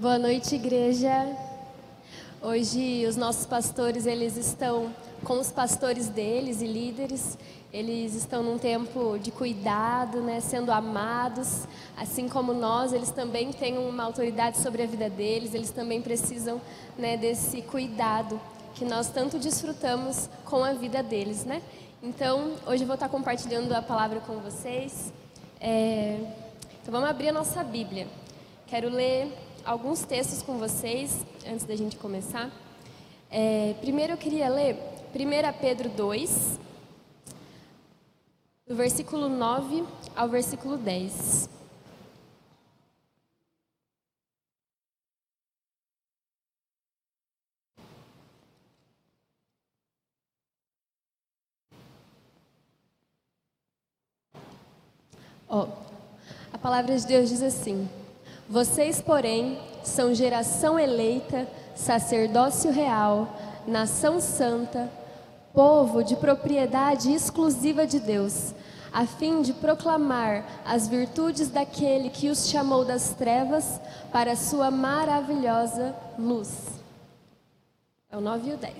Boa 0.00 0.16
noite, 0.16 0.54
igreja. 0.54 1.26
Hoje 2.40 3.04
os 3.04 3.16
nossos 3.16 3.44
pastores, 3.44 4.06
eles 4.06 4.36
estão 4.36 4.94
com 5.24 5.40
os 5.40 5.50
pastores 5.50 6.08
deles 6.08 6.62
e 6.62 6.68
líderes. 6.68 7.36
Eles 7.72 8.14
estão 8.14 8.40
num 8.40 8.58
tempo 8.58 9.18
de 9.18 9.32
cuidado, 9.32 10.20
né, 10.20 10.38
sendo 10.38 10.70
amados, 10.70 11.66
assim 11.96 12.28
como 12.28 12.54
nós, 12.54 12.92
eles 12.92 13.10
também 13.10 13.52
têm 13.52 13.76
uma 13.76 14.04
autoridade 14.04 14.58
sobre 14.58 14.84
a 14.84 14.86
vida 14.86 15.10
deles, 15.10 15.52
eles 15.52 15.72
também 15.72 16.00
precisam, 16.00 16.60
né, 16.96 17.16
desse 17.16 17.60
cuidado 17.62 18.40
que 18.76 18.84
nós 18.84 19.08
tanto 19.08 19.36
desfrutamos 19.36 20.30
com 20.44 20.62
a 20.62 20.74
vida 20.74 21.02
deles, 21.02 21.44
né? 21.44 21.60
Então, 22.00 22.52
hoje 22.68 22.84
eu 22.84 22.86
vou 22.86 22.94
estar 22.94 23.08
compartilhando 23.08 23.72
a 23.72 23.82
palavra 23.82 24.20
com 24.20 24.38
vocês. 24.38 25.12
É... 25.60 26.20
Então, 26.80 26.92
vamos 26.92 27.10
abrir 27.10 27.30
a 27.30 27.32
nossa 27.32 27.64
Bíblia. 27.64 28.06
Quero 28.68 28.90
ler 28.90 29.47
alguns 29.68 30.02
textos 30.02 30.42
com 30.42 30.56
vocês 30.56 31.26
antes 31.46 31.66
da 31.66 31.76
gente 31.76 31.94
começar. 31.98 32.50
É, 33.30 33.74
primeiro 33.82 34.14
eu 34.14 34.16
queria 34.16 34.48
ler 34.48 34.76
1 35.14 35.60
Pedro 35.60 35.90
2, 35.90 36.58
do 38.66 38.74
versículo 38.74 39.28
9 39.28 39.84
ao 40.16 40.26
versículo 40.26 40.78
10. 40.78 41.50
Oh, 55.46 55.66
a 56.50 56.56
palavra 56.56 56.96
de 56.96 57.06
Deus 57.06 57.28
diz 57.28 57.42
assim: 57.42 57.86
vocês, 58.48 59.02
porém, 59.02 59.58
são 59.84 60.14
geração 60.14 60.78
eleita, 60.78 61.46
sacerdócio 61.74 62.72
real, 62.72 63.28
nação 63.66 64.20
santa, 64.20 64.90
povo 65.52 66.02
de 66.02 66.16
propriedade 66.16 67.12
exclusiva 67.12 67.86
de 67.86 68.00
Deus, 68.00 68.54
a 68.90 69.04
fim 69.04 69.42
de 69.42 69.52
proclamar 69.52 70.46
as 70.64 70.88
virtudes 70.88 71.50
daquele 71.50 72.08
que 72.08 72.30
os 72.30 72.48
chamou 72.48 72.86
das 72.86 73.10
trevas 73.10 73.78
para 74.10 74.32
a 74.32 74.36
sua 74.36 74.70
maravilhosa 74.70 75.94
luz. 76.18 76.68
É 78.10 78.16
o 78.16 78.20
9 78.22 78.50
e 78.50 78.54
o 78.54 78.56
10. 78.56 78.74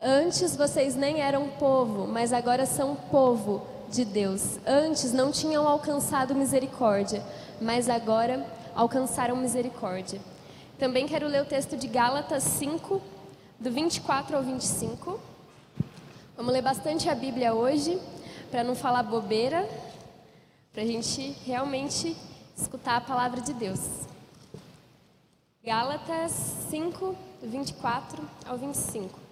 Antes 0.00 0.54
vocês 0.54 0.94
nem 0.94 1.22
eram 1.22 1.48
povo, 1.48 2.06
mas 2.06 2.32
agora 2.32 2.66
são 2.66 2.94
povo 2.94 3.77
de 3.90 4.04
Deus. 4.04 4.58
Antes 4.66 5.12
não 5.12 5.30
tinham 5.30 5.66
alcançado 5.66 6.34
misericórdia, 6.34 7.22
mas 7.60 7.88
agora 7.88 8.46
alcançaram 8.74 9.36
misericórdia. 9.36 10.20
Também 10.78 11.06
quero 11.06 11.26
ler 11.26 11.42
o 11.42 11.46
texto 11.46 11.76
de 11.76 11.88
Gálatas 11.88 12.42
5, 12.42 13.00
do 13.58 13.70
24 13.70 14.36
ao 14.36 14.42
25. 14.42 15.18
Vamos 16.36 16.52
ler 16.52 16.62
bastante 16.62 17.08
a 17.08 17.14
Bíblia 17.14 17.52
hoje, 17.52 18.00
para 18.50 18.62
não 18.62 18.76
falar 18.76 19.02
bobeira, 19.02 19.68
para 20.72 20.82
a 20.82 20.86
gente 20.86 21.36
realmente 21.44 22.16
escutar 22.56 22.96
a 22.96 23.00
palavra 23.00 23.40
de 23.40 23.52
Deus. 23.52 23.80
Gálatas 25.64 26.32
5, 26.70 27.16
do 27.42 27.48
24 27.48 28.22
ao 28.46 28.56
25. 28.56 29.27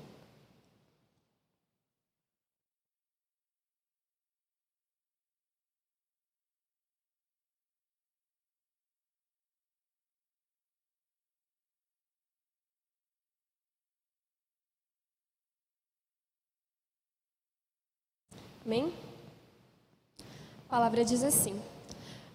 Amém? 18.67 18.93
A 20.67 20.71
palavra 20.71 21.05
diz 21.05 21.23
assim: 21.23 21.57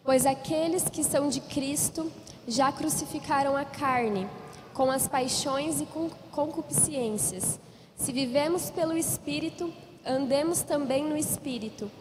Pois 0.02 0.26
aqueles 0.26 0.88
que 0.88 1.04
são 1.04 1.28
de 1.28 1.42
Cristo 1.42 2.10
já 2.48 2.72
crucificaram 2.72 3.58
a 3.58 3.66
carne 3.66 4.30
com 4.74 4.90
as 4.90 5.10
paixões 5.10 5.82
e 5.82 5.88
concupiscências. 6.32 7.60
Se 7.98 8.14
vivemos 8.14 8.72
pelo 8.72 8.96
Espírito, 8.96 9.74
andemos 10.06 10.62
também 10.62 11.04
no 11.04 11.18
Espírito. 11.18 11.92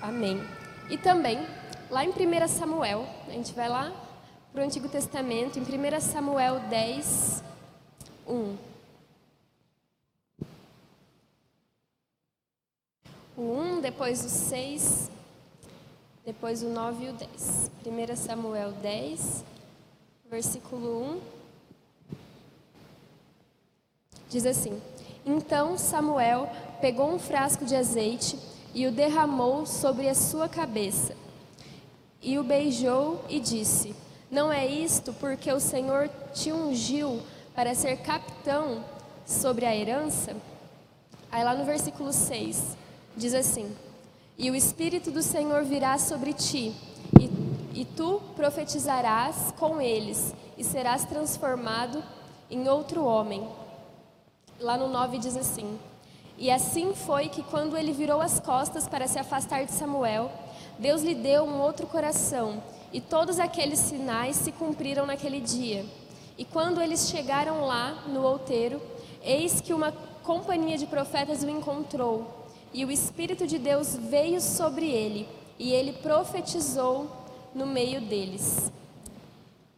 Amém. 0.00 0.42
E 0.88 0.96
também, 0.96 1.46
lá 1.90 2.02
em 2.02 2.08
1 2.08 2.48
Samuel, 2.48 3.04
a 3.28 3.32
gente 3.32 3.52
vai 3.52 3.68
lá 3.68 3.92
para 4.50 4.62
o 4.62 4.64
Antigo 4.64 4.88
Testamento, 4.88 5.58
em 5.58 5.62
1 5.62 6.00
Samuel 6.00 6.58
10, 6.70 7.44
1. 8.26 8.71
O 13.42 13.76
1, 13.78 13.80
depois 13.80 14.24
o 14.24 14.28
6, 14.28 15.10
depois 16.24 16.62
o 16.62 16.68
9 16.68 17.04
e 17.04 17.08
o 17.10 17.12
10. 17.12 17.70
1 17.84 18.16
Samuel 18.16 18.72
10, 18.72 19.44
versículo 20.30 21.02
1. 21.02 21.20
Diz 24.30 24.46
assim: 24.46 24.80
Então 25.26 25.76
Samuel 25.76 26.48
pegou 26.80 27.12
um 27.12 27.18
frasco 27.18 27.64
de 27.64 27.74
azeite 27.74 28.38
e 28.72 28.86
o 28.86 28.92
derramou 28.92 29.66
sobre 29.66 30.08
a 30.08 30.14
sua 30.14 30.48
cabeça. 30.48 31.14
E 32.22 32.38
o 32.38 32.44
beijou 32.44 33.24
e 33.28 33.40
disse: 33.40 33.94
Não 34.30 34.52
é 34.52 34.64
isto 34.64 35.12
porque 35.14 35.52
o 35.52 35.58
Senhor 35.58 36.08
te 36.32 36.52
ungiu 36.52 37.20
para 37.54 37.74
ser 37.74 37.96
capitão 37.98 38.84
sobre 39.26 39.66
a 39.66 39.74
herança? 39.74 40.36
Aí 41.30 41.42
lá 41.42 41.54
no 41.54 41.64
versículo 41.64 42.12
6: 42.12 42.76
diz 43.16 43.34
assim: 43.34 43.74
E 44.38 44.50
o 44.50 44.54
Espírito 44.54 45.10
do 45.10 45.22
Senhor 45.22 45.64
virá 45.64 45.98
sobre 45.98 46.32
ti, 46.32 46.74
e, 47.20 47.80
e 47.80 47.84
tu 47.84 48.20
profetizarás 48.34 49.52
com 49.58 49.80
eles, 49.80 50.34
e 50.56 50.64
serás 50.64 51.04
transformado 51.04 52.02
em 52.50 52.68
outro 52.68 53.04
homem. 53.04 53.46
Lá 54.60 54.76
no 54.76 54.88
9 54.88 55.18
diz 55.18 55.36
assim: 55.36 55.78
E 56.38 56.50
assim 56.50 56.94
foi 56.94 57.28
que, 57.28 57.42
quando 57.42 57.76
ele 57.76 57.92
virou 57.92 58.20
as 58.20 58.40
costas 58.40 58.88
para 58.88 59.06
se 59.06 59.18
afastar 59.18 59.64
de 59.64 59.72
Samuel, 59.72 60.30
Deus 60.78 61.02
lhe 61.02 61.14
deu 61.14 61.44
um 61.44 61.60
outro 61.60 61.86
coração, 61.86 62.62
e 62.92 63.00
todos 63.00 63.38
aqueles 63.38 63.78
sinais 63.78 64.36
se 64.36 64.52
cumpriram 64.52 65.06
naquele 65.06 65.40
dia. 65.40 65.84
E 66.38 66.44
quando 66.44 66.80
eles 66.80 67.08
chegaram 67.08 67.66
lá 67.66 68.04
no 68.08 68.22
outeiro, 68.22 68.80
eis 69.22 69.60
que 69.60 69.74
uma 69.74 69.92
companhia 70.22 70.78
de 70.78 70.86
profetas 70.86 71.42
o 71.42 71.50
encontrou 71.50 72.41
e 72.72 72.84
o 72.84 72.90
Espírito 72.90 73.46
de 73.46 73.58
Deus 73.58 73.96
veio 73.96 74.40
sobre 74.40 74.88
ele, 74.88 75.28
e 75.58 75.72
ele 75.72 75.92
profetizou 75.94 77.10
no 77.54 77.66
meio 77.66 78.00
deles. 78.00 78.72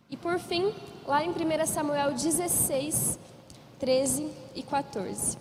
E 0.09 0.17
por 0.17 0.39
fim, 0.39 0.73
lá 1.07 1.25
em 1.25 1.31
1 1.31 1.67
Samuel 1.67 2.13
16, 2.13 3.19
13 3.79 4.31
e 4.55 4.63
14. 4.63 5.39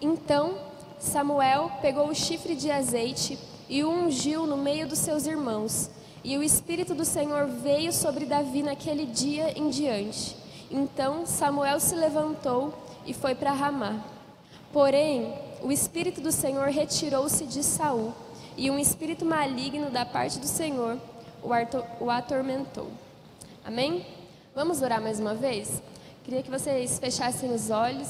Então 0.00 0.58
Samuel 0.98 1.70
pegou 1.80 2.08
o 2.08 2.14
chifre 2.14 2.54
de 2.54 2.70
azeite 2.70 3.38
e 3.68 3.82
o 3.82 3.90
ungiu 3.90 4.46
no 4.46 4.56
meio 4.56 4.86
dos 4.86 4.98
seus 4.98 5.26
irmãos. 5.26 5.90
E 6.26 6.36
o 6.36 6.42
Espírito 6.42 6.92
do 6.92 7.04
Senhor 7.04 7.46
veio 7.46 7.92
sobre 7.92 8.26
Davi 8.26 8.60
naquele 8.60 9.06
dia 9.06 9.56
em 9.56 9.70
diante. 9.70 10.36
Então 10.68 11.24
Samuel 11.24 11.78
se 11.78 11.94
levantou 11.94 12.74
e 13.06 13.14
foi 13.14 13.36
para 13.36 13.52
Ramá. 13.52 14.04
Porém, 14.72 15.32
o 15.62 15.70
Espírito 15.70 16.20
do 16.20 16.32
Senhor 16.32 16.66
retirou-se 16.66 17.46
de 17.46 17.62
Saul, 17.62 18.12
e 18.56 18.68
um 18.72 18.76
espírito 18.76 19.24
maligno 19.24 19.88
da 19.88 20.04
parte 20.04 20.40
do 20.40 20.48
Senhor 20.48 20.98
o 22.00 22.10
atormentou. 22.10 22.90
Amém? 23.64 24.04
Vamos 24.52 24.82
orar 24.82 25.00
mais 25.00 25.20
uma 25.20 25.32
vez? 25.32 25.80
Queria 26.24 26.42
que 26.42 26.50
vocês 26.50 26.98
fechassem 26.98 27.54
os 27.54 27.70
olhos. 27.70 28.08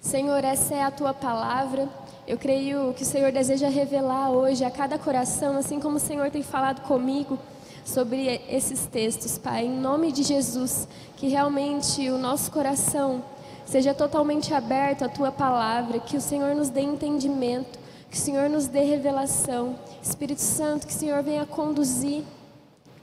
Senhor, 0.00 0.42
essa 0.42 0.74
é 0.74 0.82
a 0.82 0.90
tua 0.90 1.14
palavra. 1.14 1.88
Eu 2.30 2.38
creio 2.38 2.94
que 2.94 3.02
o 3.02 3.06
Senhor 3.06 3.32
deseja 3.32 3.68
revelar 3.68 4.30
hoje 4.30 4.64
a 4.64 4.70
cada 4.70 4.96
coração, 4.96 5.56
assim 5.56 5.80
como 5.80 5.96
o 5.96 5.98
Senhor 5.98 6.30
tem 6.30 6.44
falado 6.44 6.82
comigo 6.82 7.36
sobre 7.84 8.40
esses 8.48 8.86
textos, 8.86 9.36
Pai. 9.36 9.66
Em 9.66 9.76
nome 9.76 10.12
de 10.12 10.22
Jesus, 10.22 10.86
que 11.16 11.26
realmente 11.26 12.08
o 12.08 12.16
nosso 12.16 12.52
coração 12.52 13.24
seja 13.66 13.92
totalmente 13.92 14.54
aberto 14.54 15.04
à 15.04 15.08
tua 15.08 15.32
palavra, 15.32 15.98
que 15.98 16.16
o 16.16 16.20
Senhor 16.20 16.54
nos 16.54 16.70
dê 16.70 16.82
entendimento, 16.82 17.80
que 18.08 18.16
o 18.16 18.20
Senhor 18.20 18.48
nos 18.48 18.68
dê 18.68 18.84
revelação. 18.84 19.74
Espírito 20.00 20.40
Santo, 20.40 20.86
que 20.86 20.92
o 20.92 20.96
Senhor 20.96 21.24
venha 21.24 21.44
conduzir 21.44 22.22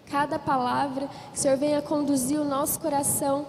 cada 0.10 0.40
palavra, 0.40 1.10
que 1.34 1.38
o 1.38 1.42
Senhor 1.42 1.58
venha 1.58 1.82
conduzir 1.82 2.40
o 2.40 2.46
nosso 2.46 2.80
coração 2.80 3.46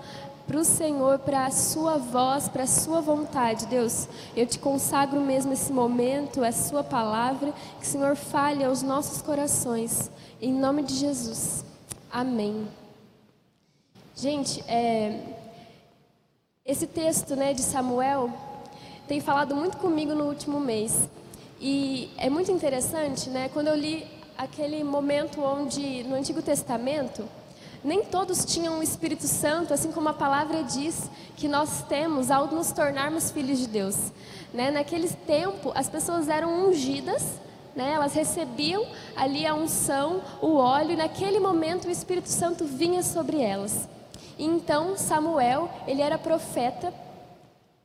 para 0.48 0.58
o 0.58 0.64
Senhor, 0.64 1.18
para 1.18 1.44
a 1.44 1.50
Sua 1.50 1.98
voz, 1.98 2.48
para 2.48 2.62
a 2.62 2.66
Sua 2.66 3.02
vontade, 3.02 3.66
Deus. 3.66 4.08
Eu 4.34 4.46
te 4.46 4.58
consagro 4.58 5.20
mesmo 5.20 5.52
esse 5.52 5.70
momento, 5.70 6.42
a 6.42 6.50
Sua 6.50 6.82
palavra, 6.82 7.52
que 7.78 7.86
o 7.86 7.88
Senhor 7.88 8.16
fale 8.16 8.64
aos 8.64 8.82
nossos 8.82 9.20
corações, 9.20 10.10
em 10.40 10.50
nome 10.52 10.82
de 10.82 10.94
Jesus. 10.94 11.66
Amém. 12.10 12.66
Gente, 14.16 14.64
é, 14.66 15.20
esse 16.64 16.86
texto 16.86 17.36
né, 17.36 17.52
de 17.52 17.62
Samuel 17.62 18.32
tem 19.06 19.20
falado 19.20 19.54
muito 19.54 19.76
comigo 19.76 20.14
no 20.14 20.24
último 20.24 20.58
mês. 20.58 21.08
E 21.60 22.10
é 22.16 22.30
muito 22.30 22.50
interessante, 22.50 23.28
né? 23.28 23.50
Quando 23.52 23.66
eu 23.66 23.76
li 23.76 24.06
aquele 24.36 24.82
momento 24.82 25.42
onde, 25.42 26.04
no 26.04 26.14
Antigo 26.14 26.40
Testamento, 26.40 27.28
nem 27.88 28.04
todos 28.04 28.44
tinham 28.44 28.78
o 28.78 28.82
Espírito 28.82 29.26
Santo, 29.26 29.72
assim 29.72 29.90
como 29.90 30.10
a 30.10 30.12
palavra 30.12 30.62
diz 30.62 31.10
que 31.38 31.48
nós 31.48 31.82
temos 31.88 32.30
ao 32.30 32.46
nos 32.48 32.70
tornarmos 32.70 33.30
filhos 33.30 33.58
de 33.58 33.66
Deus. 33.66 34.12
Né? 34.52 34.70
Naquele 34.70 35.08
tempo, 35.08 35.72
as 35.74 35.88
pessoas 35.88 36.28
eram 36.28 36.68
ungidas, 36.68 37.24
né? 37.74 37.92
elas 37.92 38.12
recebiam 38.12 38.86
ali 39.16 39.46
a 39.46 39.54
unção, 39.54 40.20
o 40.42 40.56
óleo, 40.56 40.92
e 40.92 40.96
naquele 40.96 41.40
momento 41.40 41.88
o 41.88 41.90
Espírito 41.90 42.28
Santo 42.28 42.66
vinha 42.66 43.02
sobre 43.02 43.40
elas. 43.40 43.88
E 44.38 44.44
então 44.44 44.94
Samuel, 44.98 45.70
ele 45.86 46.02
era 46.02 46.18
profeta, 46.18 46.92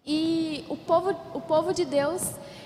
e 0.06 0.66
o 0.68 0.76
povo, 0.76 1.16
o 1.34 1.40
povo 1.40 1.74
de 1.74 1.86
Deus, 1.86 2.22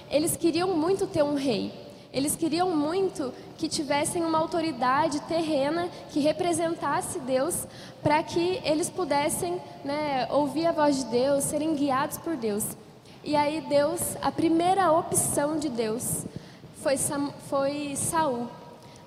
eles 0.10 0.36
queriam 0.36 0.76
muito 0.76 1.06
ter 1.06 1.22
um 1.22 1.36
rei. 1.36 1.72
Eles 2.18 2.36
queriam 2.36 2.76
muito 2.76 3.32
que 3.60 3.70
tivessem 3.70 4.26
uma 4.26 4.40
autoridade 4.40 5.20
terrena 5.22 5.88
que 6.10 6.20
representasse 6.20 7.20
Deus, 7.20 7.68
para 8.02 8.24
que 8.24 8.60
eles 8.64 8.90
pudessem 8.90 9.62
né, 9.86 10.28
ouvir 10.32 10.66
a 10.66 10.72
voz 10.72 10.98
de 10.98 11.06
Deus, 11.12 11.44
serem 11.44 11.76
guiados 11.76 12.18
por 12.18 12.36
Deus. 12.36 12.66
E 13.24 13.36
aí 13.36 13.62
Deus, 13.62 14.02
a 14.20 14.32
primeira 14.32 14.92
opção 14.92 15.60
de 15.60 15.70
Deus 15.70 16.26
foi, 16.82 16.96
foi 17.48 17.96
Saul. 17.96 18.48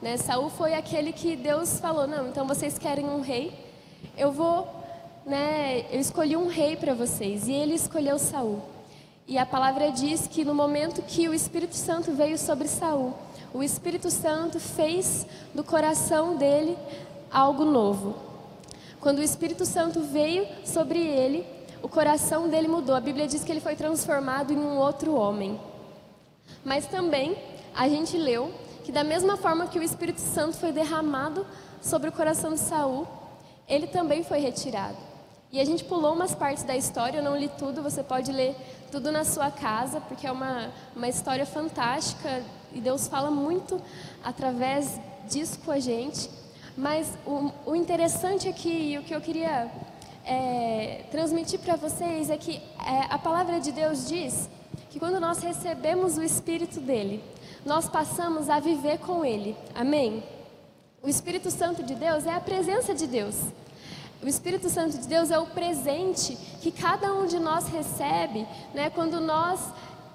Né? 0.00 0.16
Saul 0.16 0.48
foi 0.48 0.74
aquele 0.74 1.12
que 1.12 1.34
Deus 1.34 1.80
falou: 1.80 2.06
não, 2.06 2.28
então 2.28 2.46
vocês 2.46 2.78
querem 2.78 3.06
um 3.06 3.22
rei, 3.22 3.52
eu 4.16 4.30
vou, 4.30 4.68
né, 5.26 5.84
eu 5.90 5.98
escolhi 5.98 6.36
um 6.36 6.46
rei 6.46 6.76
para 6.76 6.94
vocês. 6.94 7.48
E 7.48 7.52
ele 7.52 7.74
escolheu 7.74 8.20
Saul. 8.20 8.69
E 9.30 9.38
a 9.38 9.46
palavra 9.46 9.92
diz 9.92 10.26
que 10.26 10.44
no 10.44 10.52
momento 10.52 11.02
que 11.02 11.28
o 11.28 11.32
Espírito 11.32 11.76
Santo 11.76 12.10
veio 12.10 12.36
sobre 12.36 12.66
Saul, 12.66 13.14
o 13.54 13.62
Espírito 13.62 14.10
Santo 14.10 14.58
fez 14.58 15.24
do 15.54 15.62
coração 15.62 16.34
dele 16.36 16.76
algo 17.30 17.64
novo. 17.64 18.16
Quando 18.98 19.20
o 19.20 19.22
Espírito 19.22 19.64
Santo 19.64 20.00
veio 20.00 20.48
sobre 20.66 20.98
ele, 20.98 21.46
o 21.80 21.88
coração 21.88 22.48
dele 22.48 22.66
mudou. 22.66 22.96
A 22.96 23.00
Bíblia 23.00 23.28
diz 23.28 23.44
que 23.44 23.52
ele 23.52 23.60
foi 23.60 23.76
transformado 23.76 24.52
em 24.52 24.58
um 24.58 24.76
outro 24.76 25.14
homem. 25.14 25.60
Mas 26.64 26.86
também 26.86 27.36
a 27.72 27.88
gente 27.88 28.18
leu 28.18 28.52
que 28.82 28.90
da 28.90 29.04
mesma 29.04 29.36
forma 29.36 29.68
que 29.68 29.78
o 29.78 29.82
Espírito 29.84 30.20
Santo 30.20 30.56
foi 30.56 30.72
derramado 30.72 31.46
sobre 31.80 32.08
o 32.08 32.12
coração 32.12 32.54
de 32.54 32.58
Saul, 32.58 33.06
ele 33.68 33.86
também 33.86 34.24
foi 34.24 34.40
retirado. 34.40 34.98
E 35.52 35.60
a 35.60 35.64
gente 35.64 35.82
pulou 35.82 36.14
umas 36.14 36.32
partes 36.32 36.62
da 36.62 36.76
história, 36.76 37.18
eu 37.18 37.24
não 37.24 37.36
li 37.36 37.48
tudo, 37.58 37.82
você 37.82 38.04
pode 38.04 38.30
ler 38.30 38.56
tudo 38.90 39.12
na 39.12 39.24
sua 39.24 39.50
casa, 39.50 40.00
porque 40.00 40.26
é 40.26 40.32
uma, 40.32 40.70
uma 40.94 41.08
história 41.08 41.46
fantástica 41.46 42.42
e 42.72 42.80
Deus 42.80 43.06
fala 43.06 43.30
muito 43.30 43.80
através 44.22 45.00
disso 45.28 45.58
com 45.64 45.70
a 45.70 45.78
gente. 45.78 46.28
Mas 46.76 47.12
o, 47.26 47.52
o 47.66 47.76
interessante 47.76 48.48
aqui, 48.48 48.92
e 48.92 48.98
o 48.98 49.02
que 49.02 49.14
eu 49.14 49.20
queria 49.20 49.70
é, 50.24 51.04
transmitir 51.10 51.58
para 51.60 51.76
vocês 51.76 52.30
é 52.30 52.36
que 52.36 52.56
é, 52.56 53.06
a 53.10 53.18
palavra 53.18 53.60
de 53.60 53.72
Deus 53.72 54.08
diz 54.08 54.48
que 54.88 54.98
quando 54.98 55.20
nós 55.20 55.40
recebemos 55.42 56.16
o 56.16 56.22
Espírito 56.22 56.80
dele, 56.80 57.22
nós 57.64 57.88
passamos 57.88 58.48
a 58.48 58.58
viver 58.58 58.98
com 58.98 59.24
ele. 59.24 59.56
Amém? 59.74 60.22
O 61.02 61.08
Espírito 61.08 61.50
Santo 61.50 61.82
de 61.82 61.94
Deus 61.94 62.26
é 62.26 62.32
a 62.32 62.40
presença 62.40 62.94
de 62.94 63.06
Deus. 63.06 63.36
O 64.22 64.28
Espírito 64.28 64.68
Santo 64.68 64.98
de 64.98 65.08
Deus 65.08 65.30
é 65.30 65.38
o 65.38 65.46
presente 65.46 66.36
que 66.60 66.70
cada 66.70 67.12
um 67.14 67.26
de 67.26 67.38
nós 67.38 67.68
recebe, 67.68 68.46
né? 68.74 68.90
Quando 68.90 69.18
nós 69.18 69.60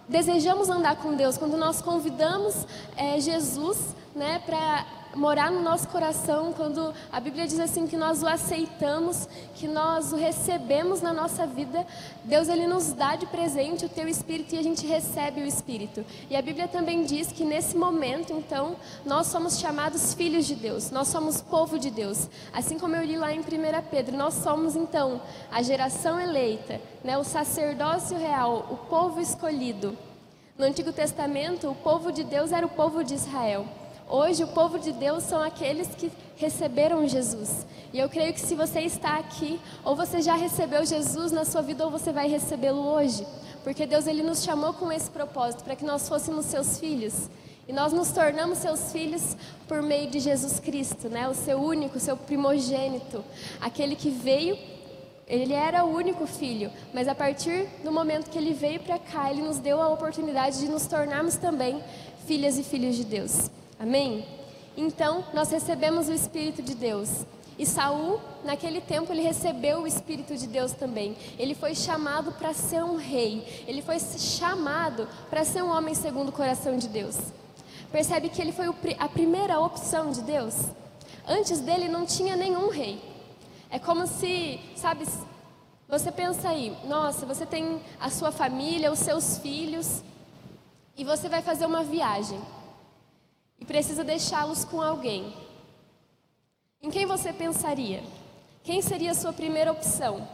desejamos 0.07 0.69
andar 0.69 0.97
com 0.97 1.15
Deus, 1.15 1.37
quando 1.37 1.57
nós 1.57 1.81
convidamos 1.81 2.67
é, 2.95 3.19
Jesus, 3.19 3.95
né, 4.15 4.39
para 4.45 4.85
morar 5.15 5.49
no 5.49 5.61
nosso 5.61 5.87
coração, 5.87 6.53
quando 6.53 6.93
a 7.11 7.19
Bíblia 7.19 7.47
diz 7.47 7.59
assim 7.59 7.87
que 7.87 7.95
nós 7.95 8.21
o 8.21 8.27
aceitamos, 8.27 9.27
que 9.55 9.67
nós 9.67 10.11
o 10.11 10.15
recebemos 10.15 11.01
na 11.01 11.13
nossa 11.13 11.47
vida, 11.47 11.85
Deus 12.23 12.49
ele 12.49 12.67
nos 12.67 12.91
dá 12.93 13.15
de 13.15 13.25
presente 13.25 13.85
o 13.85 13.89
teu 13.89 14.07
espírito 14.07 14.55
e 14.55 14.59
a 14.59 14.63
gente 14.63 14.85
recebe 14.85 15.41
o 15.41 15.45
espírito. 15.45 16.05
E 16.29 16.35
a 16.35 16.41
Bíblia 16.41 16.67
também 16.67 17.03
diz 17.03 17.31
que 17.31 17.43
nesse 17.43 17.77
momento, 17.77 18.33
então, 18.33 18.75
nós 19.05 19.27
somos 19.27 19.59
chamados 19.59 20.13
filhos 20.13 20.45
de 20.45 20.55
Deus, 20.55 20.91
nós 20.91 21.07
somos 21.07 21.41
povo 21.41 21.79
de 21.79 21.89
Deus. 21.89 22.29
Assim 22.53 22.77
como 22.77 22.95
eu 22.95 23.03
li 23.03 23.17
lá 23.17 23.33
em 23.33 23.39
1 23.39 23.43
Pedro, 23.89 24.17
nós 24.17 24.33
somos 24.35 24.75
então 24.75 25.21
a 25.51 25.61
geração 25.61 26.19
eleita, 26.19 26.81
né, 27.03 27.17
o 27.17 27.23
sacerdócio 27.23 28.17
real, 28.17 28.67
o 28.69 28.77
povo 28.89 29.21
escolhido. 29.21 29.97
No 30.57 30.65
Antigo 30.65 30.91
Testamento, 30.93 31.69
o 31.69 31.75
povo 31.75 32.11
de 32.11 32.23
Deus 32.23 32.51
era 32.51 32.65
o 32.65 32.69
povo 32.69 33.03
de 33.03 33.13
Israel. 33.13 33.65
Hoje, 34.07 34.43
o 34.43 34.47
povo 34.47 34.77
de 34.77 34.91
Deus 34.91 35.23
são 35.23 35.41
aqueles 35.41 35.87
que 35.95 36.11
receberam 36.37 37.07
Jesus. 37.07 37.65
E 37.91 37.99
eu 37.99 38.07
creio 38.07 38.33
que 38.33 38.39
se 38.39 38.53
você 38.53 38.81
está 38.81 39.17
aqui, 39.17 39.59
ou 39.83 39.95
você 39.95 40.21
já 40.21 40.35
recebeu 40.35 40.85
Jesus 40.85 41.31
na 41.31 41.43
sua 41.43 41.61
vida, 41.61 41.83
ou 41.83 41.89
você 41.89 42.11
vai 42.11 42.27
recebê-lo 42.27 42.85
hoje. 42.85 43.25
Porque 43.63 43.85
Deus 43.85 44.05
ele 44.05 44.21
nos 44.21 44.43
chamou 44.43 44.73
com 44.73 44.91
esse 44.91 45.09
propósito, 45.09 45.63
para 45.63 45.75
que 45.75 45.83
nós 45.83 46.07
fôssemos 46.07 46.45
seus 46.45 46.79
filhos. 46.79 47.29
E 47.67 47.73
nós 47.73 47.91
nos 47.91 48.11
tornamos 48.11 48.59
seus 48.59 48.91
filhos 48.91 49.35
por 49.67 49.81
meio 49.81 50.07
de 50.11 50.19
Jesus 50.19 50.59
Cristo, 50.59 51.09
né? 51.09 51.27
O 51.27 51.33
seu 51.33 51.57
único, 51.57 51.97
o 51.97 51.99
seu 51.99 52.15
primogênito, 52.15 53.25
aquele 53.59 53.95
que 53.95 54.11
veio, 54.11 54.55
ele 55.27 55.53
era 55.53 55.83
o 55.83 55.91
único 55.91 56.27
filho, 56.27 56.71
mas 56.93 57.07
a 57.07 57.15
partir 57.15 57.67
do 57.83 57.91
momento 57.91 58.29
que 58.29 58.37
ele 58.37 58.53
veio 58.53 58.79
para 58.81 58.99
cá, 58.99 59.31
ele 59.31 59.41
nos 59.41 59.57
deu 59.57 59.81
a 59.81 59.87
oportunidade 59.87 60.59
de 60.59 60.67
nos 60.67 60.85
tornarmos 60.85 61.37
também 61.37 61.83
filhas 62.27 62.59
e 62.59 62.63
filhos 62.63 62.95
de 62.95 63.03
Deus. 63.03 63.49
Amém? 63.79 64.25
Então, 64.77 65.23
nós 65.33 65.51
recebemos 65.51 66.07
o 66.07 66.13
Espírito 66.13 66.61
de 66.61 66.75
Deus. 66.75 67.25
E 67.57 67.65
Saul, 67.65 68.19
naquele 68.43 68.81
tempo, 68.81 69.11
ele 69.13 69.21
recebeu 69.21 69.81
o 69.81 69.87
Espírito 69.87 70.35
de 70.35 70.47
Deus 70.47 70.73
também. 70.73 71.15
Ele 71.39 71.55
foi 71.55 71.73
chamado 71.73 72.31
para 72.33 72.53
ser 72.53 72.83
um 72.83 72.97
rei. 72.97 73.63
Ele 73.67 73.81
foi 73.81 73.99
chamado 73.99 75.07
para 75.29 75.45
ser 75.45 75.63
um 75.63 75.69
homem 75.69 75.93
segundo 75.93 76.29
o 76.29 76.33
coração 76.33 76.77
de 76.77 76.87
Deus. 76.87 77.17
Percebe 77.91 78.29
que 78.29 78.41
ele 78.41 78.51
foi 78.51 78.67
a 78.99 79.07
primeira 79.07 79.59
opção 79.59 80.11
de 80.11 80.21
Deus? 80.21 80.55
Antes 81.27 81.59
dele 81.59 81.87
não 81.87 82.05
tinha 82.05 82.35
nenhum 82.35 82.69
rei. 82.69 83.01
É 83.69 83.79
como 83.79 84.05
se, 84.05 84.59
sabe, 84.75 85.05
você 85.87 86.11
pensa 86.11 86.49
aí, 86.49 86.75
nossa, 86.85 87.25
você 87.25 87.45
tem 87.45 87.81
a 87.99 88.09
sua 88.09 88.31
família, 88.31 88.91
os 88.91 88.99
seus 88.99 89.37
filhos, 89.37 90.01
e 90.97 91.03
você 91.03 91.29
vai 91.29 91.41
fazer 91.41 91.65
uma 91.65 91.83
viagem 91.83 92.39
e 93.59 93.65
precisa 93.65 94.03
deixá-los 94.03 94.65
com 94.65 94.81
alguém, 94.81 95.33
em 96.81 96.91
quem 96.91 97.05
você 97.05 97.33
pensaria? 97.33 98.03
Quem 98.63 98.81
seria 98.81 99.11
a 99.11 99.15
sua 99.15 99.33
primeira 99.33 99.71
opção? 99.71 100.27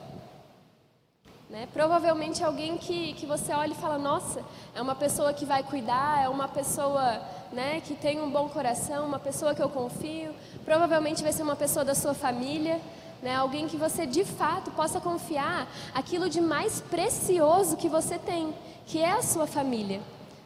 Né? 1.49 1.67
Provavelmente 1.73 2.43
alguém 2.43 2.77
que, 2.77 3.13
que 3.13 3.25
você 3.25 3.53
olha 3.53 3.71
e 3.71 3.75
fala: 3.75 3.97
Nossa, 3.97 4.43
é 4.73 4.81
uma 4.81 4.95
pessoa 4.95 5.33
que 5.33 5.45
vai 5.45 5.63
cuidar, 5.63 6.23
é 6.23 6.29
uma 6.29 6.47
pessoa 6.47 7.21
né, 7.51 7.81
que 7.81 7.93
tem 7.93 8.21
um 8.21 8.29
bom 8.29 8.47
coração, 8.49 9.05
uma 9.05 9.19
pessoa 9.19 9.53
que 9.53 9.61
eu 9.61 9.69
confio. 9.69 10.33
Provavelmente 10.63 11.23
vai 11.23 11.33
ser 11.33 11.43
uma 11.43 11.55
pessoa 11.55 11.83
da 11.83 11.93
sua 11.93 12.13
família, 12.13 12.81
né, 13.21 13.35
alguém 13.35 13.67
que 13.67 13.77
você 13.77 14.05
de 14.05 14.23
fato 14.23 14.71
possa 14.71 14.99
confiar 14.99 15.67
aquilo 15.93 16.29
de 16.29 16.41
mais 16.41 16.81
precioso 16.81 17.77
que 17.77 17.89
você 17.89 18.17
tem, 18.17 18.53
que 18.85 18.99
é 18.99 19.11
a 19.11 19.21
sua 19.21 19.45
família. 19.45 20.01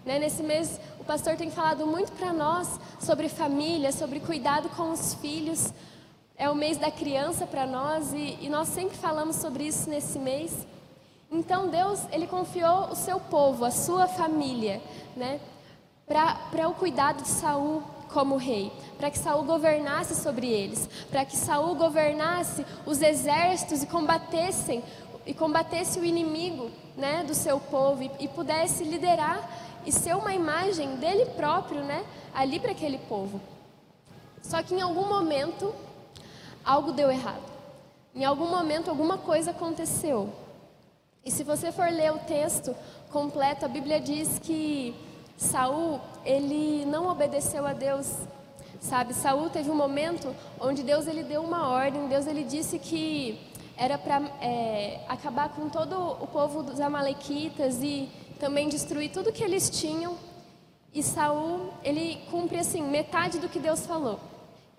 Né? 0.06 0.20
Nesse 0.20 0.44
mês, 0.44 0.80
o 1.06 1.08
pastor 1.08 1.36
tem 1.36 1.52
falado 1.52 1.86
muito 1.86 2.12
para 2.14 2.34
nós 2.34 2.80
sobre 3.00 3.30
família, 3.30 3.92
sobre 3.92 4.20
cuidado 4.20 4.70
com 4.70 4.90
os 4.90 5.14
filhos. 5.14 5.72
É 6.36 6.50
o 6.50 6.56
mês 6.56 6.80
da 6.80 6.90
criança 6.90 7.46
para 7.46 7.68
nós 7.68 8.12
e, 8.12 8.40
e 8.42 8.50
nós 8.50 8.70
sempre 8.70 8.98
falamos 8.98 9.36
sobre 9.36 9.66
isso 9.66 9.88
nesse 9.88 10.18
mês. 10.18 10.66
Então 11.32 11.68
Deus, 11.68 12.00
Ele 12.12 12.26
confiou 12.26 12.90
o 12.90 12.96
seu 12.96 13.20
povo, 13.20 13.66
a 13.66 13.70
sua 13.70 14.08
família, 14.08 14.82
né, 15.16 15.40
para 16.08 16.68
o 16.68 16.74
cuidado 16.74 17.22
de 17.22 17.30
Saul 17.30 17.84
como 18.12 18.36
rei, 18.36 18.74
para 18.98 19.12
que 19.12 19.20
Saul 19.20 19.44
governasse 19.44 20.16
sobre 20.16 20.48
eles, 20.48 20.90
para 21.12 21.24
que 21.24 21.38
Saul 21.38 21.76
governasse 21.76 22.66
os 22.84 23.00
exércitos 23.00 23.84
e 23.84 23.86
combatessem 23.86 24.84
e 25.24 25.36
combatesse 25.36 26.00
o 26.00 26.06
inimigo, 26.06 26.72
né, 26.98 27.24
do 27.24 27.36
seu 27.36 27.60
povo 27.60 28.02
e, 28.02 28.12
e 28.22 28.28
pudesse 28.28 28.84
liderar 28.84 29.65
e 29.86 29.92
ser 29.92 30.16
uma 30.16 30.34
imagem 30.34 30.96
dele 30.96 31.26
próprio, 31.36 31.84
né, 31.84 32.06
ali 32.34 32.60
para 32.60 32.72
aquele 32.72 32.98
povo. 32.98 33.40
Só 34.42 34.62
que 34.62 34.76
em 34.76 34.82
algum 34.82 35.08
momento 35.08 35.74
algo 36.64 36.92
deu 36.92 37.12
errado. 37.12 37.56
Em 38.14 38.24
algum 38.24 38.48
momento, 38.48 38.90
alguma 38.90 39.18
coisa 39.18 39.52
aconteceu. 39.52 40.34
E 41.24 41.30
se 41.30 41.44
você 41.44 41.72
for 41.72 41.90
ler 41.90 42.14
o 42.14 42.20
texto 42.20 42.76
completo, 43.12 43.66
a 43.66 43.68
Bíblia 43.68 44.00
diz 44.00 44.40
que 44.40 44.96
Saul, 45.38 46.00
ele 46.24 46.86
não 46.86 47.10
obedeceu 47.10 47.66
a 47.66 47.74
Deus. 47.74 48.10
Sabe, 48.80 49.14
Saul 49.14 49.50
teve 49.50 49.70
um 49.70 49.76
momento 49.76 50.34
onde 50.60 50.84
Deus 50.84 51.08
ele 51.08 51.24
deu 51.24 51.42
uma 51.42 51.68
ordem, 51.68 52.08
Deus 52.08 52.28
ele 52.28 52.44
disse 52.44 52.80
que 52.80 53.40
era 53.76 53.98
para 53.98 54.22
é, 54.42 55.02
acabar 55.10 55.50
com 55.50 55.68
todo 55.68 56.00
o 56.00 56.28
povo 56.28 56.64
dos 56.64 56.80
amalequitas 56.80 57.82
e 57.82 58.10
também 58.40 58.70
destruir 58.70 59.12
tudo 59.12 59.32
que 59.32 59.44
eles 59.44 59.70
tinham. 59.70 60.18
E 60.94 61.04
Saul, 61.04 61.74
ele 61.84 62.22
cumpre 62.32 62.58
assim 62.58 62.82
metade 62.82 63.40
do 63.40 63.50
que 63.50 63.60
Deus 63.60 63.86
falou. 63.86 64.20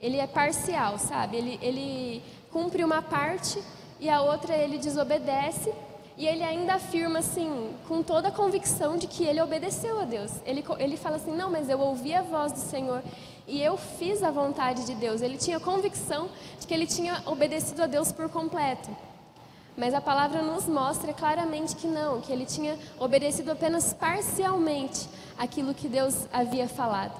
Ele 0.00 0.18
é 0.18 0.26
parcial, 0.26 0.98
sabe? 0.98 1.36
Ele, 1.36 1.58
ele 1.62 2.22
cumpre 2.50 2.84
uma 2.84 3.02
parte 3.02 3.62
e 4.00 4.08
a 4.08 4.22
outra 4.22 4.56
ele 4.56 4.78
desobedece. 4.78 5.72
E 6.18 6.26
ele 6.26 6.42
ainda 6.42 6.74
afirma 6.74 7.18
assim, 7.18 7.74
com 7.86 8.02
toda 8.02 8.28
a 8.28 8.32
convicção 8.32 8.96
de 8.96 9.06
que 9.06 9.24
ele 9.24 9.40
obedeceu 9.40 10.00
a 10.00 10.04
Deus. 10.04 10.32
Ele, 10.46 10.64
ele 10.78 10.96
fala 10.96 11.16
assim: 11.16 11.34
Não, 11.36 11.50
mas 11.50 11.68
eu 11.68 11.78
ouvi 11.78 12.14
a 12.14 12.22
voz 12.22 12.52
do 12.52 12.58
Senhor 12.58 13.02
e 13.46 13.62
eu 13.62 13.76
fiz 13.76 14.22
a 14.22 14.30
vontade 14.30 14.86
de 14.86 14.94
Deus. 14.94 15.20
Ele 15.20 15.36
tinha 15.36 15.60
convicção 15.60 16.30
de 16.58 16.66
que 16.66 16.72
ele 16.72 16.86
tinha 16.86 17.22
obedecido 17.26 17.82
a 17.82 17.86
Deus 17.86 18.10
por 18.12 18.30
completo. 18.30 18.88
Mas 19.76 19.92
a 19.92 20.00
palavra 20.00 20.40
nos 20.40 20.66
mostra 20.66 21.12
claramente 21.12 21.76
que 21.76 21.86
não, 21.86 22.20
que 22.20 22.32
ele 22.32 22.46
tinha 22.46 22.78
obedecido 22.98 23.52
apenas 23.52 23.92
parcialmente 23.92 25.08
aquilo 25.36 25.74
que 25.74 25.88
Deus 25.88 26.26
havia 26.32 26.66
falado. 26.66 27.14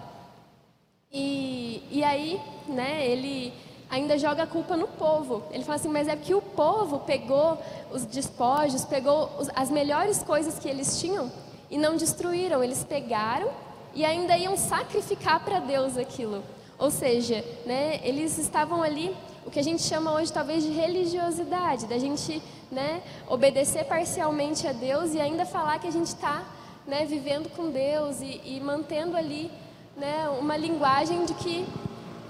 E, 1.12 1.82
e 1.90 2.02
aí, 2.02 2.40
né, 2.66 3.06
ele 3.06 3.52
ainda 3.90 4.18
joga 4.18 4.42
a 4.42 4.46
culpa 4.46 4.76
no 4.76 4.88
povo. 4.88 5.42
Ele 5.50 5.64
fala 5.64 5.76
assim, 5.76 5.88
mas 5.88 6.08
é 6.08 6.16
que 6.16 6.34
o 6.34 6.42
povo 6.42 7.00
pegou 7.00 7.58
os 7.92 8.04
despojos, 8.04 8.84
pegou 8.84 9.30
as 9.54 9.70
melhores 9.70 10.22
coisas 10.22 10.58
que 10.58 10.68
eles 10.68 11.00
tinham 11.00 11.30
e 11.70 11.78
não 11.78 11.96
destruíram. 11.96 12.62
Eles 12.62 12.84
pegaram 12.84 13.50
e 13.94 14.04
ainda 14.04 14.36
iam 14.36 14.56
sacrificar 14.56 15.44
para 15.44 15.58
Deus 15.60 15.96
aquilo. 15.96 16.42
Ou 16.78 16.90
seja, 16.90 17.42
né, 17.64 18.00
eles 18.02 18.36
estavam 18.38 18.82
ali, 18.82 19.16
o 19.46 19.50
que 19.50 19.60
a 19.60 19.64
gente 19.64 19.82
chama 19.82 20.12
hoje 20.12 20.32
talvez 20.32 20.64
de 20.64 20.70
religiosidade, 20.70 21.86
da 21.86 21.98
gente 21.98 22.42
né, 22.70 23.00
obedecer 23.28 23.84
parcialmente 23.84 24.66
a 24.66 24.72
Deus 24.72 25.14
e 25.14 25.20
ainda 25.20 25.46
falar 25.46 25.78
que 25.78 25.86
a 25.86 25.92
gente 25.92 26.08
está 26.08 26.44
né, 26.86 27.04
vivendo 27.04 27.48
com 27.50 27.70
Deus 27.70 28.20
e, 28.20 28.40
e 28.44 28.60
mantendo 28.60 29.16
ali 29.16 29.50
né, 29.96 30.28
uma 30.38 30.56
linguagem 30.56 31.24
de 31.24 31.34
que 31.34 31.66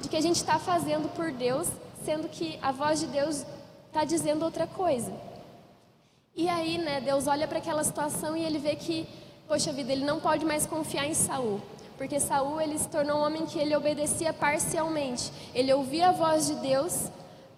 de 0.00 0.08
que 0.08 0.16
a 0.16 0.20
gente 0.20 0.36
está 0.36 0.58
fazendo 0.58 1.08
por 1.14 1.32
Deus, 1.32 1.68
sendo 2.04 2.28
que 2.28 2.58
a 2.62 2.70
voz 2.70 3.00
de 3.00 3.06
Deus 3.06 3.44
está 3.88 4.04
dizendo 4.04 4.44
outra 4.44 4.66
coisa. 4.66 5.12
E 6.34 6.48
aí, 6.48 6.78
né, 6.78 7.00
Deus 7.00 7.26
olha 7.26 7.48
para 7.48 7.58
aquela 7.58 7.82
situação 7.82 8.36
e 8.36 8.44
ele 8.44 8.58
vê 8.58 8.76
que, 8.76 9.08
poxa 9.48 9.72
vida, 9.72 9.90
ele 9.90 10.04
não 10.04 10.20
pode 10.20 10.44
mais 10.44 10.66
confiar 10.66 11.06
em 11.06 11.14
Saul. 11.14 11.60
Porque 11.96 12.20
Saul 12.20 12.60
ele 12.60 12.78
se 12.78 12.88
tornou 12.88 13.18
um 13.18 13.22
homem 13.22 13.46
que 13.46 13.58
ele 13.58 13.74
obedecia 13.74 14.32
parcialmente. 14.32 15.30
Ele 15.54 15.72
ouvia 15.72 16.08
a 16.08 16.12
voz 16.12 16.46
de 16.46 16.54
Deus, 16.56 17.10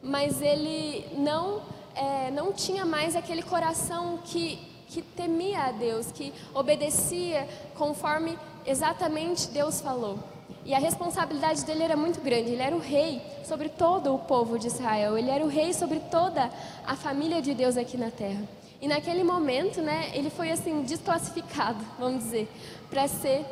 mas 0.03 0.41
ele 0.41 1.05
não 1.17 1.63
é, 1.95 2.31
não 2.31 2.53
tinha 2.53 2.85
mais 2.85 3.17
aquele 3.17 3.43
coração 3.43 4.21
que, 4.25 4.59
que 4.89 5.03
temia 5.03 5.65
a 5.65 5.73
Deus, 5.73 6.13
que 6.13 6.33
obedecia 6.55 7.49
conforme 7.75 8.39
exatamente 8.65 9.49
Deus 9.49 9.81
falou. 9.81 10.19
E 10.65 10.75
a 10.75 10.79
responsabilidade 10.79 11.65
dele 11.65 11.83
era 11.83 11.97
muito 11.97 12.21
grande. 12.21 12.51
Ele 12.51 12.63
era 12.63 12.77
o 12.77 12.79
rei 12.79 13.23
sobre 13.45 13.69
todo 13.69 14.15
o 14.15 14.19
povo 14.19 14.59
de 14.59 14.67
Israel. 14.67 15.17
Ele 15.17 15.31
era 15.31 15.45
o 15.45 15.49
rei 15.49 15.73
sobre 15.73 15.99
toda 15.99 16.51
a 16.87 16.95
família 16.95 17.41
de 17.41 17.55
Deus 17.55 17.77
aqui 17.77 17.97
na 17.97 18.11
terra. 18.11 18.43
E 18.81 18.87
naquele 18.87 19.25
momento, 19.25 19.81
né, 19.83 20.11
ele 20.15 20.31
foi 20.31 20.53
assim 20.53 20.83
desclassificado, 20.83 21.85
vamos 21.99 22.23
dizer, 22.23 22.49
para 22.89 23.09
ser 23.09 23.45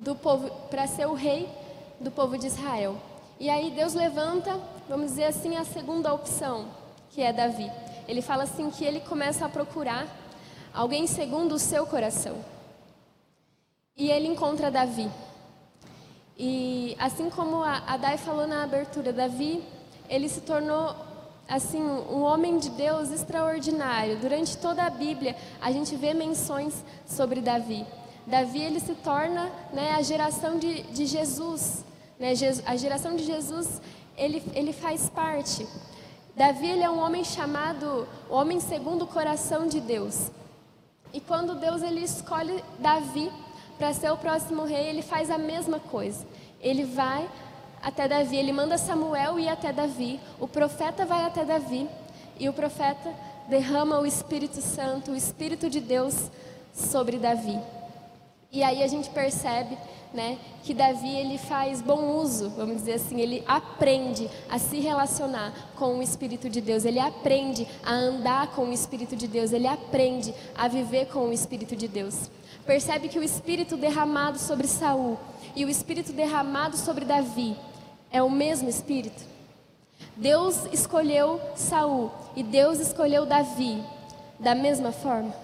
do 0.00 0.14
povo, 0.14 0.50
para 0.70 0.86
ser 0.86 1.06
o 1.06 1.14
rei 1.14 1.48
do 2.00 2.10
povo 2.10 2.38
de 2.38 2.46
Israel. 2.46 2.96
E 3.38 3.50
aí 3.50 3.70
Deus 3.70 3.94
levanta, 3.94 4.58
vamos 4.88 5.10
dizer 5.10 5.24
assim, 5.24 5.56
a 5.56 5.64
segunda 5.64 6.12
opção, 6.12 6.68
que 7.10 7.22
é 7.22 7.32
Davi. 7.32 7.70
Ele 8.08 8.22
fala 8.22 8.44
assim 8.44 8.70
que 8.70 8.84
ele 8.84 9.00
começa 9.00 9.44
a 9.44 9.48
procurar 9.48 10.06
alguém 10.72 11.06
segundo 11.06 11.54
o 11.54 11.58
seu 11.58 11.86
coração. 11.86 12.36
E 13.96 14.10
ele 14.10 14.26
encontra 14.26 14.70
Davi. 14.70 15.10
E 16.38 16.96
assim 16.98 17.28
como 17.28 17.62
a, 17.62 17.96
Dai 17.98 18.16
falou 18.16 18.46
na 18.46 18.64
abertura, 18.64 19.12
Davi, 19.12 19.62
ele 20.08 20.28
se 20.28 20.40
tornou 20.40 20.96
assim 21.46 21.82
um 21.82 22.22
homem 22.22 22.58
de 22.58 22.70
Deus 22.70 23.10
extraordinário. 23.10 24.18
Durante 24.18 24.56
toda 24.56 24.84
a 24.84 24.90
Bíblia, 24.90 25.36
a 25.60 25.70
gente 25.70 25.94
vê 25.96 26.14
menções 26.14 26.82
sobre 27.06 27.42
Davi. 27.42 27.84
Davi 28.30 28.62
ele 28.62 28.78
se 28.78 28.94
torna 28.94 29.50
né, 29.72 29.92
a 29.92 30.02
geração 30.02 30.56
de, 30.58 30.82
de 30.84 31.04
Jesus. 31.04 31.84
Né? 32.18 32.32
A 32.64 32.76
geração 32.76 33.16
de 33.16 33.24
Jesus 33.24 33.82
ele, 34.16 34.42
ele 34.54 34.72
faz 34.72 35.08
parte. 35.08 35.66
Davi 36.36 36.68
ele 36.68 36.84
é 36.84 36.90
um 36.90 37.00
homem 37.00 37.24
chamado 37.24 38.06
homem 38.28 38.60
segundo 38.60 39.02
o 39.02 39.06
coração 39.08 39.66
de 39.66 39.80
Deus. 39.80 40.30
E 41.12 41.20
quando 41.20 41.56
Deus 41.56 41.82
ele 41.82 42.04
escolhe 42.04 42.62
Davi 42.78 43.32
para 43.76 43.92
ser 43.92 44.12
o 44.12 44.16
próximo 44.16 44.64
rei, 44.64 44.86
ele 44.86 45.02
faz 45.02 45.28
a 45.28 45.36
mesma 45.36 45.80
coisa. 45.80 46.24
Ele 46.60 46.84
vai 46.84 47.28
até 47.82 48.06
Davi, 48.06 48.36
ele 48.36 48.52
manda 48.52 48.78
Samuel 48.78 49.40
ir 49.40 49.48
até 49.48 49.72
Davi, 49.72 50.20
o 50.38 50.46
profeta 50.46 51.04
vai 51.04 51.24
até 51.24 51.44
Davi 51.44 51.88
e 52.38 52.48
o 52.48 52.52
profeta 52.52 53.12
derrama 53.48 53.98
o 53.98 54.06
Espírito 54.06 54.60
Santo, 54.60 55.10
o 55.10 55.16
Espírito 55.16 55.68
de 55.68 55.80
Deus 55.80 56.30
sobre 56.72 57.18
Davi. 57.18 57.58
E 58.52 58.62
aí 58.62 58.82
a 58.82 58.86
gente 58.86 59.08
percebe, 59.10 59.78
né, 60.12 60.38
que 60.64 60.74
Davi 60.74 61.08
ele 61.08 61.38
faz 61.38 61.80
bom 61.80 62.16
uso, 62.16 62.50
vamos 62.50 62.76
dizer 62.76 62.94
assim, 62.94 63.20
ele 63.20 63.44
aprende 63.46 64.28
a 64.48 64.58
se 64.58 64.80
relacionar 64.80 65.52
com 65.76 65.98
o 65.98 66.02
Espírito 66.02 66.50
de 66.50 66.60
Deus, 66.60 66.84
ele 66.84 66.98
aprende 66.98 67.66
a 67.84 67.92
andar 67.92 68.48
com 68.48 68.62
o 68.62 68.72
Espírito 68.72 69.14
de 69.14 69.28
Deus, 69.28 69.52
ele 69.52 69.68
aprende 69.68 70.34
a 70.56 70.66
viver 70.66 71.06
com 71.06 71.28
o 71.28 71.32
Espírito 71.32 71.76
de 71.76 71.86
Deus 71.86 72.28
percebe 72.70 73.08
que 73.08 73.18
o 73.18 73.22
espírito 73.24 73.76
derramado 73.76 74.38
sobre 74.38 74.68
Saul 74.68 75.18
e 75.56 75.64
o 75.64 75.68
espírito 75.68 76.12
derramado 76.12 76.76
sobre 76.76 77.04
Davi 77.04 77.56
é 78.12 78.22
o 78.22 78.30
mesmo 78.30 78.68
espírito. 78.68 79.24
Deus 80.16 80.66
escolheu 80.72 81.40
Saul 81.56 82.12
e 82.36 82.44
Deus 82.44 82.78
escolheu 82.78 83.26
Davi 83.26 83.82
da 84.38 84.54
mesma 84.54 84.92
forma. 84.92 85.34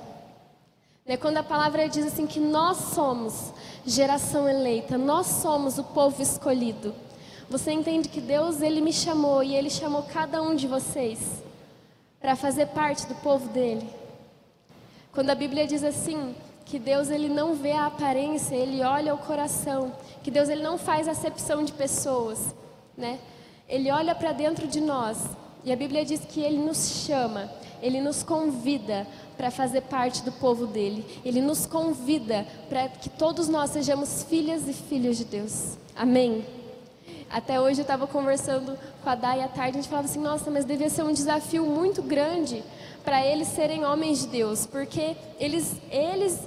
Né, 1.06 1.16
quando 1.16 1.36
a 1.36 1.42
palavra 1.42 1.88
diz 1.88 2.04
assim 2.04 2.26
que 2.26 2.40
nós 2.40 2.78
somos 2.78 3.52
geração 3.86 4.48
eleita, 4.48 4.98
nós 4.98 5.26
somos 5.26 5.78
o 5.78 5.84
povo 5.84 6.20
escolhido. 6.20 6.92
Você 7.48 7.70
entende 7.70 8.08
que 8.08 8.20
Deus 8.20 8.60
ele 8.60 8.80
me 8.80 8.92
chamou 8.92 9.40
e 9.40 9.54
ele 9.54 9.70
chamou 9.70 10.02
cada 10.02 10.42
um 10.42 10.56
de 10.56 10.66
vocês 10.66 11.20
para 12.20 12.34
fazer 12.34 12.66
parte 12.66 13.06
do 13.06 13.14
povo 13.16 13.48
dele. 13.50 13.88
Quando 15.12 15.30
a 15.30 15.34
Bíblia 15.36 15.64
diz 15.64 15.84
assim, 15.84 16.34
que 16.64 16.80
Deus 16.80 17.08
ele 17.08 17.28
não 17.28 17.54
vê 17.54 17.70
a 17.70 17.86
aparência, 17.86 18.56
ele 18.56 18.82
olha 18.82 19.14
o 19.14 19.18
coração, 19.18 19.92
que 20.24 20.30
Deus 20.32 20.48
ele 20.48 20.64
não 20.64 20.76
faz 20.76 21.06
acepção 21.06 21.62
de 21.62 21.72
pessoas, 21.72 22.52
né? 22.98 23.20
Ele 23.68 23.92
olha 23.92 24.12
para 24.16 24.32
dentro 24.32 24.66
de 24.66 24.80
nós 24.80 25.18
e 25.64 25.72
a 25.72 25.76
Bíblia 25.76 26.04
diz 26.04 26.24
que 26.24 26.40
ele 26.40 26.58
nos 26.58 27.04
chama, 27.06 27.48
ele 27.80 28.00
nos 28.00 28.24
convida 28.24 29.06
para 29.36 29.50
fazer 29.50 29.82
parte 29.82 30.22
do 30.22 30.32
povo 30.32 30.66
dele. 30.66 31.04
Ele 31.24 31.40
nos 31.40 31.66
convida 31.66 32.46
para 32.68 32.88
que 32.88 33.08
todos 33.08 33.48
nós 33.48 33.70
sejamos 33.70 34.22
filhas 34.24 34.68
e 34.68 34.72
filhos 34.72 35.16
de 35.16 35.24
Deus. 35.24 35.76
Amém. 35.94 36.44
Até 37.30 37.60
hoje 37.60 37.80
eu 37.80 37.82
estava 37.82 38.06
conversando 38.06 38.78
com 39.02 39.10
a 39.10 39.14
Dai 39.14 39.42
à 39.42 39.48
tarde, 39.48 39.78
a 39.78 39.80
gente 39.80 39.88
falava 39.88 40.08
assim: 40.08 40.20
nossa, 40.20 40.50
mas 40.50 40.64
devia 40.64 40.88
ser 40.88 41.02
um 41.02 41.12
desafio 41.12 41.66
muito 41.66 42.02
grande 42.02 42.62
para 43.04 43.24
eles 43.24 43.48
serem 43.48 43.84
homens 43.84 44.20
de 44.20 44.26
Deus, 44.28 44.66
porque 44.66 45.16
eles, 45.38 45.76
eles 45.90 46.40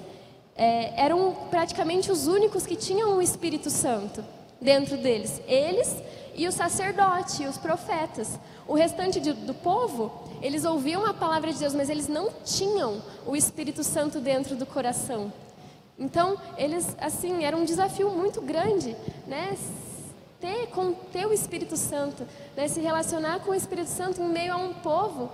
é, 0.55 1.01
eram 1.01 1.35
praticamente 1.49 2.11
os 2.11 2.27
únicos 2.27 2.65
que 2.65 2.75
tinham 2.75 3.17
o 3.17 3.21
Espírito 3.21 3.69
Santo 3.69 4.23
dentro 4.61 4.97
deles. 4.97 5.41
Eles 5.47 5.95
e 6.35 6.47
o 6.47 6.51
sacerdote 6.51 7.43
e 7.43 7.47
os 7.47 7.57
profetas. 7.57 8.39
O 8.67 8.73
restante 8.73 9.19
de, 9.19 9.33
do 9.33 9.53
povo, 9.53 10.11
eles 10.41 10.65
ouviam 10.65 11.05
a 11.05 11.13
palavra 11.13 11.51
de 11.51 11.59
Deus, 11.59 11.73
mas 11.73 11.89
eles 11.89 12.07
não 12.07 12.31
tinham 12.43 13.01
o 13.25 13.35
Espírito 13.35 13.83
Santo 13.83 14.19
dentro 14.19 14.55
do 14.55 14.65
coração. 14.65 15.31
Então, 15.97 16.37
eles, 16.57 16.95
assim, 16.99 17.43
era 17.43 17.57
um 17.57 17.65
desafio 17.65 18.09
muito 18.09 18.41
grande, 18.41 18.95
né? 19.27 19.57
Ter, 20.39 20.67
com, 20.67 20.93
ter 20.93 21.25
o 21.27 21.33
Espírito 21.33 21.75
Santo, 21.75 22.25
né? 22.55 22.69
se 22.69 22.79
relacionar 22.79 23.41
com 23.41 23.51
o 23.51 23.55
Espírito 23.55 23.89
Santo 23.89 24.21
em 24.21 24.29
meio 24.29 24.53
a 24.53 24.57
um 24.57 24.73
povo 24.75 25.29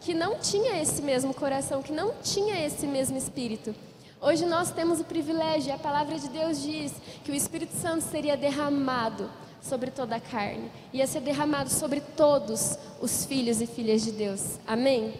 que 0.00 0.14
não 0.14 0.38
tinha 0.38 0.80
esse 0.80 1.02
mesmo 1.02 1.34
coração, 1.34 1.82
que 1.82 1.92
não 1.92 2.12
tinha 2.22 2.64
esse 2.64 2.86
mesmo 2.86 3.16
Espírito. 3.18 3.74
Hoje 4.20 4.46
nós 4.46 4.70
temos 4.70 5.00
o 5.00 5.04
privilégio, 5.04 5.74
a 5.74 5.78
palavra 5.78 6.16
de 6.18 6.28
Deus 6.28 6.62
diz 6.62 6.92
que 7.24 7.32
o 7.32 7.34
Espírito 7.34 7.74
Santo 7.74 8.02
seria 8.02 8.36
derramado 8.36 9.28
sobre 9.64 9.90
toda 9.90 10.16
a 10.16 10.20
carne, 10.20 10.70
ia 10.92 11.06
ser 11.06 11.20
derramado 11.20 11.70
sobre 11.70 12.00
todos 12.00 12.78
os 13.00 13.24
filhos 13.24 13.62
e 13.62 13.66
filhas 13.66 14.02
de 14.02 14.12
Deus. 14.12 14.58
Amém? 14.66 15.14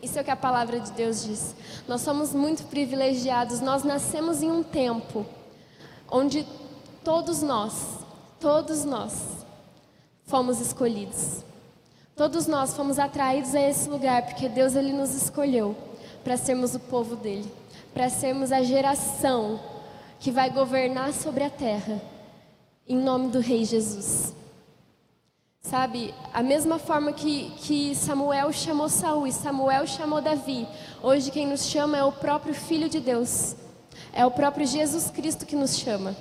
Isso 0.00 0.16
é 0.16 0.22
o 0.22 0.24
que 0.24 0.30
a 0.30 0.36
palavra 0.36 0.78
de 0.78 0.92
Deus 0.92 1.24
diz. 1.24 1.56
Nós 1.88 2.02
somos 2.02 2.32
muito 2.32 2.62
privilegiados, 2.64 3.60
nós 3.60 3.82
nascemos 3.82 4.42
em 4.42 4.50
um 4.50 4.62
tempo 4.62 5.26
onde 6.08 6.46
todos 7.02 7.42
nós, 7.42 7.98
todos 8.38 8.84
nós 8.84 9.12
fomos 10.24 10.60
escolhidos. 10.60 11.42
Todos 12.14 12.46
nós 12.46 12.74
fomos 12.74 12.98
atraídos 12.98 13.54
a 13.54 13.60
esse 13.60 13.88
lugar 13.88 14.22
porque 14.22 14.48
Deus 14.48 14.76
ele 14.76 14.92
nos 14.92 15.14
escolheu 15.14 15.76
para 16.22 16.36
sermos 16.36 16.74
o 16.74 16.80
povo 16.80 17.16
dele, 17.16 17.52
para 17.92 18.08
sermos 18.08 18.52
a 18.52 18.62
geração 18.62 19.60
que 20.20 20.30
vai 20.30 20.50
governar 20.50 21.12
sobre 21.12 21.44
a 21.44 21.50
terra 21.50 22.00
em 22.88 22.96
nome 22.96 23.28
do 23.28 23.40
Rei 23.40 23.64
Jesus. 23.64 24.34
Sabe, 25.60 26.14
a 26.32 26.42
mesma 26.42 26.78
forma 26.78 27.12
que, 27.12 27.50
que 27.58 27.94
Samuel 27.94 28.50
chamou 28.52 28.88
Saul 28.88 29.26
e 29.26 29.32
Samuel 29.32 29.86
chamou 29.86 30.22
Davi, 30.22 30.66
hoje 31.02 31.30
quem 31.30 31.46
nos 31.46 31.66
chama 31.66 31.98
é 31.98 32.02
o 32.02 32.10
próprio 32.10 32.54
Filho 32.54 32.88
de 32.88 33.00
Deus, 33.00 33.54
é 34.14 34.24
o 34.24 34.30
próprio 34.30 34.66
Jesus 34.66 35.10
Cristo 35.10 35.44
que 35.44 35.54
nos 35.54 35.76
chama. 35.76 36.16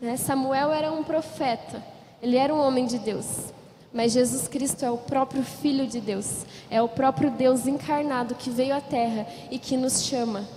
Né? 0.00 0.16
Samuel 0.16 0.72
era 0.72 0.90
um 0.90 1.04
profeta, 1.04 1.84
ele 2.22 2.38
era 2.38 2.54
um 2.54 2.60
homem 2.60 2.86
de 2.86 2.98
Deus, 2.98 3.52
mas 3.92 4.12
Jesus 4.12 4.48
Cristo 4.48 4.82
é 4.86 4.90
o 4.90 4.96
próprio 4.96 5.42
Filho 5.42 5.86
de 5.86 6.00
Deus, 6.00 6.46
é 6.70 6.80
o 6.80 6.88
próprio 6.88 7.30
Deus 7.30 7.66
encarnado 7.66 8.34
que 8.34 8.48
veio 8.48 8.74
à 8.74 8.80
terra 8.80 9.26
e 9.50 9.58
que 9.58 9.76
nos 9.76 10.04
chama 10.04 10.48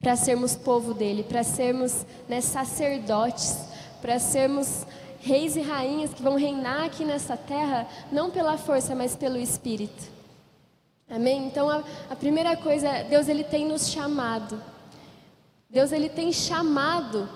para 0.00 0.16
sermos 0.16 0.56
povo 0.56 0.94
dele, 0.94 1.22
para 1.22 1.42
sermos 1.42 2.06
né, 2.26 2.40
sacerdotes, 2.40 3.54
para 4.00 4.18
sermos 4.18 4.86
reis 5.20 5.56
e 5.56 5.60
rainhas 5.60 6.14
que 6.14 6.22
vão 6.22 6.36
reinar 6.36 6.84
aqui 6.84 7.04
nessa 7.04 7.36
terra, 7.36 7.86
não 8.10 8.30
pela 8.30 8.56
força, 8.56 8.94
mas 8.94 9.14
pelo 9.14 9.36
Espírito. 9.36 10.10
Amém? 11.08 11.46
Então, 11.46 11.68
a, 11.68 11.82
a 12.08 12.16
primeira 12.16 12.56
coisa, 12.56 13.04
Deus 13.04 13.28
ele 13.28 13.44
tem 13.44 13.66
nos 13.66 13.88
chamado. 13.88 14.62
Deus 15.68 15.92
ele 15.92 16.08
tem 16.08 16.32
chamado 16.32 17.28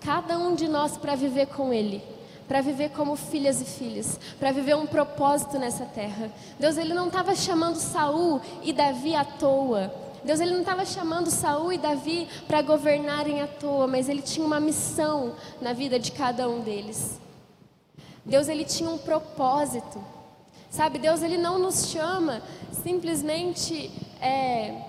cada 0.00 0.38
um 0.38 0.54
de 0.54 0.66
nós 0.68 0.96
para 0.96 1.14
viver 1.14 1.46
com 1.46 1.72
Ele, 1.72 2.02
para 2.48 2.60
viver 2.60 2.90
como 2.90 3.16
filhas 3.16 3.60
e 3.60 3.64
filhos, 3.64 4.18
para 4.38 4.52
viver 4.52 4.74
um 4.76 4.86
propósito 4.86 5.58
nessa 5.58 5.84
terra. 5.84 6.30
Deus 6.58 6.76
ele 6.76 6.94
não 6.94 7.06
estava 7.06 7.34
chamando 7.34 7.76
Saul 7.76 8.40
e 8.62 8.72
Davi 8.72 9.14
à 9.14 9.24
toa. 9.24 9.92
Deus 10.24 10.40
ele 10.40 10.52
não 10.52 10.60
estava 10.60 10.84
chamando 10.84 11.30
Saul 11.30 11.72
e 11.72 11.78
Davi 11.78 12.28
para 12.46 12.62
governarem 12.62 13.40
à 13.40 13.46
toa, 13.46 13.86
mas 13.86 14.08
ele 14.08 14.22
tinha 14.22 14.44
uma 14.46 14.60
missão 14.60 15.34
na 15.60 15.72
vida 15.72 15.98
de 15.98 16.12
cada 16.12 16.48
um 16.48 16.60
deles. 16.60 17.18
Deus 18.24 18.48
ele 18.48 18.64
tinha 18.64 18.90
um 18.90 18.98
propósito. 18.98 20.02
Sabe, 20.70 20.98
Deus 20.98 21.22
ele 21.22 21.36
não 21.36 21.58
nos 21.58 21.88
chama 21.88 22.42
simplesmente 22.70 23.90
é, 24.20 24.80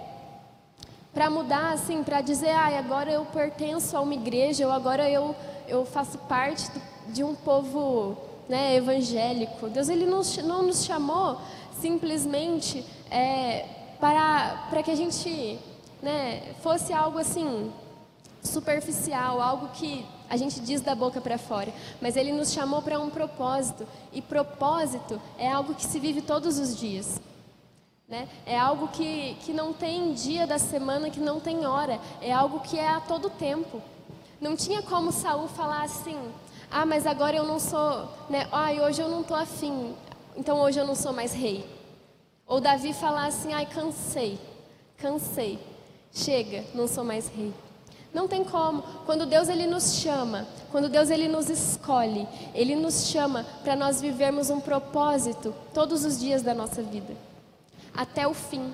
para 1.13 1.29
mudar 1.29 1.73
assim, 1.73 2.03
para 2.03 2.21
dizer, 2.21 2.51
ah, 2.51 2.77
agora 2.77 3.11
eu 3.11 3.25
pertenço 3.25 3.97
a 3.97 4.01
uma 4.01 4.13
igreja, 4.13 4.67
ou 4.67 4.71
agora 4.71 5.09
eu, 5.09 5.35
eu 5.67 5.85
faço 5.85 6.17
parte 6.19 6.69
de 7.07 7.23
um 7.23 7.33
povo 7.33 8.15
né, 8.47 8.75
evangélico. 8.75 9.69
Deus 9.69 9.89
ele 9.89 10.05
não, 10.05 10.21
não 10.43 10.63
nos 10.63 10.85
chamou 10.85 11.39
simplesmente 11.79 12.85
é, 13.09 13.65
para, 14.01 14.65
para 14.71 14.81
que 14.81 14.89
a 14.89 14.95
gente 14.95 15.59
né, 16.01 16.53
fosse 16.63 16.91
algo 16.91 17.19
assim 17.19 17.71
superficial, 18.43 19.39
algo 19.39 19.67
que 19.69 20.03
a 20.27 20.35
gente 20.35 20.59
diz 20.59 20.81
da 20.81 20.95
boca 20.95 21.21
para 21.21 21.37
fora, 21.37 21.71
mas 22.01 22.15
Ele 22.15 22.31
nos 22.31 22.51
chamou 22.51 22.81
para 22.81 22.99
um 22.99 23.11
propósito 23.11 23.87
e 24.11 24.19
propósito 24.21 25.21
é 25.37 25.51
algo 25.51 25.75
que 25.75 25.85
se 25.85 25.99
vive 25.99 26.21
todos 26.21 26.57
os 26.57 26.75
dias. 26.75 27.21
Né? 28.09 28.27
É 28.45 28.57
algo 28.57 28.87
que, 28.87 29.35
que 29.41 29.53
não 29.53 29.71
tem 29.71 30.13
dia 30.13 30.47
da 30.47 30.57
semana, 30.57 31.09
que 31.09 31.19
não 31.19 31.39
tem 31.39 31.65
hora, 31.65 31.99
é 32.21 32.33
algo 32.33 32.59
que 32.59 32.79
é 32.79 32.89
a 32.89 32.99
todo 32.99 33.29
tempo. 33.29 33.81
Não 34.41 34.55
tinha 34.55 34.81
como 34.81 35.11
Saul 35.11 35.47
falar 35.47 35.83
assim: 35.83 36.17
ah, 36.69 36.85
mas 36.85 37.05
agora 37.05 37.37
eu 37.37 37.45
não 37.45 37.59
sou, 37.59 38.09
né? 38.29 38.47
Ah, 38.51 38.71
hoje 38.71 39.01
eu 39.01 39.07
não 39.07 39.21
estou 39.21 39.37
afim, 39.37 39.95
então 40.35 40.59
hoje 40.59 40.79
eu 40.79 40.87
não 40.87 40.95
sou 40.95 41.13
mais 41.13 41.31
rei. 41.31 41.63
Ou 42.51 42.59
Davi 42.59 42.91
falar 42.91 43.27
assim: 43.27 43.53
ai, 43.53 43.65
cansei, 43.65 44.37
cansei, 44.97 45.57
chega, 46.11 46.65
não 46.75 46.85
sou 46.85 47.01
mais 47.01 47.29
rei. 47.29 47.53
Não 48.13 48.27
tem 48.27 48.43
como. 48.43 48.81
Quando 49.05 49.25
Deus 49.25 49.47
ele 49.47 49.65
nos 49.65 49.95
chama, 49.95 50.45
quando 50.69 50.89
Deus 50.89 51.09
ele 51.09 51.29
nos 51.29 51.49
escolhe, 51.49 52.27
ele 52.53 52.75
nos 52.75 53.05
chama 53.07 53.45
para 53.63 53.73
nós 53.73 54.01
vivermos 54.01 54.49
um 54.49 54.59
propósito 54.59 55.55
todos 55.73 56.03
os 56.03 56.19
dias 56.19 56.41
da 56.41 56.53
nossa 56.53 56.81
vida, 56.81 57.15
até 57.95 58.27
o 58.27 58.33
fim. 58.33 58.73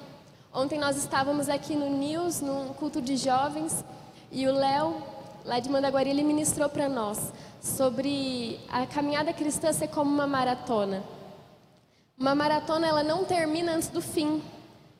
Ontem 0.52 0.80
nós 0.80 0.98
estávamos 0.98 1.48
aqui 1.48 1.76
no 1.76 1.88
News, 1.88 2.42
num 2.42 2.70
culto 2.70 3.00
de 3.00 3.16
jovens, 3.16 3.86
e 4.32 4.48
o 4.48 4.54
Léo, 4.54 5.04
lá 5.46 5.60
de 5.60 5.70
Mandaguari, 5.70 6.10
ele 6.10 6.24
ministrou 6.24 6.68
para 6.68 6.90
nós 6.90 7.32
sobre 7.62 8.60
a 8.72 8.88
caminhada 8.88 9.32
cristã 9.34 9.72
ser 9.72 9.90
como 9.90 10.10
uma 10.10 10.26
maratona. 10.26 11.04
Uma 12.20 12.34
maratona 12.34 12.88
ela 12.88 13.04
não 13.04 13.24
termina 13.24 13.74
antes 13.74 13.90
do 13.90 14.02
fim, 14.02 14.42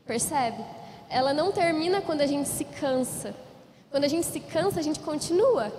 percebe? 0.06 0.64
Ela 1.10 1.34
não 1.34 1.52
termina 1.52 2.00
quando 2.00 2.22
a 2.22 2.28
gente 2.28 2.48
se 2.48 2.64
cansa. 2.64 3.34
Quando 3.90 4.04
a 4.04 4.08
gente 4.08 4.28
se 4.28 4.40
cansa, 4.40 4.80
a 4.80 4.84
gente 4.84 5.00
continua 5.00 5.74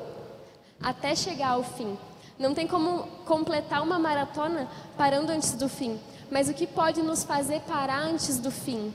até 0.82 1.14
chegar 1.14 1.50
ao 1.50 1.62
fim. 1.62 1.96
Não 2.40 2.54
tem 2.54 2.66
como 2.66 3.04
completar 3.24 3.82
uma 3.84 4.00
maratona 4.00 4.68
parando 4.96 5.30
antes 5.30 5.52
do 5.52 5.68
fim. 5.68 6.00
Mas 6.28 6.48
o 6.48 6.54
que 6.54 6.66
pode 6.66 7.02
nos 7.02 7.22
fazer 7.22 7.60
parar 7.60 8.00
antes 8.00 8.38
do 8.38 8.50
fim? 8.50 8.92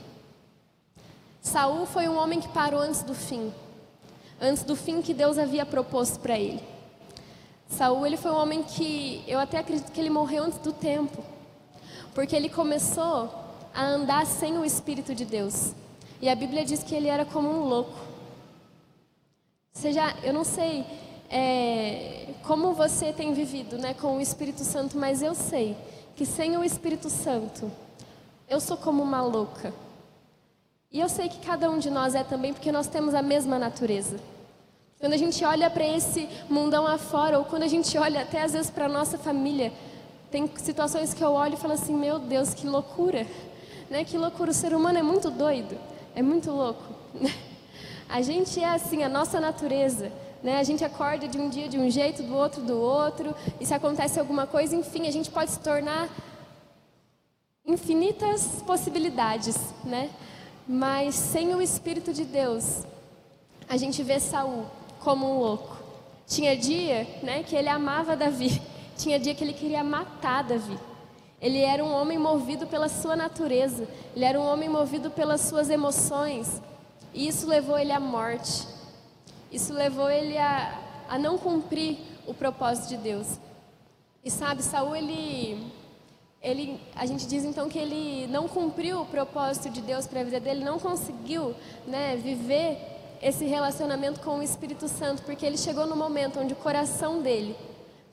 Saul 1.40 1.86
foi 1.86 2.08
um 2.08 2.18
homem 2.18 2.40
que 2.40 2.48
parou 2.48 2.80
antes 2.80 3.02
do 3.02 3.14
fim. 3.14 3.54
Antes 4.38 4.64
do 4.64 4.76
fim 4.76 5.00
que 5.00 5.14
Deus 5.14 5.38
havia 5.38 5.64
proposto 5.64 6.20
para 6.20 6.38
ele. 6.38 6.62
Saul 7.70 8.04
ele 8.04 8.18
foi 8.18 8.30
um 8.30 8.36
homem 8.36 8.62
que 8.62 9.24
eu 9.26 9.38
até 9.38 9.56
acredito 9.56 9.90
que 9.90 9.98
ele 9.98 10.10
morreu 10.10 10.44
antes 10.44 10.58
do 10.58 10.72
tempo 10.72 11.32
porque 12.14 12.34
ele 12.34 12.48
começou 12.48 13.28
a 13.74 13.84
andar 13.84 14.24
sem 14.24 14.56
o 14.56 14.64
Espírito 14.64 15.14
de 15.14 15.24
Deus. 15.24 15.72
E 16.22 16.28
a 16.28 16.34
Bíblia 16.34 16.64
diz 16.64 16.82
que 16.82 16.94
ele 16.94 17.08
era 17.08 17.24
como 17.24 17.48
um 17.48 17.64
louco. 17.64 17.98
Seja, 19.72 20.14
eu 20.22 20.32
não 20.32 20.44
sei 20.44 20.86
é, 21.28 22.28
como 22.44 22.72
você 22.72 23.12
tem 23.12 23.34
vivido 23.34 23.76
né, 23.76 23.92
com 23.94 24.16
o 24.16 24.20
Espírito 24.20 24.62
Santo, 24.62 24.96
mas 24.96 25.20
eu 25.20 25.34
sei 25.34 25.76
que 26.14 26.24
sem 26.24 26.56
o 26.56 26.62
Espírito 26.62 27.10
Santo, 27.10 27.70
eu 28.48 28.60
sou 28.60 28.76
como 28.76 29.02
uma 29.02 29.20
louca. 29.20 29.74
E 30.92 31.00
eu 31.00 31.08
sei 31.08 31.28
que 31.28 31.44
cada 31.44 31.68
um 31.68 31.78
de 31.78 31.90
nós 31.90 32.14
é 32.14 32.22
também, 32.22 32.52
porque 32.52 32.70
nós 32.70 32.86
temos 32.86 33.14
a 33.14 33.22
mesma 33.22 33.58
natureza. 33.58 34.16
Quando 35.00 35.12
a 35.12 35.16
gente 35.16 35.44
olha 35.44 35.68
para 35.68 35.84
esse 35.84 36.28
mundão 36.48 36.86
afora, 36.86 37.36
ou 37.38 37.44
quando 37.44 37.64
a 37.64 37.68
gente 37.68 37.98
olha 37.98 38.22
até 38.22 38.42
às 38.42 38.52
vezes 38.52 38.70
para 38.70 38.86
a 38.86 38.88
nossa 38.88 39.18
família, 39.18 39.72
tem 40.34 40.50
situações 40.56 41.14
que 41.14 41.22
eu 41.22 41.30
olho 41.30 41.54
e 41.54 41.56
falo 41.56 41.74
assim, 41.74 41.94
meu 41.94 42.18
Deus, 42.18 42.52
que 42.52 42.66
loucura. 42.66 43.24
Né? 43.88 44.02
Que 44.02 44.18
loucura, 44.18 44.50
o 44.50 44.54
ser 44.54 44.74
humano 44.74 44.98
é 44.98 45.02
muito 45.02 45.30
doido, 45.30 45.78
é 46.12 46.22
muito 46.22 46.50
louco. 46.50 46.82
A 48.08 48.20
gente 48.20 48.58
é 48.58 48.68
assim, 48.68 49.04
a 49.04 49.08
nossa 49.08 49.40
natureza. 49.40 50.10
Né? 50.42 50.58
A 50.58 50.64
gente 50.64 50.84
acorda 50.84 51.28
de 51.28 51.38
um 51.38 51.48
dia 51.48 51.68
de 51.68 51.78
um 51.78 51.88
jeito, 51.88 52.24
do 52.24 52.34
outro 52.34 52.62
do 52.62 52.76
outro, 52.78 53.32
e 53.60 53.64
se 53.64 53.72
acontece 53.72 54.18
alguma 54.18 54.44
coisa, 54.44 54.74
enfim, 54.74 55.06
a 55.06 55.10
gente 55.12 55.30
pode 55.30 55.52
se 55.52 55.60
tornar 55.60 56.08
infinitas 57.64 58.60
possibilidades, 58.66 59.56
né? 59.84 60.10
Mas 60.68 61.14
sem 61.14 61.54
o 61.54 61.62
Espírito 61.62 62.12
de 62.12 62.24
Deus, 62.24 62.84
a 63.68 63.76
gente 63.76 64.02
vê 64.02 64.20
Saul 64.20 64.66
como 64.98 65.26
um 65.26 65.38
louco. 65.38 65.76
Tinha 66.26 66.56
dia, 66.56 67.06
né, 67.22 67.42
que 67.42 67.56
ele 67.56 67.68
amava 67.68 68.14
Davi, 68.14 68.60
tinha 68.96 69.18
dia 69.18 69.34
que 69.34 69.42
ele 69.44 69.52
queria 69.52 69.82
matar 69.84 70.44
Davi. 70.44 70.78
Ele 71.40 71.60
era 71.60 71.84
um 71.84 71.92
homem 71.92 72.18
movido 72.18 72.66
pela 72.66 72.88
sua 72.88 73.14
natureza, 73.14 73.86
ele 74.14 74.24
era 74.24 74.40
um 74.40 74.46
homem 74.46 74.68
movido 74.68 75.10
pelas 75.10 75.42
suas 75.42 75.68
emoções, 75.68 76.60
e 77.12 77.28
isso 77.28 77.46
levou 77.46 77.78
ele 77.78 77.92
à 77.92 78.00
morte. 78.00 78.66
Isso 79.52 79.72
levou 79.72 80.10
ele 80.10 80.36
a, 80.36 80.80
a 81.08 81.18
não 81.18 81.38
cumprir 81.38 81.98
o 82.26 82.34
propósito 82.34 82.88
de 82.88 82.96
Deus. 82.96 83.38
E 84.24 84.30
sabe, 84.30 84.62
Saul 84.62 84.96
ele 84.96 85.70
ele, 86.42 86.78
a 86.94 87.06
gente 87.06 87.26
diz 87.26 87.42
então 87.42 87.70
que 87.70 87.78
ele 87.78 88.26
não 88.26 88.46
cumpriu 88.46 89.00
o 89.00 89.06
propósito 89.06 89.70
de 89.70 89.80
Deus 89.80 90.06
para 90.06 90.20
a 90.20 90.24
vida 90.24 90.38
dele, 90.38 90.62
não 90.62 90.78
conseguiu 90.78 91.54
né, 91.86 92.16
viver 92.16 92.78
esse 93.22 93.46
relacionamento 93.46 94.20
com 94.20 94.38
o 94.38 94.42
Espírito 94.42 94.86
Santo, 94.86 95.22
porque 95.22 95.46
ele 95.46 95.56
chegou 95.56 95.86
no 95.86 95.96
momento 95.96 96.38
onde 96.38 96.52
o 96.52 96.56
coração 96.56 97.22
dele 97.22 97.56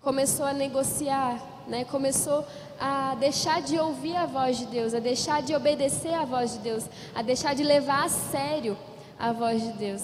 começou 0.01 0.45
a 0.45 0.53
negociar, 0.53 1.39
né? 1.67 1.85
começou 1.85 2.45
a 2.79 3.15
deixar 3.19 3.61
de 3.61 3.77
ouvir 3.77 4.15
a 4.15 4.25
voz 4.25 4.57
de 4.57 4.65
Deus, 4.65 4.93
a 4.93 4.99
deixar 4.99 5.41
de 5.41 5.53
obedecer 5.55 6.13
à 6.13 6.25
voz 6.25 6.53
de 6.53 6.59
Deus, 6.59 6.85
a 7.13 7.21
deixar 7.21 7.53
de 7.53 7.63
levar 7.63 8.05
a 8.05 8.09
sério 8.09 8.75
a 9.19 9.31
voz 9.31 9.61
de 9.61 9.71
Deus. 9.73 10.01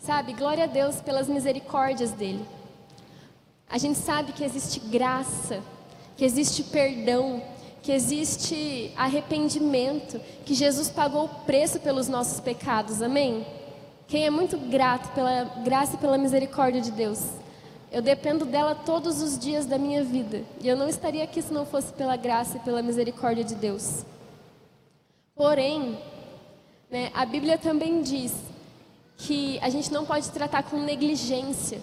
Sabe, 0.00 0.32
glória 0.32 0.64
a 0.64 0.66
Deus 0.66 1.00
pelas 1.00 1.28
misericórdias 1.28 2.10
dele. 2.10 2.44
A 3.70 3.78
gente 3.78 3.98
sabe 3.98 4.32
que 4.32 4.42
existe 4.42 4.80
graça, 4.80 5.62
que 6.16 6.24
existe 6.24 6.64
perdão, 6.64 7.40
que 7.80 7.92
existe 7.92 8.92
arrependimento, 8.96 10.20
que 10.44 10.54
Jesus 10.54 10.90
pagou 10.90 11.24
o 11.26 11.28
preço 11.46 11.78
pelos 11.78 12.08
nossos 12.08 12.40
pecados, 12.40 13.00
amém? 13.00 13.46
Quem 14.08 14.26
é 14.26 14.30
muito 14.30 14.58
grato 14.58 15.12
pela 15.14 15.44
graça 15.64 15.94
e 15.94 15.98
pela 15.98 16.18
misericórdia 16.18 16.80
de 16.80 16.90
Deus, 16.90 17.20
eu 17.92 18.00
dependo 18.00 18.44
dela 18.46 18.74
todos 18.74 19.20
os 19.20 19.38
dias 19.38 19.66
da 19.66 19.76
minha 19.76 20.02
vida, 20.02 20.42
e 20.60 20.66
eu 20.66 20.76
não 20.76 20.88
estaria 20.88 21.22
aqui 21.22 21.42
se 21.42 21.52
não 21.52 21.66
fosse 21.66 21.92
pela 21.92 22.16
graça 22.16 22.56
e 22.56 22.60
pela 22.60 22.82
misericórdia 22.82 23.44
de 23.44 23.54
Deus. 23.54 24.04
Porém, 25.34 25.98
né, 26.90 27.10
a 27.12 27.26
Bíblia 27.26 27.58
também 27.58 28.02
diz 28.02 28.34
que 29.18 29.58
a 29.60 29.68
gente 29.68 29.92
não 29.92 30.04
pode 30.06 30.30
tratar 30.30 30.62
com 30.62 30.78
negligência 30.78 31.80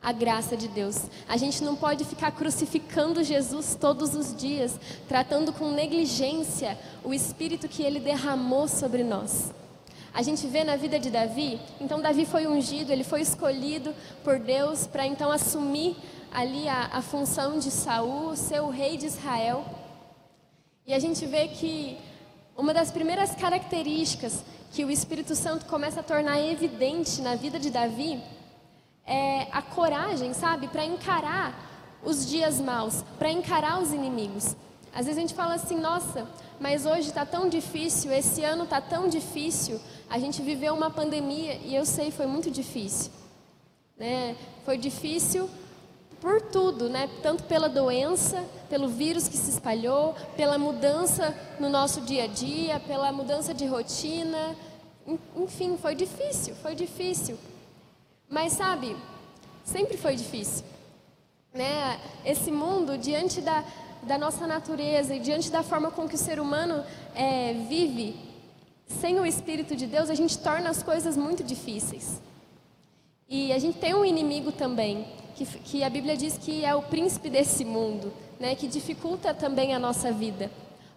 a 0.00 0.12
graça 0.12 0.56
de 0.56 0.68
Deus. 0.68 1.06
A 1.28 1.36
gente 1.36 1.62
não 1.62 1.74
pode 1.74 2.04
ficar 2.04 2.30
crucificando 2.30 3.24
Jesus 3.24 3.74
todos 3.74 4.14
os 4.14 4.34
dias, 4.34 4.78
tratando 5.08 5.52
com 5.52 5.70
negligência 5.70 6.78
o 7.02 7.12
espírito 7.12 7.68
que 7.68 7.82
ele 7.82 7.98
derramou 7.98 8.68
sobre 8.68 9.02
nós. 9.02 9.52
A 10.12 10.22
gente 10.22 10.46
vê 10.46 10.64
na 10.64 10.76
vida 10.76 10.98
de 10.98 11.10
Davi, 11.10 11.60
então 11.80 12.00
Davi 12.00 12.24
foi 12.24 12.46
ungido, 12.46 12.90
ele 12.90 13.04
foi 13.04 13.20
escolhido 13.20 13.94
por 14.24 14.38
Deus 14.38 14.86
para 14.86 15.06
então 15.06 15.30
assumir 15.30 15.96
ali 16.32 16.68
a, 16.68 16.90
a 16.92 17.02
função 17.02 17.58
de 17.58 17.70
Saul, 17.70 18.34
ser 18.36 18.60
o 18.60 18.70
rei 18.70 18.96
de 18.96 19.06
Israel. 19.06 19.64
E 20.86 20.94
a 20.94 20.98
gente 20.98 21.24
vê 21.26 21.48
que 21.48 21.98
uma 22.56 22.74
das 22.74 22.90
primeiras 22.90 23.34
características 23.34 24.42
que 24.72 24.84
o 24.84 24.90
Espírito 24.90 25.34
Santo 25.34 25.66
começa 25.66 26.00
a 26.00 26.02
tornar 26.02 26.40
evidente 26.40 27.22
na 27.22 27.34
vida 27.34 27.58
de 27.58 27.70
Davi 27.70 28.22
é, 29.06 29.48
a 29.50 29.62
coragem, 29.62 30.34
sabe, 30.34 30.68
para 30.68 30.84
encarar 30.84 31.66
os 32.04 32.26
dias 32.26 32.60
maus, 32.60 33.02
para 33.18 33.30
encarar 33.30 33.80
os 33.80 33.92
inimigos. 33.92 34.54
Às 34.92 35.06
vezes 35.06 35.18
a 35.18 35.20
gente 35.20 35.34
fala 35.34 35.54
assim, 35.54 35.78
nossa, 35.78 36.26
mas 36.60 36.84
hoje 36.84 37.08
está 37.08 37.24
tão 37.24 37.48
difícil, 37.48 38.12
esse 38.12 38.42
ano 38.42 38.64
está 38.64 38.80
tão 38.80 39.08
difícil, 39.08 39.80
a 40.10 40.18
gente 40.18 40.40
viveu 40.42 40.74
uma 40.74 40.90
pandemia 40.90 41.54
e 41.64 41.74
eu 41.74 41.84
sei, 41.84 42.10
foi 42.10 42.26
muito 42.26 42.50
difícil. 42.50 43.12
Né? 43.96 44.36
Foi 44.64 44.78
difícil 44.78 45.48
por 46.20 46.40
tudo, 46.40 46.88
né? 46.88 47.08
Tanto 47.22 47.44
pela 47.44 47.68
doença, 47.68 48.44
pelo 48.68 48.88
vírus 48.88 49.28
que 49.28 49.36
se 49.36 49.50
espalhou, 49.50 50.14
pela 50.36 50.58
mudança 50.58 51.36
no 51.60 51.68
nosso 51.68 52.00
dia 52.00 52.24
a 52.24 52.26
dia, 52.26 52.80
pela 52.80 53.12
mudança 53.12 53.54
de 53.54 53.66
rotina. 53.66 54.56
Enfim, 55.36 55.76
foi 55.80 55.94
difícil, 55.94 56.54
foi 56.56 56.74
difícil. 56.74 57.38
Mas 58.28 58.52
sabe, 58.52 58.96
sempre 59.64 59.96
foi 59.96 60.16
difícil. 60.16 60.64
Né? 61.52 62.00
Esse 62.24 62.50
mundo, 62.50 62.98
diante 62.98 63.40
da, 63.40 63.64
da 64.02 64.18
nossa 64.18 64.46
natureza 64.46 65.14
e 65.14 65.20
diante 65.20 65.50
da 65.50 65.62
forma 65.62 65.90
com 65.90 66.08
que 66.08 66.14
o 66.14 66.18
ser 66.18 66.40
humano 66.40 66.84
é, 67.14 67.52
vive, 67.68 68.27
sem 68.88 69.20
o 69.20 69.26
Espírito 69.26 69.76
de 69.76 69.86
Deus, 69.86 70.10
a 70.10 70.14
gente 70.14 70.38
torna 70.38 70.70
as 70.70 70.82
coisas 70.82 71.16
muito 71.16 71.44
difíceis. 71.44 72.20
E 73.28 73.52
a 73.52 73.58
gente 73.58 73.78
tem 73.78 73.94
um 73.94 74.04
inimigo 74.04 74.50
também, 74.50 75.06
que, 75.36 75.44
que 75.44 75.84
a 75.84 75.90
Bíblia 75.90 76.16
diz 76.16 76.38
que 76.38 76.64
é 76.64 76.74
o 76.74 76.82
príncipe 76.82 77.28
desse 77.28 77.64
mundo, 77.64 78.12
né? 78.40 78.54
que 78.54 78.66
dificulta 78.66 79.34
também 79.34 79.74
a 79.74 79.78
nossa 79.78 80.10
vida. 80.10 80.50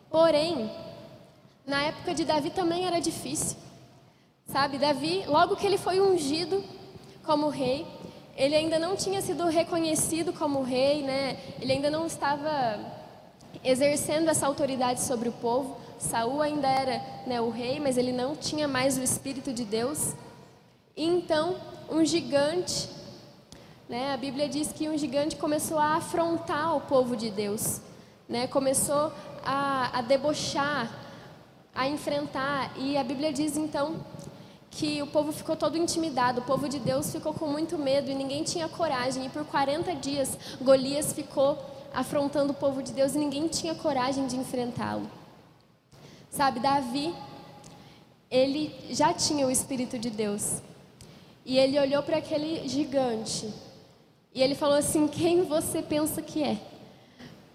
Porém, 0.09 0.71
na 1.65 1.83
época 1.83 2.13
de 2.13 2.23
Davi 2.23 2.49
também 2.49 2.85
era 2.85 2.99
difícil. 2.99 3.57
Sabe, 4.47 4.77
Davi, 4.77 5.23
logo 5.27 5.55
que 5.55 5.65
ele 5.65 5.77
foi 5.77 5.99
ungido, 5.99 6.63
como 7.23 7.49
rei. 7.49 7.85
Ele 8.35 8.55
ainda 8.55 8.79
não 8.79 8.95
tinha 8.95 9.21
sido 9.21 9.45
reconhecido 9.45 10.33
como 10.33 10.63
rei, 10.63 11.03
né? 11.03 11.37
Ele 11.59 11.73
ainda 11.73 11.89
não 11.89 12.07
estava 12.07 12.79
exercendo 13.63 14.29
essa 14.29 14.47
autoridade 14.47 15.01
sobre 15.01 15.29
o 15.29 15.31
povo. 15.33 15.77
Saul 16.01 16.41
ainda 16.41 16.67
era 16.67 16.99
né, 17.27 17.39
o 17.39 17.49
rei, 17.49 17.79
mas 17.79 17.95
ele 17.95 18.11
não 18.11 18.35
tinha 18.35 18.67
mais 18.67 18.97
o 18.97 19.03
Espírito 19.03 19.53
de 19.53 19.63
Deus. 19.63 20.15
E 20.97 21.05
então, 21.05 21.55
um 21.89 22.03
gigante, 22.03 22.89
né, 23.87 24.11
a 24.11 24.17
Bíblia 24.17 24.49
diz 24.49 24.71
que 24.71 24.89
um 24.89 24.97
gigante 24.97 25.35
começou 25.35 25.77
a 25.77 25.95
afrontar 25.97 26.75
o 26.75 26.81
povo 26.81 27.15
de 27.15 27.29
Deus, 27.29 27.81
né, 28.27 28.47
começou 28.47 29.13
a, 29.45 29.99
a 29.99 30.01
debochar, 30.01 30.91
a 31.73 31.87
enfrentar. 31.87 32.71
E 32.77 32.97
a 32.97 33.03
Bíblia 33.03 33.31
diz 33.31 33.55
então 33.55 34.03
que 34.71 35.03
o 35.03 35.07
povo 35.07 35.31
ficou 35.31 35.55
todo 35.55 35.77
intimidado, 35.77 36.41
o 36.41 36.43
povo 36.43 36.67
de 36.67 36.79
Deus 36.79 37.11
ficou 37.11 37.33
com 37.33 37.45
muito 37.45 37.77
medo 37.77 38.09
e 38.09 38.15
ninguém 38.15 38.43
tinha 38.43 38.67
coragem. 38.67 39.27
E 39.27 39.29
por 39.29 39.45
40 39.45 39.93
dias, 39.95 40.35
Golias 40.59 41.13
ficou 41.13 41.59
afrontando 41.93 42.53
o 42.53 42.55
povo 42.55 42.81
de 42.81 42.91
Deus 42.91 43.13
e 43.13 43.19
ninguém 43.19 43.47
tinha 43.47 43.75
coragem 43.75 44.25
de 44.25 44.35
enfrentá-lo. 44.35 45.20
Sabe, 46.31 46.61
Davi, 46.61 47.13
ele 48.31 48.73
já 48.89 49.13
tinha 49.13 49.45
o 49.45 49.51
Espírito 49.51 49.99
de 49.99 50.09
Deus. 50.09 50.61
E 51.45 51.57
ele 51.57 51.77
olhou 51.77 52.01
para 52.01 52.17
aquele 52.17 52.67
gigante 52.67 53.53
e 54.33 54.41
ele 54.41 54.55
falou 54.55 54.77
assim: 54.77 55.07
Quem 55.07 55.43
você 55.43 55.81
pensa 55.81 56.21
que 56.21 56.41
é? 56.41 56.57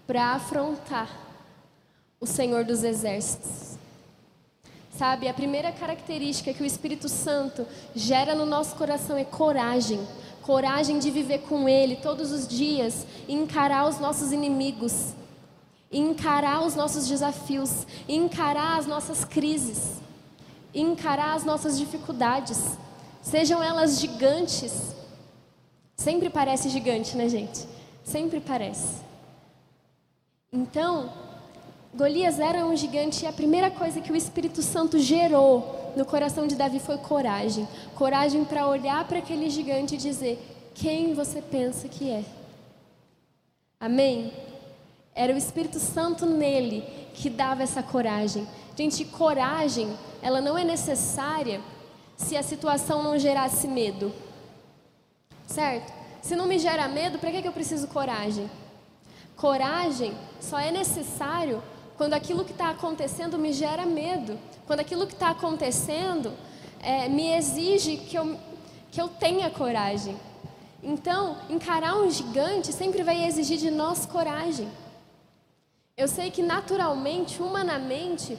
Para 0.05 0.33
afrontar 0.33 1.09
o 2.19 2.27
Senhor 2.27 2.63
dos 2.63 2.83
Exércitos. 2.83 3.77
Sabe, 4.91 5.27
a 5.27 5.33
primeira 5.33 5.71
característica 5.71 6.53
que 6.53 6.63
o 6.63 6.65
Espírito 6.65 7.07
Santo 7.07 7.67
gera 7.95 8.33
no 8.33 8.45
nosso 8.45 8.75
coração 8.75 9.17
é 9.17 9.23
coragem. 9.23 9.99
Coragem 10.41 10.97
de 10.97 11.11
viver 11.11 11.39
com 11.39 11.67
Ele 11.67 11.97
todos 11.97 12.31
os 12.31 12.47
dias 12.47 13.05
e 13.27 13.33
encarar 13.33 13.87
os 13.87 13.99
nossos 13.99 14.31
inimigos, 14.31 15.13
encarar 15.91 16.63
os 16.65 16.75
nossos 16.75 17.07
desafios, 17.07 17.87
encarar 18.07 18.77
as 18.77 18.85
nossas 18.85 19.23
crises, 19.23 20.01
encarar 20.73 21.35
as 21.35 21.43
nossas 21.43 21.77
dificuldades, 21.77 22.77
sejam 23.21 23.63
elas 23.63 23.99
gigantes. 23.99 24.95
Sempre 25.95 26.29
parece 26.29 26.69
gigante, 26.69 27.15
né, 27.17 27.27
gente? 27.27 27.65
Sempre 28.03 28.39
parece. 28.39 29.01
Então, 30.51 31.11
Golias 31.93 32.39
era 32.39 32.65
um 32.65 32.75
gigante 32.75 33.23
e 33.23 33.27
a 33.27 33.33
primeira 33.33 33.71
coisa 33.71 33.99
que 33.99 34.11
o 34.11 34.15
Espírito 34.15 34.61
Santo 34.61 34.99
gerou 34.99 35.93
no 35.95 36.05
coração 36.05 36.45
de 36.45 36.55
Davi 36.55 36.79
foi 36.79 36.97
coragem. 36.97 37.67
Coragem 37.95 38.45
para 38.45 38.67
olhar 38.67 39.05
para 39.07 39.17
aquele 39.17 39.49
gigante 39.49 39.95
e 39.95 39.97
dizer: 39.97 40.39
Quem 40.75 41.13
você 41.13 41.41
pensa 41.41 41.87
que 41.87 42.09
é? 42.09 42.23
Amém? 43.79 44.31
Era 45.17 45.33
o 45.33 45.37
Espírito 45.37 45.79
Santo 45.79 46.27
nele 46.27 46.83
que 47.15 47.27
dava 47.27 47.63
essa 47.63 47.81
coragem. 47.81 48.47
Gente, 48.77 49.03
coragem, 49.03 49.97
ela 50.21 50.39
não 50.39 50.55
é 50.55 50.63
necessária 50.63 51.59
se 52.15 52.37
a 52.37 52.43
situação 52.43 53.01
não 53.01 53.17
gerasse 53.17 53.67
medo. 53.67 54.13
Certo? 55.47 55.91
Se 56.21 56.35
não 56.35 56.45
me 56.45 56.59
gera 56.59 56.87
medo, 56.87 57.17
para 57.17 57.31
que, 57.31 57.47
eu 57.47 57.51
preciso 57.51 57.87
coragem? 57.87 58.47
Coragem 59.35 60.13
só 60.39 60.59
é 60.59 60.69
necessário 60.69 61.63
quando 61.97 62.13
aquilo 62.13 62.45
que 62.45 62.51
está 62.51 62.69
acontecendo 62.69 63.39
me 63.39 63.51
gera 63.53 63.87
medo, 63.87 64.37
quando 64.67 64.81
aquilo 64.81 65.07
que 65.07 65.13
está 65.13 65.31
acontecendo 65.31 66.31
é, 66.79 67.09
me 67.09 67.33
exige 67.33 67.97
que 67.97 68.15
eu, 68.15 68.37
que 68.91 69.01
eu 69.01 69.07
tenha 69.07 69.49
coragem. 69.49 70.15
Então, 70.83 71.37
encarar 71.49 71.97
um 71.97 72.11
gigante 72.11 72.71
sempre 72.71 73.01
vai 73.01 73.25
exigir 73.25 73.57
de 73.57 73.71
nós 73.71 74.05
coragem. 74.05 74.69
Eu 75.97 76.07
sei 76.07 76.29
que 76.29 76.43
naturalmente, 76.43 77.41
humanamente, 77.41 78.37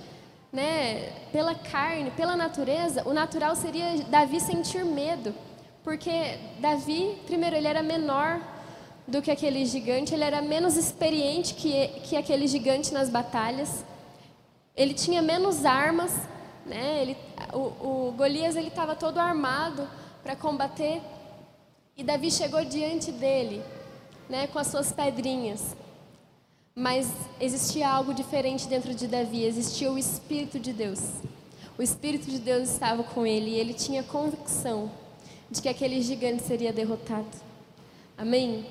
né, 0.53 1.11
pela 1.33 1.57
carne, 1.57 2.09
pela 2.13 2.37
natureza, 2.37 3.03
o 3.05 3.13
natural 3.13 3.57
seria 3.57 4.05
Davi 4.05 4.39
sentir 4.39 4.85
medo, 4.85 5.35
porque 5.83 6.39
Davi, 6.61 7.21
primeiro, 7.27 7.57
ele 7.57 7.67
era 7.67 7.83
menor 7.83 8.41
do 9.09 9.21
que 9.21 9.29
aquele 9.29 9.67
gigante, 9.67 10.15
ele 10.15 10.23
era 10.23 10.41
menos 10.41 10.77
experiente 10.77 11.55
que, 11.55 11.89
que 12.05 12.17
aquele 12.17 12.47
gigante 12.47 12.95
nas 12.95 13.11
batalhas, 13.11 13.85
ele 14.77 14.95
tinha 14.95 15.21
menos 15.21 15.65
armas, 15.65 16.15
né? 16.65 17.03
ele, 17.03 17.17
o, 17.53 17.59
o 18.09 18.15
Golias 18.17 18.55
ele 18.55 18.69
estava 18.69 18.95
todo 18.95 19.19
armado 19.19 19.89
para 20.23 20.37
combater, 20.37 21.03
e 21.97 22.05
Davi 22.05 22.31
chegou 22.31 22.65
diante 22.65 23.11
dele, 23.11 23.61
né, 24.29 24.47
com 24.47 24.61
as 24.61 24.69
suas 24.69 24.93
pedrinhas. 24.93 25.75
Mas 26.79 27.09
existia 27.41 27.91
algo 27.91 28.15
diferente 28.15 28.69
dentro 28.69 28.95
de 28.95 29.09
Davi, 29.09 29.43
existia 29.43 29.91
o 29.91 29.99
Espírito 29.99 30.61
de 30.61 30.73
Deus. 30.73 31.01
O 31.77 31.83
Espírito 31.83 32.31
de 32.31 32.39
Deus 32.39 32.71
estava 32.71 33.03
com 33.03 33.27
ele 33.27 33.51
e 33.51 33.55
ele 33.59 33.75
tinha 33.75 34.01
convicção 34.05 34.89
de 35.51 35.61
que 35.61 35.69
aquele 35.69 36.01
gigante 36.01 36.45
seria 36.45 36.73
derrotado. 36.73 37.27
Amém? 38.17 38.65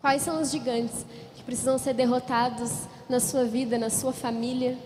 Quais 0.00 0.22
são 0.22 0.40
os 0.40 0.52
gigantes 0.52 1.04
que 1.34 1.42
precisam 1.42 1.76
ser 1.76 1.94
derrotados 1.94 2.70
na 3.08 3.18
sua 3.18 3.44
vida, 3.44 3.76
na 3.78 3.90
sua 3.90 4.12
família? 4.12 4.78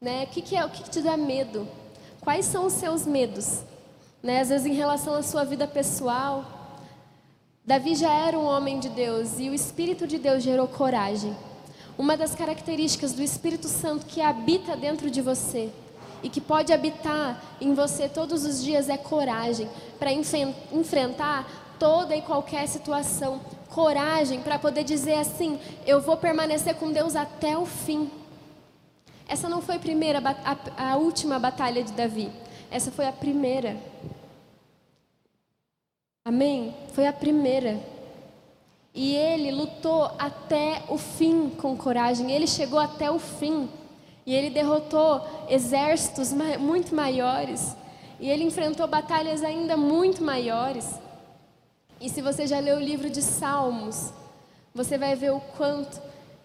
Né? 0.00 0.22
O 0.22 0.26
que, 0.28 0.42
que 0.42 0.54
é? 0.54 0.64
O 0.64 0.70
que, 0.70 0.84
que 0.84 0.90
te 0.90 1.02
dá 1.02 1.16
medo? 1.16 1.66
Quais 2.20 2.46
são 2.46 2.66
os 2.66 2.74
seus 2.74 3.04
medos? 3.04 3.64
Né? 4.22 4.42
Às 4.42 4.50
vezes 4.50 4.68
em 4.68 4.74
relação 4.74 5.14
à 5.14 5.24
sua 5.24 5.42
vida 5.42 5.66
pessoal, 5.66 6.61
Davi 7.64 7.94
já 7.94 8.12
era 8.12 8.36
um 8.36 8.44
homem 8.44 8.80
de 8.80 8.88
Deus 8.88 9.38
e 9.38 9.48
o 9.48 9.54
Espírito 9.54 10.04
de 10.04 10.18
Deus 10.18 10.42
gerou 10.42 10.66
coragem. 10.66 11.32
Uma 11.96 12.16
das 12.16 12.34
características 12.34 13.12
do 13.12 13.22
Espírito 13.22 13.68
Santo 13.68 14.04
que 14.04 14.20
habita 14.20 14.76
dentro 14.76 15.08
de 15.08 15.22
você 15.22 15.70
e 16.24 16.28
que 16.28 16.40
pode 16.40 16.72
habitar 16.72 17.40
em 17.60 17.72
você 17.72 18.08
todos 18.08 18.44
os 18.44 18.64
dias 18.64 18.88
é 18.88 18.96
coragem 18.96 19.68
para 19.96 20.10
enfrentar 20.12 21.76
toda 21.78 22.16
e 22.16 22.22
qualquer 22.22 22.66
situação. 22.66 23.40
Coragem 23.68 24.40
para 24.40 24.58
poder 24.58 24.82
dizer 24.82 25.14
assim: 25.14 25.56
eu 25.86 26.00
vou 26.00 26.16
permanecer 26.16 26.74
com 26.74 26.90
Deus 26.90 27.14
até 27.14 27.56
o 27.56 27.64
fim. 27.64 28.10
Essa 29.28 29.48
não 29.48 29.62
foi 29.62 29.76
a 29.76 29.78
primeira, 29.78 30.18
a, 30.18 30.92
a 30.92 30.96
última 30.96 31.38
batalha 31.38 31.84
de 31.84 31.92
Davi. 31.92 32.28
Essa 32.72 32.90
foi 32.90 33.06
a 33.06 33.12
primeira. 33.12 33.76
Amém? 36.24 36.74
Foi 36.92 37.06
a 37.06 37.12
primeira. 37.12 37.80
E 38.94 39.16
ele 39.16 39.50
lutou 39.50 40.04
até 40.18 40.82
o 40.88 40.96
fim 40.96 41.50
com 41.50 41.76
coragem. 41.76 42.30
Ele 42.30 42.46
chegou 42.46 42.78
até 42.78 43.10
o 43.10 43.18
fim. 43.18 43.68
E 44.24 44.32
ele 44.32 44.50
derrotou 44.50 45.20
exércitos 45.48 46.32
muito 46.60 46.94
maiores. 46.94 47.76
E 48.20 48.30
ele 48.30 48.44
enfrentou 48.44 48.86
batalhas 48.86 49.42
ainda 49.42 49.76
muito 49.76 50.22
maiores. 50.22 50.94
E 52.00 52.08
se 52.08 52.22
você 52.22 52.46
já 52.46 52.60
leu 52.60 52.76
o 52.76 52.82
livro 52.82 53.10
de 53.10 53.20
Salmos, 53.20 54.12
você 54.72 54.96
vai 54.96 55.16
ver 55.16 55.32
o 55.32 55.40
quanto 55.56 56.00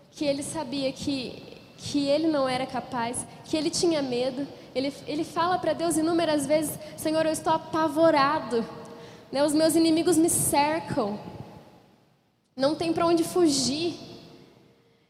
que 0.09 0.25
ele 0.25 0.41
sabia 0.41 0.91
que, 0.91 1.61
que 1.77 2.07
ele 2.07 2.27
não 2.27 2.49
era 2.49 2.65
capaz, 2.65 3.27
que 3.45 3.55
ele 3.55 3.69
tinha 3.69 4.01
medo. 4.01 4.47
Ele, 4.73 4.91
ele 5.05 5.23
fala 5.23 5.59
para 5.59 5.73
Deus 5.73 5.97
inúmeras 5.97 6.47
vezes: 6.47 6.79
Senhor, 6.95 7.23
eu 7.27 7.31
estou 7.31 7.53
apavorado. 7.53 8.65
Né? 9.31 9.43
Os 9.43 9.53
meus 9.53 9.75
inimigos 9.75 10.17
me 10.17 10.29
cercam. 10.29 11.19
Não 12.55 12.75
tem 12.75 12.93
para 12.93 13.05
onde 13.05 13.23
fugir. 13.23 13.95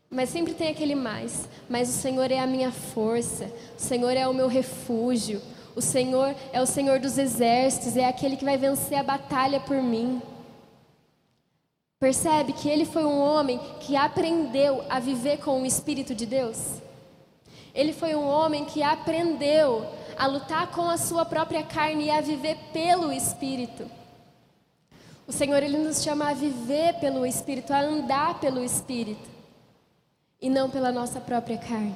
Mas 0.10 0.30
sempre 0.30 0.54
tem 0.54 0.70
aquele 0.70 0.96
mais. 0.96 1.48
Mas 1.70 1.90
o 1.90 1.94
Senhor 1.94 2.32
é 2.32 2.40
a 2.40 2.48
minha 2.48 2.72
força. 2.72 3.52
O 3.78 3.82
Senhor 3.82 4.12
é 4.12 4.28
o 4.28 4.34
meu 4.34 4.48
refúgio. 4.48 5.42
O 5.76 5.82
Senhor 5.82 6.36
é 6.52 6.62
o 6.62 6.66
Senhor 6.66 7.00
dos 7.00 7.18
exércitos. 7.18 7.96
É 7.98 8.06
aquele 8.06 8.38
que 8.38 8.46
vai 8.46 8.58
vencer 8.58 8.98
a 8.98 9.04
batalha 9.04 9.60
por 9.60 9.82
mim. 9.82 10.22
Percebe 12.00 12.54
que 12.54 12.70
ele 12.70 12.86
foi 12.86 13.04
um 13.04 13.20
homem 13.20 13.60
que 13.80 13.96
aprendeu 13.96 14.84
a 14.88 15.00
viver 15.00 15.40
com 15.40 15.62
o 15.62 15.66
Espírito 15.66 16.14
de 16.14 16.28
Deus? 16.28 16.76
Ele 17.74 17.92
foi 17.92 18.16
um 18.16 18.28
homem 18.28 18.66
que 18.66 18.84
aprendeu 18.84 19.86
a 20.18 20.28
lutar 20.28 20.68
com 20.68 20.90
a 20.90 20.98
sua 20.98 21.26
própria 21.26 21.64
carne 21.64 22.06
e 22.06 22.12
a 22.12 22.22
viver 22.22 22.58
pelo 22.72 23.12
Espírito. 23.12 23.97
O 25.28 25.32
Senhor 25.34 25.62
ele 25.62 25.78
nos 25.78 26.02
chama 26.02 26.30
a 26.30 26.34
viver 26.34 26.94
pelo 27.02 27.26
Espírito, 27.26 27.74
a 27.74 27.82
andar 27.82 28.40
pelo 28.40 28.64
Espírito 28.64 29.30
e 30.42 30.50
não 30.50 30.70
pela 30.70 30.90
nossa 30.90 31.20
própria 31.20 31.58
carne. 31.58 31.96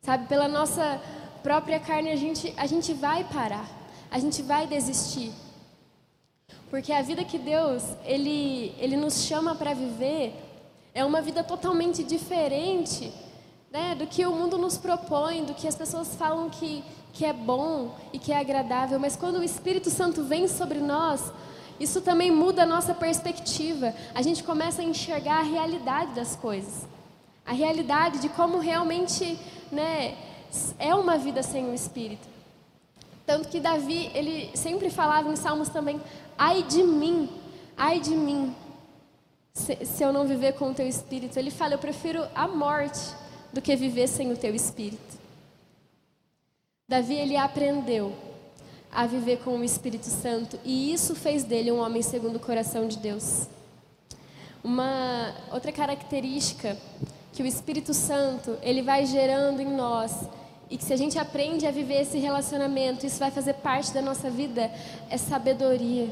Sabe, 0.00 0.28
pela 0.28 0.46
nossa 0.46 1.02
própria 1.42 1.80
carne 1.80 2.10
a 2.10 2.16
gente, 2.16 2.54
a 2.56 2.66
gente 2.66 2.94
vai 2.94 3.24
parar, 3.24 3.68
a 4.08 4.20
gente 4.20 4.40
vai 4.40 4.68
desistir. 4.68 5.32
Porque 6.70 6.92
a 6.92 7.02
vida 7.02 7.24
que 7.24 7.38
Deus 7.38 7.82
ele, 8.04 8.72
ele 8.78 8.96
nos 8.96 9.24
chama 9.24 9.56
para 9.56 9.74
viver 9.74 10.32
é 10.94 11.04
uma 11.04 11.20
vida 11.20 11.42
totalmente 11.42 12.04
diferente 12.04 13.12
né, 13.70 13.96
do 13.96 14.06
que 14.06 14.24
o 14.24 14.32
mundo 14.32 14.56
nos 14.56 14.76
propõe, 14.78 15.44
do 15.44 15.54
que 15.54 15.66
as 15.66 15.74
pessoas 15.74 16.14
falam 16.14 16.48
que, 16.48 16.84
que 17.12 17.24
é 17.24 17.32
bom 17.32 17.96
e 18.12 18.18
que 18.18 18.32
é 18.32 18.38
agradável. 18.38 19.00
Mas 19.00 19.16
quando 19.16 19.38
o 19.38 19.44
Espírito 19.44 19.90
Santo 19.90 20.22
vem 20.22 20.46
sobre 20.46 20.78
nós, 20.78 21.32
isso 21.82 22.00
também 22.00 22.30
muda 22.30 22.62
a 22.62 22.66
nossa 22.66 22.94
perspectiva. 22.94 23.92
A 24.14 24.22
gente 24.22 24.44
começa 24.44 24.80
a 24.80 24.84
enxergar 24.84 25.40
a 25.40 25.42
realidade 25.42 26.14
das 26.14 26.36
coisas. 26.36 26.86
A 27.44 27.52
realidade 27.52 28.20
de 28.20 28.28
como 28.28 28.58
realmente 28.58 29.36
né, 29.70 30.16
é 30.78 30.94
uma 30.94 31.18
vida 31.18 31.42
sem 31.42 31.68
o 31.68 31.74
Espírito. 31.74 32.28
Tanto 33.26 33.48
que 33.48 33.58
Davi, 33.58 34.12
ele 34.14 34.56
sempre 34.56 34.90
falava 34.90 35.28
em 35.28 35.34
Salmos 35.34 35.68
também: 35.68 36.00
ai 36.38 36.62
de 36.62 36.84
mim, 36.84 37.28
ai 37.76 37.98
de 37.98 38.14
mim, 38.14 38.54
se, 39.52 39.84
se 39.84 40.04
eu 40.04 40.12
não 40.12 40.24
viver 40.24 40.52
com 40.52 40.70
o 40.70 40.74
teu 40.74 40.86
Espírito. 40.86 41.36
Ele 41.36 41.50
fala: 41.50 41.74
eu 41.74 41.78
prefiro 41.78 42.24
a 42.32 42.46
morte 42.46 43.00
do 43.52 43.60
que 43.60 43.74
viver 43.74 44.06
sem 44.06 44.30
o 44.30 44.36
teu 44.36 44.54
Espírito. 44.54 45.18
Davi, 46.88 47.14
ele 47.14 47.36
aprendeu 47.36 48.31
a 48.92 49.06
viver 49.06 49.38
com 49.38 49.56
o 49.56 49.64
Espírito 49.64 50.06
Santo 50.06 50.58
e 50.64 50.92
isso 50.92 51.14
fez 51.14 51.44
dele 51.44 51.72
um 51.72 51.80
homem 51.80 52.02
segundo 52.02 52.36
o 52.36 52.40
coração 52.40 52.86
de 52.86 52.98
Deus. 52.98 53.48
Uma 54.62 55.34
outra 55.50 55.72
característica 55.72 56.76
que 57.32 57.42
o 57.42 57.46
Espírito 57.46 57.94
Santo 57.94 58.58
ele 58.62 58.82
vai 58.82 59.06
gerando 59.06 59.60
em 59.60 59.74
nós 59.74 60.12
e 60.68 60.76
que 60.76 60.84
se 60.84 60.92
a 60.92 60.96
gente 60.96 61.18
aprende 61.18 61.66
a 61.66 61.70
viver 61.70 62.02
esse 62.02 62.18
relacionamento, 62.18 63.06
isso 63.06 63.18
vai 63.18 63.30
fazer 63.30 63.54
parte 63.54 63.92
da 63.92 64.02
nossa 64.02 64.30
vida, 64.30 64.70
é 65.08 65.16
sabedoria. 65.16 66.08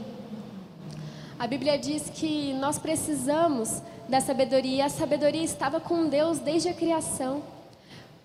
A 1.38 1.47
Bíblia 1.47 1.79
diz 1.79 2.11
que 2.11 2.55
nós 2.55 2.79
precisamos 2.79 3.83
da 4.09 4.21
sabedoria 4.21 4.87
a 4.87 4.88
sabedoria 4.88 5.45
estava 5.45 5.81
com 5.81 6.09
Deus 6.09 6.38
desde 6.38 6.69
a 6.69 6.75
criação. 6.75 7.43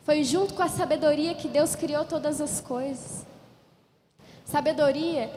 Foi 0.04 0.24
junto 0.24 0.54
com 0.54 0.64
a 0.64 0.68
sabedoria 0.68 1.36
que 1.36 1.48
Deus 1.48 1.76
criou 1.76 2.06
todas 2.06 2.42
as 2.42 2.62
coisas. 2.62 3.25
Sabedoria, 4.46 5.30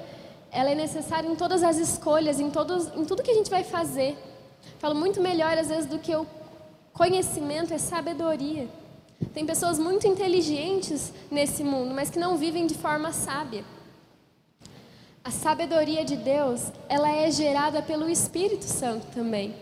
ela 0.51 0.71
é 0.71 0.75
necessária 0.75 1.29
em 1.29 1.35
todas 1.35 1.63
as 1.63 1.79
escolhas, 1.79 2.39
em, 2.39 2.51
todos, 2.51 2.87
em 2.95 3.05
tudo 3.05 3.23
que 3.23 3.31
a 3.31 3.35
gente 3.35 3.51
vai 3.51 3.65
fazer. 3.65 4.17
Falo 4.79 4.95
muito 4.95 5.21
melhor 5.21 5.57
às 5.57 5.69
vezes 5.69 5.87
do 5.87 5.99
que 5.99 6.15
o 6.15 6.27
conhecimento 6.93 7.73
é 7.73 7.79
sabedoria. 7.79 8.69
Tem 9.35 9.45
pessoas 9.45 9.79
muito 9.79 10.07
inteligentes 10.07 11.13
nesse 11.31 11.65
mundo, 11.65 11.95
mas 11.95 12.11
que 12.11 12.19
não 12.19 12.37
vivem 12.37 12.67
de 12.67 12.75
forma 12.75 13.13
sábia. 13.13 13.65
A 15.25 15.31
sabedoria 15.31 16.05
de 16.05 16.17
Deus, 16.17 16.73
ela 16.89 17.11
é 17.11 17.31
gerada 17.31 17.83
pelo 17.83 18.09
Espírito 18.09 18.65
Santo 18.65 19.07
também. 19.09 19.55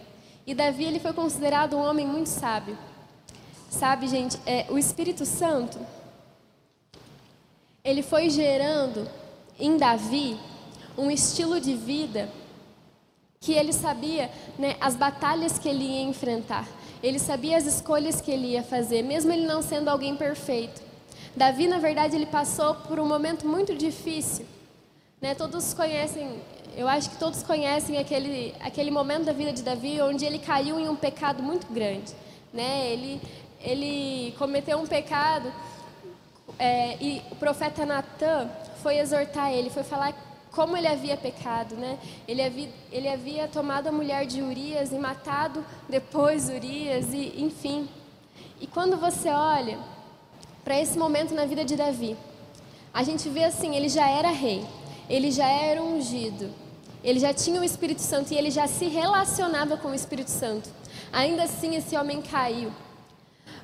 E 0.46 0.54
Davi, 0.54 0.84
ele 0.84 1.00
foi 1.00 1.12
considerado 1.12 1.76
um 1.76 1.80
homem 1.80 2.06
muito 2.06 2.28
sábio. 2.28 2.78
Sabe, 3.68 4.06
gente, 4.06 4.38
é, 4.46 4.66
o 4.68 4.78
Espírito 4.78 5.26
Santo, 5.26 5.78
ele 7.82 8.02
foi 8.02 8.30
gerando 8.30 9.08
em 9.58 9.76
Davi 9.76 10.38
um 10.96 11.10
estilo 11.10 11.60
de 11.60 11.74
vida 11.74 12.28
que 13.40 13.52
ele 13.52 13.72
sabia 13.72 14.30
né, 14.58 14.76
as 14.80 14.96
batalhas 14.96 15.58
que 15.58 15.68
ele 15.68 15.84
ia 15.84 16.02
enfrentar. 16.02 16.66
Ele 17.02 17.18
sabia 17.18 17.56
as 17.56 17.66
escolhas 17.66 18.20
que 18.20 18.30
ele 18.30 18.48
ia 18.48 18.62
fazer, 18.62 19.02
mesmo 19.02 19.32
ele 19.32 19.46
não 19.46 19.62
sendo 19.62 19.88
alguém 19.88 20.16
perfeito. 20.16 20.82
Davi, 21.36 21.68
na 21.68 21.78
verdade, 21.78 22.16
ele 22.16 22.26
passou 22.26 22.74
por 22.74 22.98
um 22.98 23.06
momento 23.06 23.46
muito 23.46 23.74
difícil. 23.74 24.46
Né? 25.20 25.34
Todos 25.34 25.74
conhecem, 25.74 26.40
eu 26.76 26.88
acho 26.88 27.10
que 27.10 27.16
todos 27.18 27.42
conhecem 27.42 27.98
aquele, 27.98 28.54
aquele 28.60 28.90
momento 28.90 29.24
da 29.24 29.32
vida 29.32 29.52
de 29.52 29.62
Davi 29.62 30.00
onde 30.00 30.24
ele 30.24 30.38
caiu 30.38 30.80
em 30.80 30.88
um 30.88 30.96
pecado 30.96 31.42
muito 31.42 31.66
grande. 31.72 32.12
Né? 32.52 32.90
Ele, 32.90 33.20
ele 33.60 34.34
cometeu 34.38 34.78
um 34.78 34.86
pecado 34.86 35.52
é, 36.58 36.96
e 37.00 37.22
o 37.30 37.36
profeta 37.36 37.84
Natan 37.84 38.48
foi 38.86 39.00
exortar 39.00 39.50
ele, 39.52 39.68
foi 39.68 39.82
falar 39.82 40.14
como 40.52 40.76
ele 40.76 40.86
havia 40.86 41.16
pecado, 41.16 41.74
né? 41.74 41.98
Ele 42.28 42.40
havia, 42.40 42.68
ele 42.92 43.08
havia 43.08 43.48
tomado 43.48 43.88
a 43.88 43.90
mulher 43.90 44.24
de 44.26 44.40
Urias 44.40 44.92
e 44.92 44.94
matado 44.96 45.66
depois 45.88 46.48
Urias, 46.48 47.12
e 47.12 47.34
enfim. 47.36 47.88
E 48.60 48.66
quando 48.68 48.96
você 48.96 49.28
olha 49.28 49.76
para 50.62 50.80
esse 50.80 50.96
momento 50.96 51.34
na 51.34 51.44
vida 51.46 51.64
de 51.64 51.74
Davi, 51.74 52.16
a 52.94 53.02
gente 53.02 53.28
vê 53.28 53.42
assim, 53.42 53.74
ele 53.74 53.88
já 53.88 54.08
era 54.08 54.30
rei, 54.30 54.64
ele 55.10 55.32
já 55.32 55.48
era 55.48 55.82
ungido, 55.82 56.48
ele 57.02 57.18
já 57.18 57.34
tinha 57.34 57.60
o 57.60 57.64
Espírito 57.64 58.02
Santo 58.02 58.32
e 58.32 58.38
ele 58.38 58.52
já 58.52 58.68
se 58.68 58.86
relacionava 58.86 59.76
com 59.76 59.88
o 59.88 59.94
Espírito 59.96 60.30
Santo. 60.30 60.70
Ainda 61.12 61.42
assim, 61.42 61.74
esse 61.74 61.96
homem 61.96 62.22
caiu. 62.22 62.70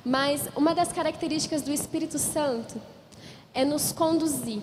Mas 0.03 0.49
uma 0.53 0.75
das 0.75 0.91
características 0.91 1.61
do 1.61 1.71
Espírito 1.71 2.19
Santo 2.19 2.75
é 3.53 3.63
nos 3.63 3.93
conduzir 3.93 4.61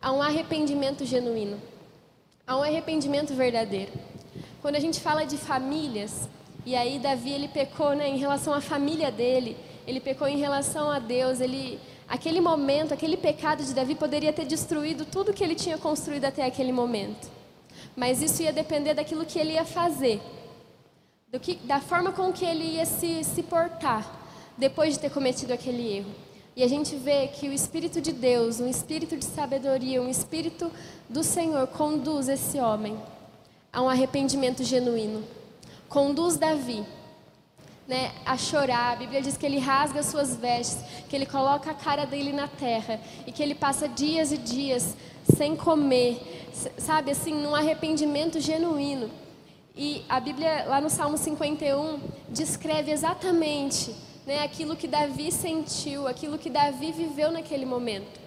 a 0.00 0.12
um 0.12 0.22
arrependimento 0.22 1.04
genuíno, 1.04 1.60
a 2.46 2.56
um 2.56 2.62
arrependimento 2.62 3.34
verdadeiro. 3.34 3.92
Quando 4.62 4.76
a 4.76 4.80
gente 4.80 5.00
fala 5.00 5.24
de 5.24 5.36
famílias, 5.36 6.28
e 6.64 6.76
aí 6.76 6.98
Davi 6.98 7.32
ele 7.32 7.48
pecou 7.48 7.94
né, 7.94 8.08
em 8.08 8.18
relação 8.18 8.52
à 8.52 8.60
família 8.60 9.10
dele, 9.10 9.56
ele 9.86 10.00
pecou 10.00 10.28
em 10.28 10.38
relação 10.38 10.90
a 10.90 10.98
Deus, 10.98 11.40
ele 11.40 11.80
aquele 12.08 12.40
momento, 12.40 12.94
aquele 12.94 13.16
pecado 13.16 13.64
de 13.64 13.74
Davi 13.74 13.94
poderia 13.94 14.32
ter 14.32 14.46
destruído 14.46 15.04
tudo 15.04 15.32
que 15.32 15.44
ele 15.44 15.54
tinha 15.54 15.76
construído 15.76 16.24
até 16.24 16.44
aquele 16.44 16.72
momento. 16.72 17.28
Mas 17.94 18.22
isso 18.22 18.42
ia 18.42 18.52
depender 18.52 18.94
daquilo 18.94 19.26
que 19.26 19.38
ele 19.38 19.52
ia 19.52 19.64
fazer, 19.64 20.20
que, 21.42 21.56
da 21.56 21.80
forma 21.80 22.12
com 22.12 22.32
que 22.32 22.44
ele 22.44 22.64
ia 22.64 22.86
se, 22.86 23.24
se 23.24 23.42
portar 23.42 24.06
depois 24.56 24.94
de 24.94 25.00
ter 25.00 25.10
cometido 25.10 25.52
aquele 25.52 25.96
erro. 25.98 26.27
E 26.58 26.64
a 26.64 26.66
gente 26.66 26.96
vê 26.96 27.28
que 27.28 27.48
o 27.48 27.52
Espírito 27.52 28.00
de 28.00 28.10
Deus, 28.10 28.58
um 28.58 28.66
espírito 28.66 29.16
de 29.16 29.24
sabedoria, 29.24 30.02
um 30.02 30.10
espírito 30.10 30.72
do 31.08 31.22
Senhor 31.22 31.68
conduz 31.68 32.28
esse 32.28 32.58
homem 32.58 32.98
a 33.72 33.80
um 33.80 33.88
arrependimento 33.88 34.64
genuíno. 34.64 35.22
Conduz 35.88 36.36
Davi 36.36 36.84
né, 37.86 38.10
a 38.26 38.36
chorar. 38.36 38.94
A 38.94 38.96
Bíblia 38.96 39.22
diz 39.22 39.36
que 39.36 39.46
ele 39.46 39.60
rasga 39.60 40.02
suas 40.02 40.34
vestes, 40.34 40.82
que 41.08 41.14
ele 41.14 41.26
coloca 41.26 41.70
a 41.70 41.74
cara 41.74 42.04
dele 42.04 42.32
na 42.32 42.48
terra 42.48 43.00
e 43.24 43.30
que 43.30 43.40
ele 43.40 43.54
passa 43.54 43.88
dias 43.88 44.32
e 44.32 44.36
dias 44.36 44.96
sem 45.36 45.54
comer, 45.54 46.50
sabe, 46.76 47.12
assim, 47.12 47.34
num 47.34 47.54
arrependimento 47.54 48.40
genuíno. 48.40 49.08
E 49.76 50.04
a 50.08 50.18
Bíblia, 50.18 50.64
lá 50.66 50.80
no 50.80 50.90
Salmo 50.90 51.16
51, 51.16 52.00
descreve 52.30 52.90
exatamente 52.90 53.94
né, 54.28 54.42
aquilo 54.42 54.76
que 54.76 54.86
Davi 54.86 55.32
sentiu, 55.32 56.06
aquilo 56.06 56.36
que 56.36 56.50
Davi 56.50 56.92
viveu 56.92 57.32
naquele 57.32 57.64
momento. 57.64 58.20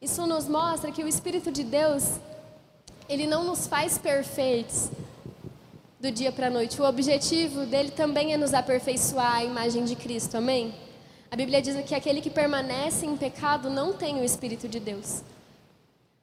Isso 0.00 0.24
nos 0.24 0.46
mostra 0.46 0.92
que 0.92 1.02
o 1.02 1.08
Espírito 1.08 1.50
de 1.50 1.64
Deus, 1.64 2.20
ele 3.08 3.26
não 3.26 3.42
nos 3.42 3.66
faz 3.66 3.98
perfeitos, 3.98 4.88
do 5.98 6.12
dia 6.12 6.30
para 6.30 6.46
a 6.46 6.50
noite. 6.50 6.80
O 6.80 6.84
objetivo 6.84 7.66
dele 7.66 7.90
também 7.90 8.32
é 8.32 8.36
nos 8.36 8.54
aperfeiçoar 8.54 9.38
a 9.38 9.44
imagem 9.44 9.84
de 9.84 9.96
Cristo, 9.96 10.36
amém? 10.36 10.72
A 11.28 11.34
Bíblia 11.34 11.60
diz 11.60 11.74
que 11.84 11.94
aquele 11.96 12.20
que 12.20 12.30
permanece 12.30 13.04
em 13.04 13.16
pecado 13.16 13.68
não 13.68 13.94
tem 13.94 14.20
o 14.20 14.24
Espírito 14.24 14.68
de 14.68 14.78
Deus. 14.78 15.24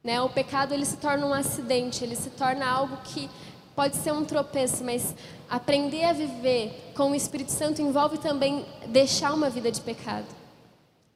Né? 0.02 0.18
O 0.22 0.30
pecado 0.30 0.72
ele 0.72 0.86
se 0.86 0.96
torna 0.96 1.26
um 1.26 1.34
acidente, 1.34 2.02
ele 2.02 2.16
se 2.16 2.30
torna 2.30 2.66
algo 2.66 2.96
que 3.04 3.28
pode 3.74 3.96
ser 3.96 4.12
um 4.12 4.24
tropeço, 4.24 4.84
mas 4.84 5.14
aprender 5.48 6.04
a 6.04 6.12
viver 6.12 6.92
com 6.96 7.10
o 7.10 7.14
Espírito 7.14 7.52
Santo 7.52 7.82
envolve 7.82 8.18
também 8.18 8.64
deixar 8.88 9.32
uma 9.32 9.50
vida 9.50 9.70
de 9.70 9.80
pecado. 9.80 10.26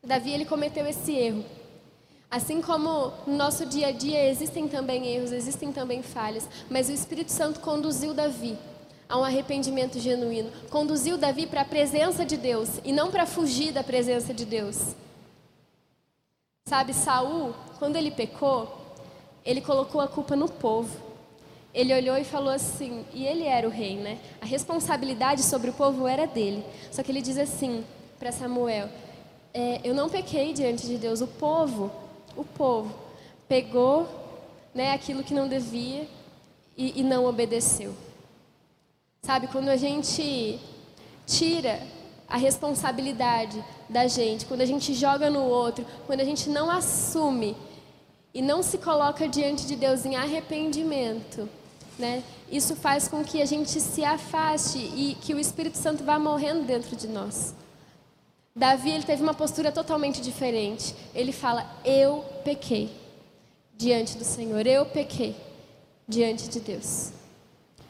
Davi 0.02 0.32
ele 0.32 0.44
cometeu 0.44 0.86
esse 0.86 1.12
erro. 1.12 1.44
Assim 2.30 2.60
como 2.60 3.12
no 3.26 3.36
nosso 3.36 3.64
dia 3.64 3.88
a 3.88 3.92
dia 3.92 4.28
existem 4.28 4.68
também 4.68 5.06
erros, 5.06 5.32
existem 5.32 5.72
também 5.72 6.02
falhas, 6.02 6.48
mas 6.68 6.88
o 6.88 6.92
Espírito 6.92 7.32
Santo 7.32 7.60
conduziu 7.60 8.12
Davi 8.12 8.58
a 9.08 9.18
um 9.18 9.24
arrependimento 9.24 9.98
genuíno, 9.98 10.52
conduziu 10.68 11.16
Davi 11.16 11.46
para 11.46 11.62
a 11.62 11.64
presença 11.64 12.26
de 12.26 12.36
Deus 12.36 12.80
e 12.84 12.92
não 12.92 13.10
para 13.10 13.24
fugir 13.24 13.72
da 13.72 13.82
presença 13.82 14.34
de 14.34 14.44
Deus. 14.44 14.94
Sabe, 16.66 16.92
Saul, 16.92 17.54
quando 17.78 17.96
ele 17.96 18.10
pecou, 18.10 18.76
ele 19.42 19.62
colocou 19.62 20.02
a 20.02 20.06
culpa 20.06 20.36
no 20.36 20.50
povo. 20.50 21.07
Ele 21.78 21.94
olhou 21.94 22.18
e 22.18 22.24
falou 22.24 22.52
assim, 22.52 23.04
e 23.14 23.24
ele 23.24 23.44
era 23.44 23.64
o 23.64 23.70
rei, 23.70 23.96
né? 23.96 24.18
A 24.40 24.46
responsabilidade 24.46 25.44
sobre 25.44 25.70
o 25.70 25.72
povo 25.72 26.08
era 26.08 26.26
dele. 26.26 26.64
Só 26.90 27.04
que 27.04 27.12
ele 27.12 27.22
diz 27.22 27.38
assim 27.38 27.84
para 28.18 28.32
Samuel: 28.32 28.88
é, 29.54 29.80
Eu 29.84 29.94
não 29.94 30.08
pequei 30.08 30.52
diante 30.52 30.88
de 30.88 30.98
Deus, 30.98 31.20
o 31.20 31.28
povo 31.28 31.88
o 32.36 32.44
povo 32.44 32.94
pegou 33.48 34.08
né, 34.72 34.92
aquilo 34.92 35.24
que 35.24 35.34
não 35.34 35.48
devia 35.48 36.08
e, 36.76 37.00
e 37.00 37.02
não 37.02 37.26
obedeceu. 37.26 37.94
Sabe, 39.22 39.48
quando 39.48 39.68
a 39.68 39.76
gente 39.76 40.58
tira 41.26 41.80
a 42.28 42.36
responsabilidade 42.36 43.62
da 43.88 44.06
gente, 44.06 44.46
quando 44.46 44.60
a 44.60 44.66
gente 44.66 44.94
joga 44.94 45.28
no 45.30 45.42
outro, 45.42 45.84
quando 46.06 46.20
a 46.20 46.24
gente 46.24 46.48
não 46.48 46.70
assume 46.70 47.56
e 48.32 48.40
não 48.40 48.62
se 48.62 48.78
coloca 48.78 49.28
diante 49.28 49.66
de 49.66 49.74
Deus 49.74 50.04
em 50.04 50.14
arrependimento, 50.14 51.48
né? 51.98 52.22
Isso 52.50 52.76
faz 52.76 53.08
com 53.08 53.24
que 53.24 53.42
a 53.42 53.46
gente 53.46 53.80
se 53.80 54.04
afaste 54.04 54.78
e 54.78 55.16
que 55.20 55.34
o 55.34 55.38
Espírito 55.38 55.76
Santo 55.76 56.04
vá 56.04 56.18
morrendo 56.18 56.64
dentro 56.64 56.96
de 56.96 57.08
nós. 57.08 57.54
Davi 58.54 58.90
ele 58.90 59.04
teve 59.04 59.22
uma 59.22 59.34
postura 59.34 59.70
totalmente 59.70 60.20
diferente. 60.20 60.94
Ele 61.14 61.32
fala: 61.32 61.66
Eu 61.84 62.24
pequei 62.44 62.90
diante 63.76 64.16
do 64.16 64.24
Senhor, 64.24 64.66
eu 64.66 64.86
pequei 64.86 65.36
diante 66.06 66.48
de 66.48 66.60
Deus. 66.60 67.12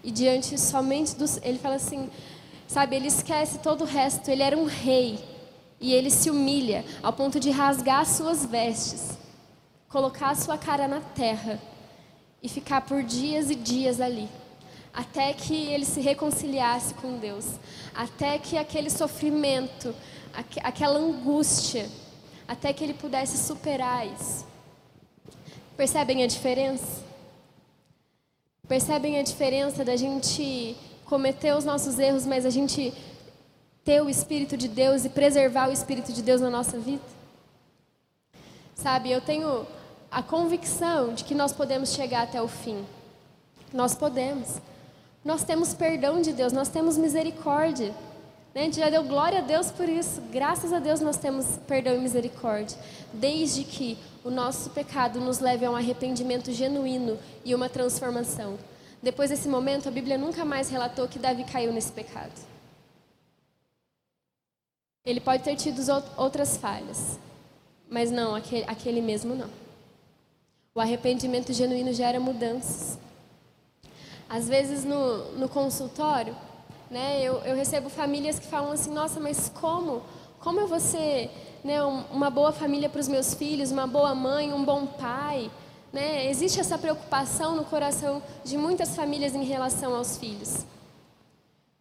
E 0.03 0.11
diante 0.11 0.59
somente 0.59 1.15
dos. 1.15 1.39
Ele 1.43 1.59
fala 1.59 1.77
assim: 1.77 2.11
Sabe, 2.67 2.97
ele 2.97 3.09
esquece 3.09 3.59
todo 3.59 3.83
o 3.83 3.87
resto. 3.87 4.29
Ele 4.31 4.43
era 4.43 4.57
um 4.57 4.65
rei. 4.65 5.19
E 5.81 5.93
ele 5.95 6.11
se 6.11 6.29
humilha 6.29 6.85
ao 7.03 7.13
ponto 7.13 7.39
de 7.39 7.51
rasgar 7.51 8.05
suas 8.05 8.45
vestes, 8.45 9.17
colocar 9.89 10.35
sua 10.35 10.59
cara 10.59 10.89
na 10.89 11.01
terra 11.01 11.61
e 12.43 12.49
ficar 12.49 12.83
por 12.83 13.03
dias 13.03 13.51
e 13.51 13.55
dias 13.55 14.01
ali 14.01 14.29
até 14.99 15.33
que 15.33 15.55
ele 15.55 15.85
se 15.85 16.01
reconciliasse 16.01 16.93
com 16.95 17.19
Deus, 17.19 17.47
até 17.95 18.37
que 18.37 18.59
aquele 18.59 18.91
sofrimento 18.91 19.95
aqu 20.35 20.59
aquela 20.63 20.99
angústia, 20.99 21.89
até 22.49 22.73
que 22.73 22.83
ele 22.83 22.95
pudesse 22.95 23.39
superar 23.39 24.05
isso. 24.07 24.45
Percebem 25.77 26.25
a 26.25 26.27
diferença? 26.27 27.05
Percebem 28.67 29.21
a 29.21 29.23
diferença 29.23 29.85
da 29.85 29.97
gente 29.97 30.77
cometer 31.05 31.55
os 31.55 31.65
nossos 31.65 31.99
erros, 31.99 32.27
mas 32.27 32.45
a 32.45 32.51
gente 32.51 32.93
ter 33.85 34.03
o 34.03 34.11
Espírito 34.11 34.57
de 34.57 34.67
Deus 34.67 35.05
e 35.05 35.09
preservar 35.09 35.69
o 35.69 35.73
Espírito 35.73 36.13
de 36.13 36.23
Deus 36.23 36.41
na 36.41 36.51
nossa 36.51 36.77
vida? 36.77 37.05
Sabe, 38.75 39.13
eu 39.13 39.21
tenho 39.21 39.65
a 40.11 40.23
convicção 40.23 41.15
de 41.15 41.25
que 41.25 41.35
nós 41.35 41.53
podemos 41.53 41.93
chegar 41.93 42.23
até 42.23 42.41
o 42.41 42.49
fim. 42.49 42.85
Nós 43.73 43.95
podemos. 43.95 44.57
Nós 45.25 45.45
temos 45.45 45.75
perdão 45.75 46.23
de 46.23 46.33
Deus, 46.33 46.53
nós 46.53 46.69
temos 46.69 46.97
misericórdia. 46.97 47.95
Né? 48.55 48.63
A 48.63 48.65
gente 48.65 48.79
já 48.79 48.89
deu 48.89 49.05
glória 49.05 49.39
a 49.39 49.43
Deus 49.43 49.71
por 49.71 49.89
isso. 49.89 50.21
Graças 50.33 50.73
a 50.73 50.79
Deus 50.79 51.01
nós 51.01 51.17
temos 51.17 51.59
perdão 51.67 51.95
e 51.95 51.99
misericórdia. 51.99 52.79
Desde 53.13 53.65
que 53.65 53.99
o 54.25 54.31
nosso 54.31 54.71
pecado 54.71 55.21
nos 55.21 55.39
leve 55.39 55.67
a 55.67 55.71
um 55.71 55.77
arrependimento 55.77 56.53
genuíno 56.53 57.19
e 57.45 57.55
uma 57.55 57.69
transformação. 57.69 58.59
Depois 59.03 59.31
desse 59.31 59.49
momento, 59.49 59.89
a 59.89 59.93
Bíblia 59.93 60.19
nunca 60.19 60.45
mais 60.45 60.71
relatou 60.71 61.07
que 61.07 61.19
Davi 61.19 61.45
caiu 61.45 61.73
nesse 61.73 61.93
pecado. 61.93 62.33
Ele 65.05 65.21
pode 65.21 65.43
ter 65.43 65.57
tido 65.57 65.81
outras 66.17 66.57
falhas, 66.57 67.19
mas 67.89 68.11
não, 68.11 68.35
aquele, 68.35 68.65
aquele 68.67 69.01
mesmo 69.01 69.35
não. 69.35 69.68
O 70.79 70.81
arrependimento 70.81 71.53
genuíno 71.53 71.93
gera 71.93 72.21
mudanças. 72.21 73.01
Às 74.31 74.49
vezes 74.49 74.85
no, 74.85 75.33
no 75.33 75.49
consultório, 75.49 76.37
né? 76.89 77.21
Eu, 77.21 77.39
eu 77.39 77.57
recebo 77.57 77.89
famílias 77.89 78.39
que 78.39 78.47
falam 78.47 78.71
assim: 78.71 78.93
nossa, 78.93 79.19
mas 79.19 79.49
como? 79.49 80.03
Como 80.39 80.61
eu 80.61 80.69
vou 80.69 80.79
ser 80.79 81.33
né, 81.65 81.83
uma 81.83 82.31
boa 82.31 82.53
família 82.53 82.89
para 82.89 83.01
os 83.01 83.09
meus 83.09 83.35
filhos, 83.35 83.73
uma 83.73 83.89
boa 83.89 84.15
mãe, 84.15 84.53
um 84.53 84.65
bom 84.65 84.87
pai? 84.87 85.51
Né? 85.93 86.31
Existe 86.31 86.61
essa 86.61 86.79
preocupação 86.79 87.57
no 87.57 87.65
coração 87.65 88.23
de 88.45 88.57
muitas 88.57 88.95
famílias 88.95 89.35
em 89.35 89.43
relação 89.43 89.97
aos 89.97 90.17
filhos. 90.17 90.65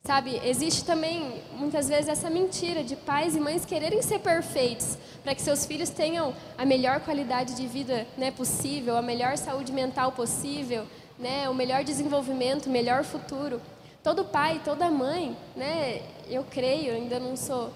Sabe, 0.08 0.39
existe 0.41 0.86
também 0.86 1.41
muitas 1.58 1.89
vezes 1.89 2.08
essa 2.08 2.30
mentira 2.30 2.82
de 2.82 2.96
pais 2.96 3.36
e 3.36 3.41
mães 3.41 3.65
quererem 3.65 4.02
ser 4.02 4.20
perfeitos 4.20 4.98
para 5.22 5.36
que 5.36 5.41
seus 5.41 5.65
filhos 5.65 5.89
tenham 5.89 6.34
a 6.58 6.65
melhor 6.65 7.02
qualidade 7.02 7.54
de 7.54 7.67
vida 7.67 8.08
né, 8.17 8.32
possível, 8.32 8.96
a 8.96 9.02
melhor 9.02 9.38
saúde 9.38 9.74
mental 9.74 10.13
possível, 10.13 10.86
né, 11.20 11.50
o 11.50 11.54
melhor 11.54 11.84
desenvolvimento, 11.84 12.67
o 12.67 12.70
melhor 12.70 13.04
futuro 13.04 13.62
todo 14.02 14.24
pai, 14.24 14.62
toda 14.63 14.89
mãe, 14.89 15.36
né? 15.58 16.02
Eu 16.30 16.46
creio, 16.50 16.93
ainda 16.93 17.20
não 17.20 17.36
sou 17.36 17.74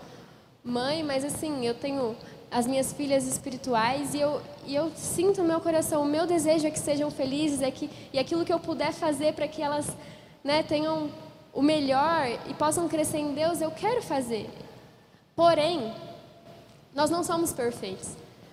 mãe, 0.63 1.03
mas 1.03 1.25
assim, 1.25 1.65
eu 1.65 1.73
tenho 1.73 2.15
as 2.49 2.65
minhas 2.65 2.93
filhas 2.93 3.27
espirituais 3.27 4.13
e 4.13 4.21
eu, 4.21 4.41
e 4.65 4.73
eu 4.73 4.89
sinto 4.95 5.41
no 5.41 5.49
meu 5.49 5.59
coração, 5.59 6.01
o 6.01 6.05
meu 6.05 6.25
desejo 6.25 6.65
é 6.65 6.71
que 6.71 6.79
sejam 6.79 7.11
felizes, 7.11 7.61
é 7.61 7.69
que, 7.69 7.89
e 8.13 8.17
aquilo 8.17 8.45
que 8.45 8.53
eu 8.53 8.59
puder 8.61 8.93
fazer 8.93 9.33
para 9.33 9.49
que 9.49 9.61
elas 9.61 9.85
né, 10.41 10.63
tenham 10.63 11.11
o 11.53 11.61
melhor 11.61 12.27
e 12.47 12.53
possam 12.53 12.87
crescer 12.87 13.19
em 13.19 13.33
Deus, 13.33 13.61
eu 13.61 13.71
quero 13.71 14.01
fazer. 14.01 14.49
Porém, 15.35 15.93
nós 16.93 17.09
não 17.09 17.23
somos 17.23 17.51
perfeitos. 17.51 18.09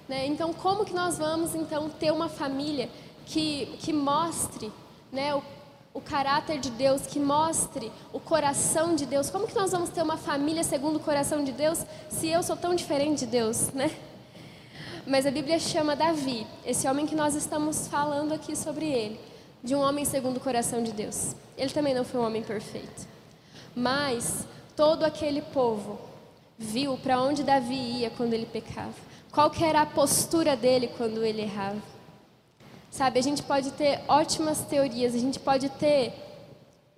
Né? 0.08 0.26
Então, 0.26 0.52
como 0.52 0.84
que 0.84 0.94
nós 0.94 1.18
vamos 1.18 1.54
então 1.54 1.88
ter 1.90 2.12
uma 2.12 2.28
família 2.28 2.88
que, 3.26 3.76
que 3.80 3.92
mostre 3.92 4.72
né, 5.12 5.34
o 5.34 5.42
o 5.98 6.00
caráter 6.00 6.60
de 6.60 6.70
Deus, 6.70 7.06
que 7.06 7.18
mostre 7.18 7.90
o 8.12 8.20
coração 8.20 8.94
de 8.94 9.04
Deus. 9.04 9.30
Como 9.30 9.48
que 9.48 9.54
nós 9.54 9.72
vamos 9.72 9.90
ter 9.90 10.00
uma 10.00 10.16
família 10.16 10.62
segundo 10.62 10.96
o 10.96 11.00
coração 11.00 11.42
de 11.42 11.50
Deus 11.50 11.84
se 12.08 12.28
eu 12.28 12.40
sou 12.42 12.56
tão 12.56 12.72
diferente 12.72 13.20
de 13.20 13.26
Deus, 13.26 13.72
né? 13.72 13.90
Mas 15.04 15.26
a 15.26 15.30
Bíblia 15.30 15.58
chama 15.58 15.96
Davi, 15.96 16.46
esse 16.64 16.86
homem 16.86 17.04
que 17.04 17.16
nós 17.16 17.34
estamos 17.34 17.88
falando 17.88 18.32
aqui 18.32 18.54
sobre 18.54 18.86
ele, 18.86 19.18
de 19.62 19.74
um 19.74 19.80
homem 19.80 20.04
segundo 20.04 20.36
o 20.36 20.40
coração 20.40 20.82
de 20.82 20.92
Deus. 20.92 21.34
Ele 21.56 21.72
também 21.72 21.94
não 21.94 22.04
foi 22.04 22.20
um 22.20 22.24
homem 22.26 22.42
perfeito. 22.42 23.06
Mas 23.74 24.46
todo 24.76 25.04
aquele 25.04 25.42
povo 25.42 25.98
viu 26.58 26.96
para 26.98 27.20
onde 27.20 27.42
Davi 27.42 27.74
ia 27.74 28.10
quando 28.10 28.34
ele 28.34 28.46
pecava. 28.46 28.94
Qual 29.30 29.50
que 29.50 29.64
era 29.64 29.82
a 29.82 29.86
postura 29.86 30.56
dele 30.56 30.88
quando 30.96 31.24
ele 31.24 31.42
errava. 31.42 31.80
Sabe, 32.90 33.18
a 33.18 33.22
gente 33.22 33.42
pode 33.42 33.70
ter 33.72 34.00
ótimas 34.08 34.62
teorias, 34.62 35.14
a 35.14 35.18
gente 35.18 35.38
pode 35.38 35.68
ter 35.68 36.12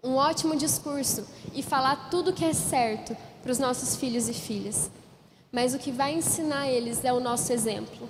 um 0.03 0.15
ótimo 0.15 0.57
discurso 0.57 1.27
e 1.53 1.63
falar 1.63 2.09
tudo 2.11 2.33
que 2.33 2.45
é 2.45 2.53
certo 2.53 3.17
para 3.43 3.53
os 3.53 3.59
nossos 3.59 3.97
filhos 3.97 4.29
e 4.29 4.33
filhas. 4.33 4.91
Mas 5.53 5.75
o 5.75 5.79
que 5.79 5.91
vai 5.91 6.15
ensinar 6.15 6.69
eles 6.69 7.05
é 7.05 7.13
o 7.13 7.21
nosso 7.21 7.53
exemplo. 7.53 8.09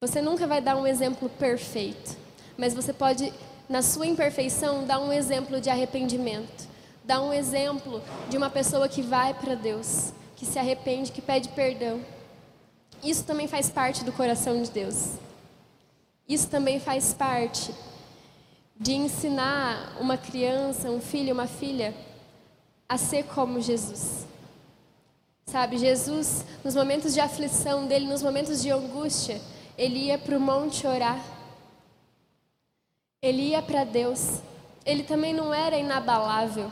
Você 0.00 0.22
nunca 0.22 0.46
vai 0.46 0.60
dar 0.60 0.76
um 0.76 0.86
exemplo 0.86 1.28
perfeito, 1.28 2.16
mas 2.56 2.74
você 2.74 2.92
pode 2.92 3.32
na 3.68 3.80
sua 3.80 4.06
imperfeição, 4.06 4.84
dá 4.84 4.98
um 4.98 5.12
exemplo 5.12 5.60
de 5.60 5.70
arrependimento. 5.70 6.68
Dá 7.04 7.20
um 7.20 7.32
exemplo 7.32 8.02
de 8.28 8.36
uma 8.36 8.50
pessoa 8.50 8.88
que 8.88 9.02
vai 9.02 9.34
para 9.34 9.54
Deus, 9.54 10.12
que 10.36 10.46
se 10.46 10.58
arrepende, 10.58 11.10
que 11.10 11.20
pede 11.20 11.48
perdão. 11.48 12.00
Isso 13.02 13.24
também 13.24 13.48
faz 13.48 13.70
parte 13.70 14.04
do 14.04 14.12
coração 14.12 14.62
de 14.62 14.70
Deus. 14.70 15.14
Isso 16.28 16.48
também 16.48 16.78
faz 16.78 17.12
parte 17.12 17.74
de 18.78 18.92
ensinar 18.92 19.96
uma 20.00 20.16
criança, 20.16 20.90
um 20.90 21.00
filho, 21.00 21.34
uma 21.34 21.46
filha 21.46 21.94
a 22.88 22.96
ser 22.96 23.24
como 23.24 23.60
Jesus. 23.60 24.26
Sabe, 25.46 25.78
Jesus, 25.78 26.44
nos 26.62 26.74
momentos 26.74 27.12
de 27.14 27.20
aflição 27.20 27.86
dele, 27.86 28.06
nos 28.06 28.22
momentos 28.22 28.62
de 28.62 28.70
angústia, 28.70 29.40
ele 29.76 30.06
ia 30.06 30.18
para 30.18 30.36
o 30.36 30.40
monte 30.40 30.86
orar. 30.86 31.20
Ele 33.22 33.50
ia 33.50 33.62
para 33.62 33.84
Deus. 33.84 34.40
Ele 34.84 35.04
também 35.04 35.32
não 35.32 35.54
era 35.54 35.78
inabalável. 35.78 36.68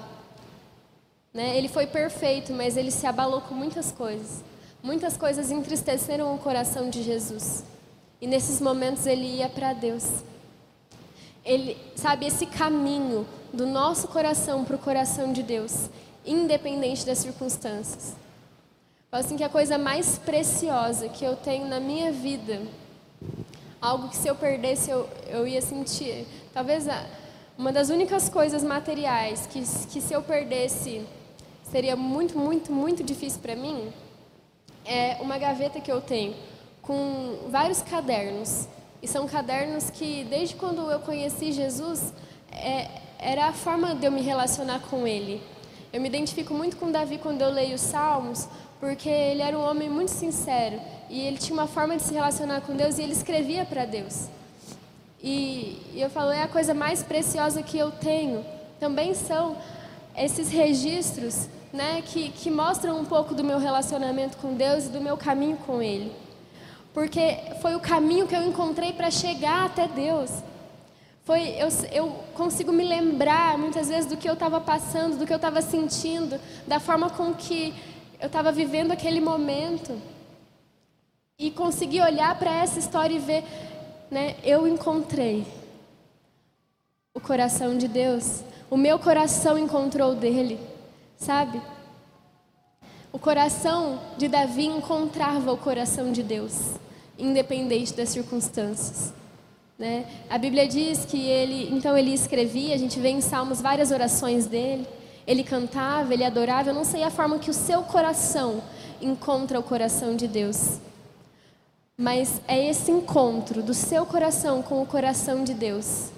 Né? 1.33 1.57
Ele 1.57 1.69
foi 1.69 1.87
perfeito, 1.87 2.53
mas 2.53 2.77
ele 2.77 2.91
se 2.91 3.07
abalou 3.07 3.41
com 3.43 3.55
muitas 3.55 3.93
coisas. 3.93 4.43
Muitas 4.83 5.17
coisas 5.17 5.53
entristeceram 5.53 6.35
o 6.35 6.39
coração 6.39 6.91
de 6.91 7.05
Jesus. 7.05 7.63
E 8.21 8.27
nesses 8.27 8.61
momentos 8.61 9.07
ele 9.07 9.37
ia 9.37 9.49
para 9.49 9.73
Deus. 9.73 10.25
Ele, 11.45 11.77
sabe, 11.95 12.27
esse 12.27 12.47
caminho 12.47 13.25
do 13.53 13.65
nosso 13.65 14.09
coração 14.09 14.65
para 14.65 14.75
o 14.75 14.79
coração 14.79 15.33
de 15.33 15.45
Deus, 15.45 15.89
independente 16.27 17.07
das 17.07 17.19
circunstâncias. 17.19 18.15
Falo 19.09 19.25
assim 19.25 19.37
que 19.37 19.45
a 19.45 19.49
coisa 19.49 19.79
mais 19.79 20.19
preciosa 20.19 21.09
que 21.09 21.25
eu 21.25 21.37
tenho 21.37 21.69
na 21.69 21.79
minha 21.79 22.11
vida, 22.11 22.61
algo 23.81 24.09
que 24.09 24.17
se 24.17 24.29
eu 24.29 24.35
perdesse 24.35 24.91
eu, 24.91 25.09
eu 25.29 25.47
ia 25.47 25.63
sentir, 25.63 26.27
talvez 26.53 26.89
a, 26.89 27.07
uma 27.57 27.73
das 27.73 27.91
únicas 27.91 28.29
coisas 28.29 28.63
materiais 28.63 29.47
que, 29.47 29.61
que 29.61 30.01
se 30.01 30.13
eu 30.13 30.23
perdesse 30.23 31.07
seria 31.71 31.95
muito, 31.97 32.37
muito, 32.39 32.73
muito 32.73 33.03
difícil 33.03 33.41
para 33.41 33.55
mim, 33.55 33.93
é 34.85 35.19
uma 35.21 35.39
gaveta 35.39 35.81
que 35.81 35.91
eu 35.91 36.01
tenho 36.01 36.35
com 36.83 37.49
vários 37.49 37.83
cadernos. 37.83 38.67
E 39.03 39.09
são 39.09 39.27
cadernos 39.27 39.89
que, 39.89 40.25
desde 40.25 40.57
quando 40.57 40.91
eu 40.91 41.01
conheci 41.01 41.53
Jesus, 41.53 42.13
é, 42.51 42.89
era 43.19 43.47
a 43.47 43.53
forma 43.53 43.95
de 43.95 44.07
eu 44.07 44.13
me 44.13 44.21
relacionar 44.21 44.81
com 44.81 45.07
Ele. 45.07 45.43
Eu 45.93 46.01
me 46.01 46.09
identifico 46.09 46.53
muito 46.53 46.77
com 46.77 46.91
Davi 46.91 47.19
quando 47.19 47.41
eu 47.43 47.51
leio 47.51 47.77
os 47.77 47.81
Salmos, 47.81 48.49
porque 48.81 49.09
ele 49.09 49.43
era 49.43 49.57
um 49.57 49.63
homem 49.63 49.91
muito 49.91 50.11
sincero 50.11 50.81
e 51.11 51.21
ele 51.21 51.37
tinha 51.37 51.53
uma 51.53 51.67
forma 51.67 51.97
de 51.97 52.03
se 52.03 52.15
relacionar 52.15 52.63
com 52.63 52.75
Deus 52.75 52.97
e 52.99 53.03
ele 53.03 53.13
escrevia 53.13 53.65
para 53.65 53.85
Deus. 53.85 54.27
E, 55.23 55.79
e 55.93 56.01
eu 56.01 56.09
falo, 56.09 56.31
é 56.31 56.43
a 56.43 56.49
coisa 56.49 56.73
mais 56.73 57.03
preciosa 57.03 57.63
que 57.63 57.77
eu 57.77 57.91
tenho. 57.91 58.45
Também 58.81 59.13
são 59.13 59.57
esses 60.17 60.51
registros 60.51 61.47
né, 61.73 62.03
que, 62.07 62.31
que 62.31 62.51
mostram 62.51 62.99
um 62.99 63.05
pouco 63.05 63.35
do 63.35 63.45
meu 63.45 63.59
relacionamento 63.59 64.39
com 64.39 64.55
Deus 64.55 64.87
e 64.87 64.89
do 64.89 65.01
meu 65.01 65.17
caminho 65.17 65.59
com 65.59 65.83
Ele. 65.83 66.11
Porque 66.95 67.37
foi 67.61 67.77
o 67.77 67.81
caminho 67.81 68.27
que 68.27 68.35
eu 68.35 68.43
encontrei 68.43 68.93
para 68.93 69.11
chegar 69.11 69.67
até 69.67 69.87
Deus. 69.87 70.31
Foi, 71.25 71.51
eu, 71.51 71.69
eu 71.93 72.09
consigo 72.35 72.73
me 72.73 72.83
lembrar 72.83 73.59
muitas 73.59 73.89
vezes 73.89 74.07
do 74.07 74.17
que 74.17 74.29
eu 74.29 74.33
estava 74.33 74.61
passando, 74.61 75.19
do 75.19 75.27
que 75.27 75.33
eu 75.33 75.37
estava 75.37 75.61
sentindo, 75.61 76.41
da 76.67 76.81
forma 76.81 77.11
com 77.11 77.35
que 77.35 77.75
eu 78.21 78.27
estava 78.27 78.53
vivendo 78.53 78.93
aquele 78.93 79.21
momento. 79.21 80.01
E 81.39 81.51
conseguir 81.51 82.03
olhar 82.03 82.39
para 82.39 82.53
essa 82.53 82.79
história 82.79 83.15
e 83.15 83.19
ver, 83.19 83.45
né, 84.11 84.37
eu 84.45 84.69
encontrei 84.69 85.47
o 87.15 87.21
coração 87.21 87.79
de 87.79 87.89
Deus. 87.89 88.43
O 88.71 88.77
meu 88.77 88.99
coração 88.99 89.59
encontrou 89.59 90.15
dele 90.15 90.59
sabe? 91.21 91.61
O 93.13 93.19
coração 93.19 94.01
de 94.17 94.27
Davi 94.27 94.67
encontrava 94.67 95.53
o 95.53 95.57
coração 95.57 96.11
de 96.11 96.23
Deus, 96.23 96.73
independente 97.19 97.93
das 97.93 98.09
circunstâncias. 98.09 99.13
Né? 99.79 100.07
A 100.29 100.39
Bíblia 100.39 100.67
diz 100.67 101.05
que 101.05 101.27
ele, 101.27 101.75
então 101.75 101.97
ele 101.97 102.13
escrevia, 102.13 102.75
a 102.75 102.79
gente 102.79 102.99
vê 102.99 103.11
em 103.11 103.21
Salmos 103.21 103.61
várias 103.61 103.91
orações 103.91 104.47
dele. 104.47 104.87
Ele 105.31 105.45
cantava, 105.45 106.13
ele 106.13 106.25
adorava. 106.25 106.71
Eu 106.71 106.75
não 106.75 106.85
sei 106.85 107.05
a 107.05 107.11
forma 107.11 107.39
que 107.39 107.51
o 107.51 107.55
seu 107.55 107.85
coração 107.85 108.61
encontra 109.01 109.61
o 109.61 109.63
coração 109.63 110.17
de 110.17 110.27
Deus, 110.27 110.81
mas 111.97 112.41
é 112.49 112.69
esse 112.69 112.91
encontro 112.91 113.63
do 113.63 113.73
seu 113.73 114.05
coração 114.05 114.61
com 114.61 114.83
o 114.83 114.87
coração 114.87 115.45
de 115.45 115.55
Deus 115.55 116.09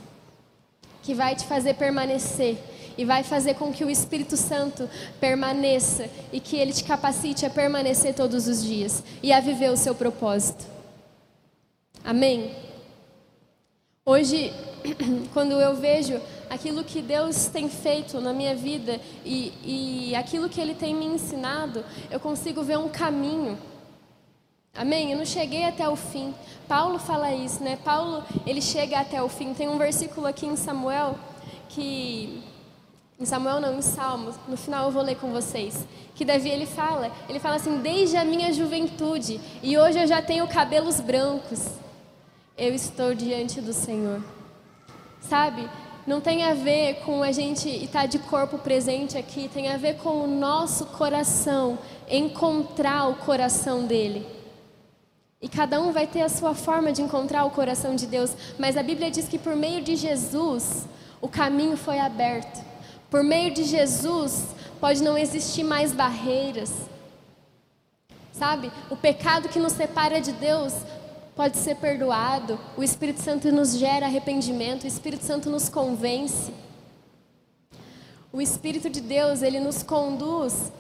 que 1.03 1.13
vai 1.13 1.37
te 1.37 1.45
fazer 1.45 1.75
permanecer 1.75 2.57
e 2.97 3.05
vai 3.05 3.23
fazer 3.23 3.55
com 3.55 3.71
que 3.71 3.85
o 3.85 3.91
Espírito 3.91 4.35
Santo 4.35 4.89
permaneça 5.21 6.09
e 6.33 6.41
que 6.41 6.57
ele 6.57 6.73
te 6.73 6.83
capacite 6.83 7.45
a 7.45 7.51
permanecer 7.51 8.15
todos 8.15 8.49
os 8.49 8.65
dias 8.65 9.05
e 9.23 9.31
a 9.31 9.41
viver 9.41 9.71
o 9.71 9.77
seu 9.77 9.95
propósito. 9.95 10.65
Amém? 12.03 12.57
Hoje, 14.07 14.53
quando 15.35 15.53
eu 15.61 15.77
vejo 15.77 16.19
aquilo 16.53 16.85
que 16.85 17.01
Deus 17.01 17.47
tem 17.47 17.67
feito 17.71 18.21
na 18.21 18.31
minha 18.31 18.55
vida 18.55 19.01
e, 19.25 20.11
e 20.11 20.15
aquilo 20.15 20.51
que 20.51 20.61
Ele 20.61 20.75
tem 20.75 20.95
me 20.95 21.07
ensinado, 21.07 21.83
eu 22.11 22.21
consigo 22.21 22.63
ver 22.63 22.77
um 22.77 22.91
caminho. 22.91 23.59
Amém? 24.75 25.13
Eu 25.13 25.17
não 25.17 25.25
cheguei 25.25 25.65
até 25.65 25.89
o 25.89 25.97
fim. 25.97 26.35
Paulo 26.69 26.99
fala 26.99 27.33
isso, 27.33 27.63
né? 27.63 27.79
Paulo, 27.83 28.23
ele 28.47 28.61
chega 28.61 29.01
até 29.01 29.23
o 29.23 29.29
fim. 29.29 29.55
Tem 29.55 29.69
um 29.69 29.79
versículo 29.79 30.27
aqui 30.27 30.47
em 30.47 30.57
Samuel 30.57 31.19
que 31.71 32.43
em 33.19 33.25
Samuel 33.25 33.61
não, 33.61 33.79
em 33.79 33.83
Salmos, 33.83 34.35
no 34.47 34.57
final 34.57 34.87
eu 34.87 34.91
vou 34.91 35.03
ler 35.03 35.17
com 35.17 35.31
vocês, 35.31 35.87
que 36.15 36.25
Davi 36.25 36.51
ele 36.51 36.67
fala, 36.67 37.11
ele 37.29 37.39
fala 37.39 37.57
assim, 37.57 37.79
desde 37.79 38.17
a 38.17 38.25
minha 38.25 38.53
juventude, 38.53 39.41
e 39.63 39.79
hoje 39.79 39.99
eu 40.01 40.07
já 40.07 40.21
tenho 40.21 40.47
cabelos 40.49 41.01
brancos, 41.01 41.69
eu 42.59 42.75
estou 42.75 43.15
diante 43.15 43.61
do 43.61 43.73
Senhor. 43.73 44.21
Sabe? 45.21 45.69
Não 46.05 46.21
tem 46.21 46.43
a 46.43 46.53
ver 46.53 46.97
com 47.05 47.23
a 47.23 47.31
gente 47.31 47.69
estar 47.69 48.07
de 48.07 48.19
corpo 48.19 48.59
presente 48.59 49.17
aqui, 49.17 49.49
tem 49.49 49.69
a 49.69 49.77
ver 49.77 49.99
com 49.99 50.25
o 50.25 50.27
nosso 50.27 50.87
coração, 50.87 51.79
encontrar 52.09 53.09
o 53.09 53.15
coração 53.15 53.87
dele. 53.87 54.27
E 55.41 55.49
cada 55.49 55.81
um 55.81 55.93
vai 55.93 56.07
ter 56.07 56.23
a 56.23 56.29
sua 56.29 56.55
forma 56.55 56.93
de 56.93 57.03
encontrar 57.03 57.45
o 57.45 57.51
coração 57.51 57.95
de 57.95 58.07
Deus, 58.07 58.33
mas 58.59 58.77
a 58.77 58.83
Bíblia 58.83 59.11
diz 59.11 59.29
que 59.29 59.39
por 59.39 59.55
meio 59.55 59.83
de 59.83 59.95
Jesus, 59.95 60.87
o 61.21 61.29
caminho 61.29 61.77
foi 61.77 62.01
aberto. 62.01 62.65
Por 63.09 63.23
meio 63.23 63.53
de 63.53 63.63
Jesus, 63.63 64.47
pode 64.81 65.03
não 65.03 65.17
existir 65.17 65.63
mais 65.63 65.93
barreiras. 65.93 66.73
Sabe? 68.33 68.73
O 68.91 68.97
pecado 68.97 69.49
que 69.49 69.59
nos 69.61 69.73
separa 69.75 70.21
de 70.21 70.33
Deus 70.33 70.75
pode 71.35 71.57
ser 71.57 71.77
perdoado. 71.77 72.59
O 72.77 72.83
Espírito 72.83 73.21
Santo 73.21 73.51
nos 73.51 73.77
gera 73.77 74.07
arrependimento, 74.07 74.85
o 74.85 74.87
Espírito 74.87 75.25
Santo 75.25 75.51
nos 75.51 75.69
convence. 75.69 76.53
O 78.33 78.41
Espírito 78.41 78.89
de 78.89 79.01
Deus, 79.01 79.43
ele 79.43 79.61
nos 79.61 79.83
conduz 79.83 80.73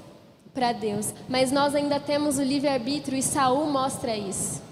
para 0.55 0.72
Deus, 0.72 1.14
mas 1.28 1.50
nós 1.50 1.74
ainda 1.74 1.98
temos 1.98 2.38
o 2.38 2.42
livre-arbítrio 2.42 3.16
e 3.16 3.22
Saul 3.22 3.66
mostra 3.70 4.16
isso. 4.16 4.62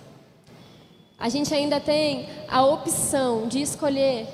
A 1.18 1.28
gente 1.28 1.54
ainda 1.54 1.78
tem 1.80 2.28
a 2.48 2.64
opção 2.64 3.46
de 3.48 3.60
escolher 3.60 4.26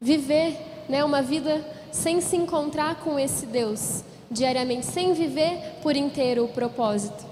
viver 0.00 0.84
né, 0.88 1.04
uma 1.04 1.22
vida 1.22 1.64
sem 1.92 2.20
se 2.20 2.36
encontrar 2.36 2.96
com 2.96 3.18
esse 3.18 3.46
Deus 3.46 4.02
diariamente, 4.30 4.86
sem 4.86 5.12
viver 5.12 5.78
por 5.82 5.94
inteiro 5.94 6.44
o 6.44 6.48
propósito. 6.48 7.31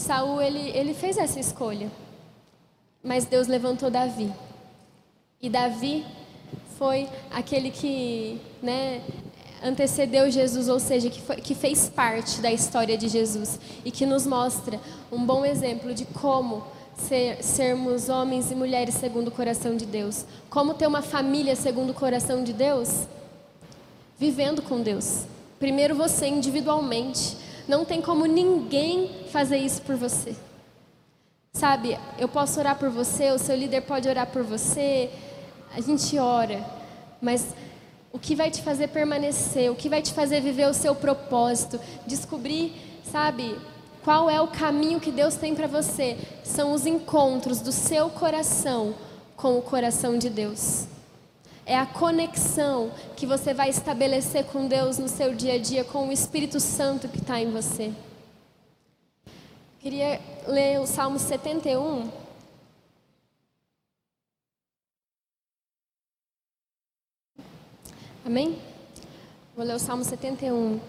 Saul 0.00 0.40
ele, 0.40 0.70
ele 0.70 0.94
fez 0.94 1.18
essa 1.18 1.38
escolha, 1.38 1.90
mas 3.02 3.26
Deus 3.26 3.46
levantou 3.46 3.90
Davi. 3.90 4.32
E 5.40 5.48
Davi 5.48 6.04
foi 6.78 7.08
aquele 7.30 7.70
que 7.70 8.40
né, 8.62 9.02
antecedeu 9.62 10.30
Jesus, 10.30 10.68
ou 10.68 10.80
seja, 10.80 11.10
que, 11.10 11.20
foi, 11.20 11.36
que 11.36 11.54
fez 11.54 11.88
parte 11.88 12.40
da 12.40 12.50
história 12.50 12.96
de 12.96 13.08
Jesus 13.08 13.60
e 13.84 13.90
que 13.90 14.06
nos 14.06 14.26
mostra 14.26 14.80
um 15.12 15.24
bom 15.24 15.44
exemplo 15.44 15.92
de 15.92 16.06
como 16.06 16.64
ser, 16.96 17.42
sermos 17.42 18.08
homens 18.08 18.50
e 18.50 18.54
mulheres 18.54 18.94
segundo 18.94 19.28
o 19.28 19.30
coração 19.30 19.76
de 19.76 19.84
Deus. 19.84 20.24
Como 20.48 20.74
ter 20.74 20.86
uma 20.86 21.02
família 21.02 21.54
segundo 21.54 21.90
o 21.90 21.94
coração 21.94 22.42
de 22.42 22.52
Deus? 22.52 23.06
Vivendo 24.18 24.62
com 24.62 24.80
Deus. 24.80 25.24
Primeiro 25.58 25.94
você 25.94 26.26
individualmente. 26.26 27.36
Não 27.70 27.84
tem 27.84 28.02
como 28.02 28.26
ninguém 28.26 29.08
fazer 29.30 29.58
isso 29.58 29.80
por 29.82 29.94
você. 29.94 30.34
Sabe, 31.52 31.96
eu 32.18 32.28
posso 32.28 32.58
orar 32.58 32.76
por 32.76 32.90
você, 32.90 33.30
o 33.30 33.38
seu 33.38 33.54
líder 33.54 33.82
pode 33.82 34.08
orar 34.08 34.26
por 34.26 34.42
você, 34.42 35.08
a 35.72 35.80
gente 35.80 36.18
ora, 36.18 36.64
mas 37.22 37.54
o 38.12 38.18
que 38.18 38.34
vai 38.34 38.50
te 38.50 38.60
fazer 38.60 38.88
permanecer, 38.88 39.70
o 39.70 39.76
que 39.76 39.88
vai 39.88 40.02
te 40.02 40.12
fazer 40.12 40.40
viver 40.40 40.66
o 40.66 40.74
seu 40.74 40.96
propósito, 40.96 41.78
descobrir, 42.08 42.72
sabe, 43.04 43.56
qual 44.02 44.28
é 44.28 44.40
o 44.40 44.48
caminho 44.48 44.98
que 44.98 45.12
Deus 45.12 45.36
tem 45.36 45.54
para 45.54 45.68
você? 45.68 46.18
São 46.42 46.72
os 46.72 46.86
encontros 46.86 47.60
do 47.60 47.70
seu 47.70 48.10
coração 48.10 48.96
com 49.36 49.56
o 49.56 49.62
coração 49.62 50.18
de 50.18 50.28
Deus. 50.28 50.88
É 51.70 51.78
a 51.78 51.86
conexão 51.86 52.90
que 53.16 53.24
você 53.24 53.54
vai 53.54 53.70
estabelecer 53.70 54.44
com 54.46 54.66
Deus 54.66 54.98
no 54.98 55.08
seu 55.08 55.32
dia 55.32 55.54
a 55.54 55.58
dia, 55.58 55.84
com 55.84 56.08
o 56.08 56.12
Espírito 56.12 56.58
Santo 56.58 57.08
que 57.08 57.18
está 57.18 57.40
em 57.40 57.52
você. 57.52 57.92
Queria 59.78 60.20
ler 60.48 60.80
o 60.80 60.86
Salmo 60.88 61.16
71. 61.16 62.10
Amém? 68.26 68.58
Vou 69.54 69.64
ler 69.64 69.76
o 69.76 69.78
Salmo 69.78 70.02
71. 70.02 70.80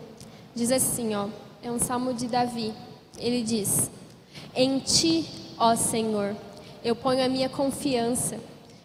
Diz 0.56 0.72
assim, 0.72 1.14
ó, 1.14 1.30
é 1.62 1.70
um 1.70 1.78
salmo 1.78 2.12
de 2.12 2.26
Davi. 2.26 2.74
Ele 3.20 3.44
diz: 3.44 3.92
Em 4.56 4.80
ti, 4.80 5.30
ó 5.60 5.76
Senhor, 5.76 6.36
eu 6.84 6.96
ponho 6.96 7.24
a 7.24 7.30
minha 7.30 7.50
confiança, 7.50 8.40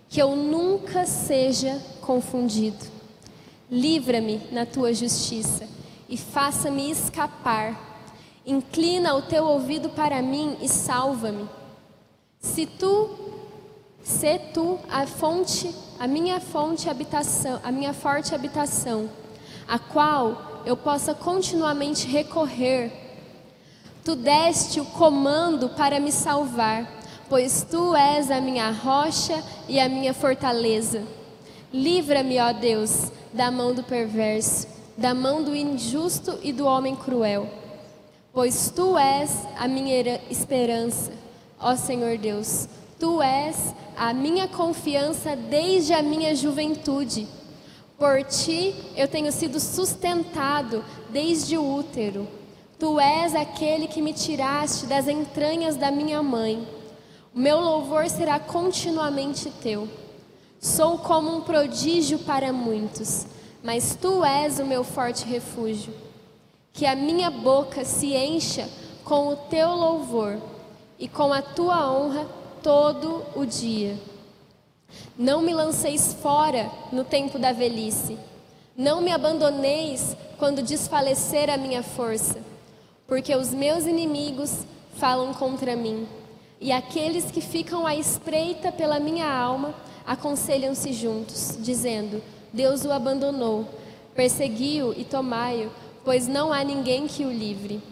que 0.09 0.21
eu 0.21 0.37
nunca 0.37 1.07
seja 1.07 1.81
confundido. 2.01 2.85
Livra-me 3.71 4.41
na 4.53 4.65
tua 4.65 4.95
justiça 4.95 5.69
e 6.09 6.17
faça-me 6.17 6.91
escapar. 6.91 8.05
Inclina 8.47 9.15
o 9.15 9.23
teu 9.23 9.45
ouvido 9.45 9.89
para 9.89 10.23
mim 10.23 10.57
e 10.61 10.69
salva-me. 10.69 11.49
Se 12.39 12.65
tu, 12.65 13.11
se 14.03 14.39
tu 14.55 14.79
a 14.89 15.05
fonte, 15.07 15.75
a 15.99 16.07
minha 16.07 16.39
fonte 16.39 16.89
habitação, 16.89 17.61
a 17.65 17.73
minha 17.73 17.93
forte 17.93 18.35
habitação, 18.35 19.11
a 19.67 19.81
qual 19.81 20.63
eu 20.65 20.77
possa 20.77 21.13
continuamente 21.13 22.07
recorrer. 22.07 22.93
Tu 24.05 24.15
deste 24.15 24.81
o 24.81 24.85
comando 24.85 25.71
para 25.71 25.99
me 25.99 26.13
salvar, 26.13 26.96
pois 27.29 27.67
tu 27.69 27.95
és 27.95 28.31
a 28.31 28.41
minha 28.41 28.71
rocha 28.71 29.43
e 29.69 29.79
a 29.79 29.89
minha 29.89 30.15
fortaleza. 30.15 31.03
Livra-me, 31.73 32.39
ó 32.39 32.53
Deus, 32.53 33.11
da 33.33 33.51
mão 33.51 33.75
do 33.75 33.83
perverso, 33.83 34.67
da 34.97 35.15
mão 35.15 35.43
do 35.43 35.55
injusto 35.55 36.39
e 36.43 36.53
do 36.53 36.65
homem 36.65 36.97
cruel. 36.97 37.49
Pois 38.33 38.71
tu 38.71 38.97
és 38.99 39.31
a 39.59 39.67
minha 39.67 40.21
esperança, 40.31 41.13
ó 41.59 41.75
Senhor 41.75 42.19
Deus. 42.19 42.69
Tu 42.99 43.23
és 43.23 43.75
a 43.97 44.13
minha 44.13 44.47
confiança 44.49 45.35
desde 45.35 45.93
a 45.93 46.03
minha 46.03 46.35
juventude. 46.35 47.27
Por 47.99 48.23
ti 48.25 48.75
eu 48.95 49.09
tenho 49.09 49.33
sido 49.33 49.59
sustentado 49.59 50.85
desde 51.11 51.57
o 51.57 51.77
útero. 51.77 52.29
Tu 52.79 53.01
és 53.01 53.35
aquele 53.35 53.89
que 53.89 54.03
me 54.03 54.13
tiraste 54.13 54.85
das 54.85 55.09
entranhas 55.09 55.77
da 55.77 55.91
minha 55.91 56.23
mãe. 56.23 56.76
Meu 57.37 57.61
louvor 57.61 58.09
será 58.09 58.41
continuamente 58.41 59.51
teu. 59.63 59.87
Sou 60.59 60.97
como 60.97 61.37
um 61.37 61.43
prodígio 61.43 62.21
para 62.21 62.51
muitos, 62.51 63.27
mas 63.63 63.95
tu 63.95 64.25
és 64.25 64.59
o 64.59 64.65
meu 64.65 64.83
forte 64.83 65.27
refúgio. 65.27 65.93
Que 66.73 66.87
a 66.87 66.97
minha 66.97 67.29
boca 67.31 67.85
se 67.85 68.15
encha 68.15 68.67
com 69.05 69.29
o 69.29 69.37
teu 69.37 69.69
louvor 69.69 70.41
e 70.99 71.07
com 71.07 71.31
a 71.31 71.43
tua 71.43 71.93
honra 71.93 72.27
todo 72.63 73.23
o 73.35 73.45
dia. 73.45 73.99
Não 75.15 75.43
me 75.43 75.53
lanceis 75.53 76.15
fora 76.15 76.71
no 76.91 77.05
tempo 77.05 77.39
da 77.39 77.53
velhice. 77.53 78.19
Não 78.75 79.03
me 79.03 79.13
abandoneis 79.13 80.17
quando 80.39 80.63
desfalecer 80.63 81.51
a 81.51 81.59
minha 81.59 81.83
força, 81.83 82.39
porque 83.07 83.37
os 83.37 83.53
meus 83.53 83.85
inimigos 83.85 84.61
falam 84.95 85.35
contra 85.35 85.77
mim, 85.77 86.09
e 86.61 86.73
aqueles 86.73 87.31
que 87.31 87.41
ficam 87.41 87.87
à 87.87 87.95
espreita 87.95 88.73
pela 88.73 88.99
minha 88.99 89.31
alma 89.31 89.75
aconselham-se 90.07 90.93
juntos, 90.93 91.57
dizendo: 91.61 92.23
Deus 92.53 92.85
o 92.85 92.93
abandonou, 92.93 93.67
persegui-o 94.15 94.95
e 94.97 95.05
tomai-o, 95.05 95.71
pois 96.05 96.27
não 96.27 96.53
há 96.53 96.65
ninguém 96.65 97.07
que 97.07 97.25
o 97.25 97.31
livre. 97.31 97.83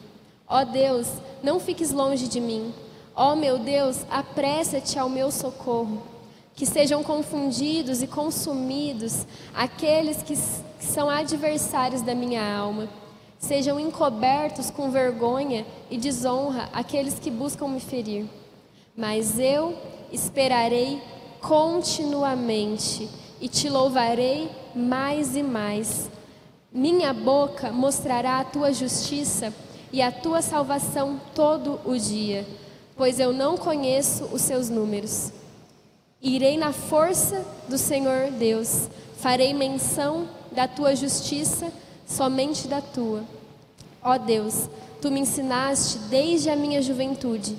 Ó 0.49 0.65
Deus, 0.65 1.09
não 1.43 1.59
fiques 1.61 1.91
longe 1.91 2.29
de 2.29 2.41
mim. 2.41 2.73
Ó 3.15 3.35
meu 3.35 3.59
Deus, 3.59 4.05
apressa-te 4.11 4.99
ao 4.99 5.09
meu 5.09 5.31
socorro 5.31 6.15
que 6.55 6.65
sejam 6.65 7.03
confundidos 7.03 8.01
e 8.01 8.07
consumidos 8.07 9.27
aqueles 9.53 10.23
que, 10.23 10.35
que 10.35 10.87
são 10.87 11.11
adversários 11.11 12.03
da 12.03 12.15
minha 12.15 12.57
alma. 12.57 12.89
Sejam 13.39 13.79
encobertos 13.79 14.71
com 14.71 14.91
vergonha 14.91 15.67
e 15.91 15.99
desonra 15.99 16.69
aqueles 16.73 17.19
que 17.19 17.31
buscam 17.31 17.69
me 17.69 17.81
ferir. 17.81 18.27
Mas 18.97 19.39
eu 19.39 19.77
esperarei 20.13 21.03
continuamente 21.41 23.09
e 23.41 23.49
te 23.49 23.69
louvarei 23.69 24.51
mais 24.75 25.35
e 25.37 25.43
mais. 25.43 26.09
Minha 26.73 27.13
boca 27.13 27.73
mostrará 27.73 28.39
a 28.39 28.45
tua 28.45 28.73
justiça 28.73 29.53
e 29.93 30.01
a 30.01 30.11
tua 30.11 30.43
salvação 30.43 31.21
todo 31.35 31.81
o 31.85 31.97
dia, 31.97 32.47
pois 32.97 33.21
eu 33.21 33.33
não 33.33 33.57
conheço 33.57 34.25
os 34.33 34.43
seus 34.43 34.69
números. 34.69 35.33
Irei 36.23 36.57
na 36.57 36.73
força 36.73 37.45
do 37.69 37.77
Senhor 37.77 38.31
Deus, 38.31 38.89
farei 39.19 39.53
menção 39.53 40.29
da 40.51 40.67
tua 40.67 40.97
justiça, 40.97 41.71
somente 42.07 42.67
da 42.67 42.81
tua. 42.81 43.23
Ó 44.03 44.17
Deus, 44.19 44.69
tu 45.01 45.11
me 45.11 45.21
ensinaste 45.21 45.99
desde 46.11 46.49
a 46.49 46.57
minha 46.57 46.81
juventude, 46.81 47.57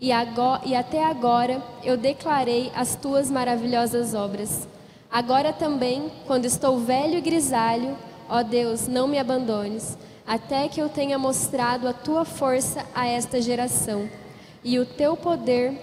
e, 0.00 0.12
agora, 0.12 0.62
e 0.64 0.74
até 0.74 1.04
agora 1.04 1.62
eu 1.82 1.96
declarei 1.96 2.70
as 2.74 2.96
tuas 2.96 3.30
maravilhosas 3.30 4.14
obras. 4.14 4.68
Agora 5.10 5.52
também, 5.52 6.10
quando 6.26 6.44
estou 6.44 6.78
velho 6.78 7.18
e 7.18 7.20
grisalho, 7.20 7.96
ó 8.28 8.42
Deus, 8.42 8.88
não 8.88 9.06
me 9.06 9.18
abandones, 9.18 9.96
até 10.26 10.68
que 10.68 10.80
eu 10.80 10.88
tenha 10.88 11.18
mostrado 11.18 11.86
a 11.86 11.92
tua 11.92 12.24
força 12.24 12.84
a 12.94 13.06
esta 13.06 13.40
geração, 13.40 14.08
e 14.62 14.78
o 14.78 14.86
teu 14.86 15.16
poder 15.16 15.78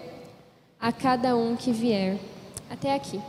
a 0.80 0.91
cada 0.91 1.36
um 1.36 1.55
que 1.55 1.72
vier. 1.72 2.18
Até 2.70 2.93
aqui. 2.93 3.22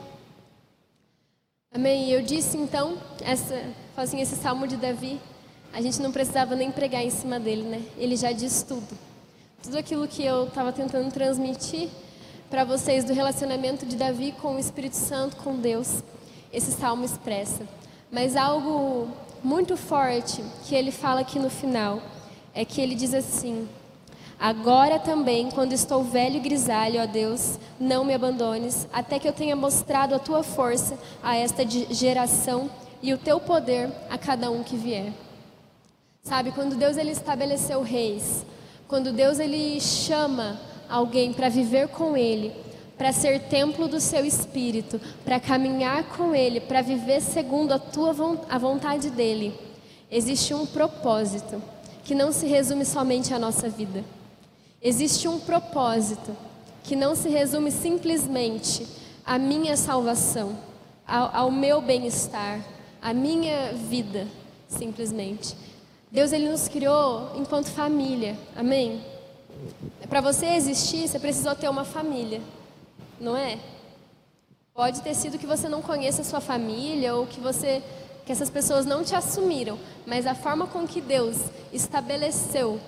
Amém. 1.74 2.10
Eu 2.10 2.22
disse 2.22 2.56
então, 2.56 2.96
essa, 3.20 3.62
assim, 3.96 4.20
esse 4.20 4.36
salmo 4.36 4.66
de 4.66 4.76
Davi, 4.76 5.20
a 5.72 5.80
gente 5.80 6.00
não 6.00 6.12
precisava 6.12 6.54
nem 6.54 6.70
pregar 6.70 7.02
em 7.02 7.10
cima 7.10 7.38
dele, 7.38 7.62
né? 7.62 7.82
Ele 7.98 8.16
já 8.16 8.32
diz 8.32 8.62
tudo. 8.62 9.11
Tudo 9.62 9.78
aquilo 9.78 10.08
que 10.08 10.24
eu 10.24 10.48
estava 10.48 10.72
tentando 10.72 11.12
transmitir 11.12 11.88
para 12.50 12.64
vocês 12.64 13.04
do 13.04 13.12
relacionamento 13.12 13.86
de 13.86 13.94
Davi 13.94 14.34
com 14.42 14.56
o 14.56 14.58
Espírito 14.58 14.96
Santo, 14.96 15.36
com 15.36 15.54
Deus, 15.54 16.02
esse 16.52 16.72
salmo 16.72 17.04
expressa. 17.04 17.64
Mas 18.10 18.34
algo 18.34 19.06
muito 19.42 19.76
forte 19.76 20.42
que 20.64 20.74
ele 20.74 20.90
fala 20.90 21.20
aqui 21.20 21.38
no 21.38 21.48
final 21.48 22.02
é 22.52 22.64
que 22.64 22.80
ele 22.80 22.96
diz 22.96 23.14
assim: 23.14 23.68
Agora 24.36 24.98
também, 24.98 25.48
quando 25.48 25.74
estou 25.74 26.02
velho 26.02 26.38
e 26.38 26.40
grisalho, 26.40 27.00
ó 27.00 27.06
Deus, 27.06 27.56
não 27.78 28.04
me 28.04 28.12
abandones, 28.12 28.88
até 28.92 29.20
que 29.20 29.28
eu 29.28 29.32
tenha 29.32 29.54
mostrado 29.54 30.12
a 30.12 30.18
tua 30.18 30.42
força 30.42 30.98
a 31.22 31.36
esta 31.36 31.62
geração 31.64 32.68
e 33.00 33.14
o 33.14 33.18
teu 33.18 33.38
poder 33.38 33.92
a 34.10 34.18
cada 34.18 34.50
um 34.50 34.64
que 34.64 34.76
vier. 34.76 35.12
Sabe, 36.24 36.50
quando 36.50 36.74
Deus 36.74 36.96
ele 36.96 37.12
estabeleceu 37.12 37.80
reis, 37.80 38.44
quando 38.92 39.10
Deus 39.10 39.38
ele 39.38 39.80
chama 39.80 40.60
alguém 40.86 41.32
para 41.32 41.48
viver 41.48 41.88
com 41.88 42.14
ele, 42.14 42.52
para 42.98 43.10
ser 43.10 43.40
templo 43.44 43.88
do 43.88 43.98
seu 43.98 44.22
espírito, 44.22 45.00
para 45.24 45.40
caminhar 45.40 46.04
com 46.10 46.34
ele, 46.34 46.60
para 46.60 46.82
viver 46.82 47.22
segundo 47.22 47.72
a 47.72 47.78
tua 47.78 48.14
a 48.50 48.58
vontade 48.58 49.08
dele, 49.08 49.58
existe 50.10 50.52
um 50.52 50.66
propósito 50.66 51.62
que 52.04 52.14
não 52.14 52.32
se 52.32 52.46
resume 52.46 52.84
somente 52.84 53.32
à 53.32 53.38
nossa 53.38 53.66
vida. 53.66 54.04
Existe 54.82 55.26
um 55.26 55.40
propósito 55.40 56.36
que 56.84 56.94
não 56.94 57.16
se 57.16 57.30
resume 57.30 57.70
simplesmente 57.70 58.86
à 59.24 59.38
minha 59.38 59.74
salvação, 59.74 60.54
ao, 61.08 61.34
ao 61.34 61.50
meu 61.50 61.80
bem-estar, 61.80 62.60
à 63.00 63.14
minha 63.14 63.72
vida, 63.72 64.26
simplesmente. 64.68 65.56
Deus 66.12 66.30
ele 66.30 66.50
nos 66.50 66.68
criou 66.68 67.32
enquanto 67.34 67.70
família, 67.70 68.36
amém? 68.54 69.02
Para 70.10 70.20
você 70.20 70.44
existir, 70.44 71.08
você 71.08 71.18
precisou 71.18 71.54
ter 71.54 71.70
uma 71.70 71.86
família, 71.86 72.42
não 73.18 73.34
é? 73.34 73.58
Pode 74.74 75.00
ter 75.00 75.14
sido 75.14 75.38
que 75.38 75.46
você 75.46 75.70
não 75.70 75.80
conheça 75.80 76.20
a 76.20 76.24
sua 76.24 76.40
família 76.40 77.14
ou 77.14 77.26
que 77.26 77.40
você 77.40 77.82
que 78.26 78.30
essas 78.30 78.50
pessoas 78.50 78.84
não 78.84 79.02
te 79.02 79.16
assumiram, 79.16 79.78
mas 80.06 80.26
a 80.26 80.34
forma 80.34 80.66
com 80.66 80.86
que 80.86 81.00
Deus 81.00 81.38
estabeleceu 81.72 82.78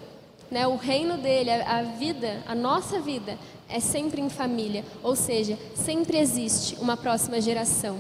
né, 0.51 0.67
o 0.67 0.77
reino 0.77 1.17
dele, 1.17 1.51
a, 1.51 1.79
a 1.79 1.83
vida, 1.83 2.43
a 2.47 2.55
nossa 2.55 3.01
vida 3.01 3.39
é 3.71 3.81
sempre 3.81 4.21
em 4.21 4.29
família, 4.29 4.85
ou 5.03 5.17
seja, 5.17 5.59
sempre 5.75 6.19
existe 6.19 6.77
uma 6.79 6.97
próxima 6.97 7.41
geração. 7.41 7.99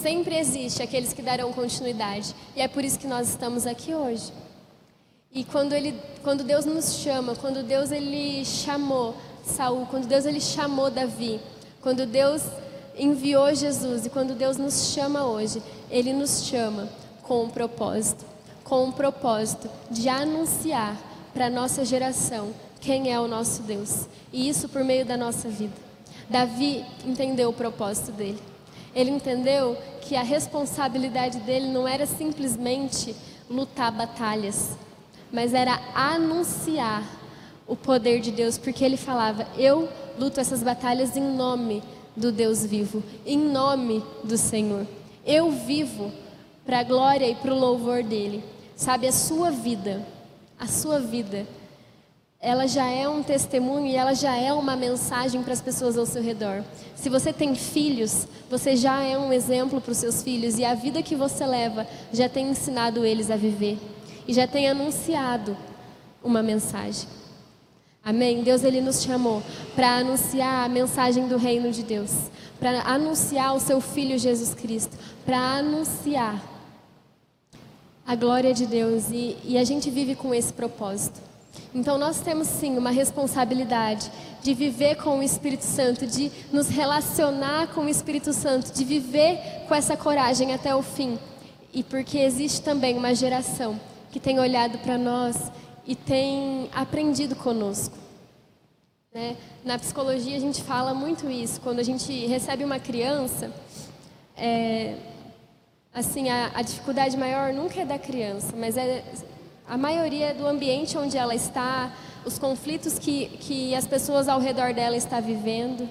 Sempre 0.00 0.36
existe 0.36 0.82
aqueles 0.82 1.12
que 1.12 1.22
darão 1.22 1.52
continuidade. 1.52 2.34
E 2.54 2.60
é 2.60 2.68
por 2.68 2.84
isso 2.84 2.98
que 2.98 3.06
nós 3.06 3.28
estamos 3.28 3.66
aqui 3.66 3.94
hoje. 3.94 4.32
E 5.32 5.44
quando, 5.44 5.72
ele, 5.72 5.94
quando 6.22 6.44
Deus 6.44 6.64
nos 6.64 6.94
chama, 6.96 7.34
quando 7.34 7.62
Deus 7.62 7.90
ele 7.92 8.44
chamou 8.44 9.14
Saul, 9.44 9.86
quando 9.86 10.06
Deus 10.06 10.24
ele 10.24 10.40
chamou 10.40 10.90
Davi 10.90 11.40
Quando 11.82 12.06
Deus 12.06 12.42
enviou 12.98 13.54
Jesus 13.54 14.06
e 14.06 14.10
quando 14.10 14.34
Deus 14.34 14.56
nos 14.56 14.92
chama 14.92 15.24
hoje, 15.24 15.62
Ele 15.90 16.12
nos 16.12 16.44
chama 16.44 16.88
com 17.22 17.44
um 17.44 17.50
propósito 17.50 18.24
com 18.68 18.84
um 18.84 18.92
propósito 18.92 19.68
de 19.90 20.08
anunciar 20.10 20.94
para 21.32 21.46
a 21.46 21.50
nossa 21.50 21.84
geração 21.84 22.52
quem 22.80 23.10
é 23.10 23.18
o 23.18 23.26
nosso 23.26 23.62
Deus. 23.62 24.06
E 24.30 24.48
isso 24.48 24.68
por 24.68 24.84
meio 24.84 25.06
da 25.06 25.16
nossa 25.16 25.48
vida. 25.48 25.74
Davi 26.28 26.84
entendeu 27.04 27.48
o 27.48 27.52
propósito 27.52 28.12
dele. 28.12 28.38
Ele 28.98 29.12
entendeu 29.12 29.78
que 30.00 30.16
a 30.16 30.24
responsabilidade 30.24 31.38
dele 31.38 31.68
não 31.68 31.86
era 31.86 32.04
simplesmente 32.04 33.14
lutar 33.48 33.92
batalhas, 33.92 34.70
mas 35.32 35.54
era 35.54 35.80
anunciar 35.94 37.04
o 37.64 37.76
poder 37.76 38.20
de 38.20 38.32
Deus, 38.32 38.58
porque 38.58 38.84
ele 38.84 38.96
falava: 38.96 39.46
Eu 39.56 39.88
luto 40.18 40.40
essas 40.40 40.64
batalhas 40.64 41.16
em 41.16 41.22
nome 41.22 41.80
do 42.16 42.32
Deus 42.32 42.66
vivo, 42.66 43.00
em 43.24 43.38
nome 43.38 44.02
do 44.24 44.36
Senhor. 44.36 44.84
Eu 45.24 45.48
vivo 45.52 46.10
para 46.66 46.80
a 46.80 46.82
glória 46.82 47.30
e 47.30 47.36
para 47.36 47.54
o 47.54 47.58
louvor 47.58 48.02
dele. 48.02 48.42
Sabe, 48.74 49.06
a 49.06 49.12
sua 49.12 49.52
vida, 49.52 50.04
a 50.58 50.66
sua 50.66 50.98
vida, 50.98 51.46
ela 52.40 52.68
já 52.68 52.88
é 52.88 53.08
um 53.08 53.22
testemunho 53.22 53.86
e 53.86 53.96
ela 53.96 54.14
já 54.14 54.36
é 54.36 54.52
uma 54.52 54.76
mensagem 54.76 55.42
para 55.42 55.52
as 55.52 55.60
pessoas 55.60 55.98
ao 55.98 56.06
seu 56.06 56.22
redor. 56.22 56.62
Se 56.94 57.08
você 57.08 57.32
tem 57.32 57.54
filhos, 57.56 58.28
você 58.48 58.76
já 58.76 59.02
é 59.02 59.18
um 59.18 59.32
exemplo 59.32 59.80
para 59.80 59.90
os 59.90 59.98
seus 59.98 60.22
filhos 60.22 60.56
e 60.56 60.64
a 60.64 60.74
vida 60.74 61.02
que 61.02 61.16
você 61.16 61.44
leva 61.44 61.86
já 62.12 62.28
tem 62.28 62.50
ensinado 62.50 63.04
eles 63.04 63.28
a 63.30 63.36
viver 63.36 63.76
e 64.26 64.32
já 64.32 64.46
tem 64.46 64.68
anunciado 64.68 65.56
uma 66.22 66.40
mensagem. 66.40 67.08
Amém? 68.04 68.42
Deus 68.44 68.62
ele 68.62 68.80
nos 68.80 69.02
chamou 69.02 69.42
para 69.74 69.96
anunciar 69.96 70.64
a 70.64 70.68
mensagem 70.68 71.26
do 71.26 71.36
reino 71.36 71.72
de 71.72 71.82
Deus, 71.82 72.30
para 72.60 72.82
anunciar 72.82 73.54
o 73.54 73.60
seu 73.60 73.80
filho 73.80 74.16
Jesus 74.16 74.54
Cristo, 74.54 74.96
para 75.26 75.36
anunciar 75.36 76.40
a 78.06 78.14
glória 78.14 78.54
de 78.54 78.64
Deus 78.64 79.10
e, 79.10 79.36
e 79.44 79.58
a 79.58 79.64
gente 79.64 79.90
vive 79.90 80.14
com 80.14 80.32
esse 80.32 80.52
propósito. 80.52 81.27
Então 81.74 81.98
nós 81.98 82.20
temos 82.20 82.48
sim 82.48 82.78
uma 82.78 82.90
responsabilidade 82.90 84.10
de 84.42 84.54
viver 84.54 84.96
com 84.96 85.18
o 85.18 85.22
Espírito 85.22 85.64
Santo, 85.64 86.06
de 86.06 86.30
nos 86.52 86.68
relacionar 86.68 87.68
com 87.68 87.82
o 87.82 87.88
Espírito 87.88 88.32
Santo, 88.32 88.72
de 88.72 88.84
viver 88.84 89.38
com 89.68 89.74
essa 89.74 89.96
coragem 89.96 90.54
até 90.54 90.74
o 90.74 90.82
fim. 90.82 91.18
E 91.72 91.82
porque 91.82 92.18
existe 92.18 92.62
também 92.62 92.96
uma 92.96 93.14
geração 93.14 93.78
que 94.10 94.18
tem 94.18 94.38
olhado 94.40 94.78
para 94.78 94.96
nós 94.96 95.52
e 95.86 95.94
tem 95.94 96.70
aprendido 96.74 97.36
conosco. 97.36 97.96
Né? 99.12 99.36
Na 99.64 99.78
psicologia 99.78 100.36
a 100.36 100.40
gente 100.40 100.62
fala 100.62 100.94
muito 100.94 101.30
isso. 101.30 101.60
Quando 101.60 101.80
a 101.80 101.82
gente 101.82 102.26
recebe 102.26 102.64
uma 102.64 102.78
criança, 102.78 103.52
é, 104.36 104.94
assim, 105.92 106.30
a, 106.30 106.50
a 106.54 106.62
dificuldade 106.62 107.16
maior 107.16 107.52
nunca 107.52 107.80
é 107.80 107.84
da 107.84 107.98
criança, 107.98 108.54
mas 108.56 108.76
é 108.76 109.04
a 109.68 109.76
maioria 109.76 110.32
do 110.32 110.46
ambiente 110.46 110.96
onde 110.96 111.18
ela 111.18 111.34
está, 111.34 111.92
os 112.24 112.38
conflitos 112.38 112.98
que, 112.98 113.26
que 113.38 113.74
as 113.74 113.86
pessoas 113.86 114.28
ao 114.28 114.40
redor 114.40 114.72
dela 114.72 114.96
estão 114.96 115.20
vivendo. 115.20 115.88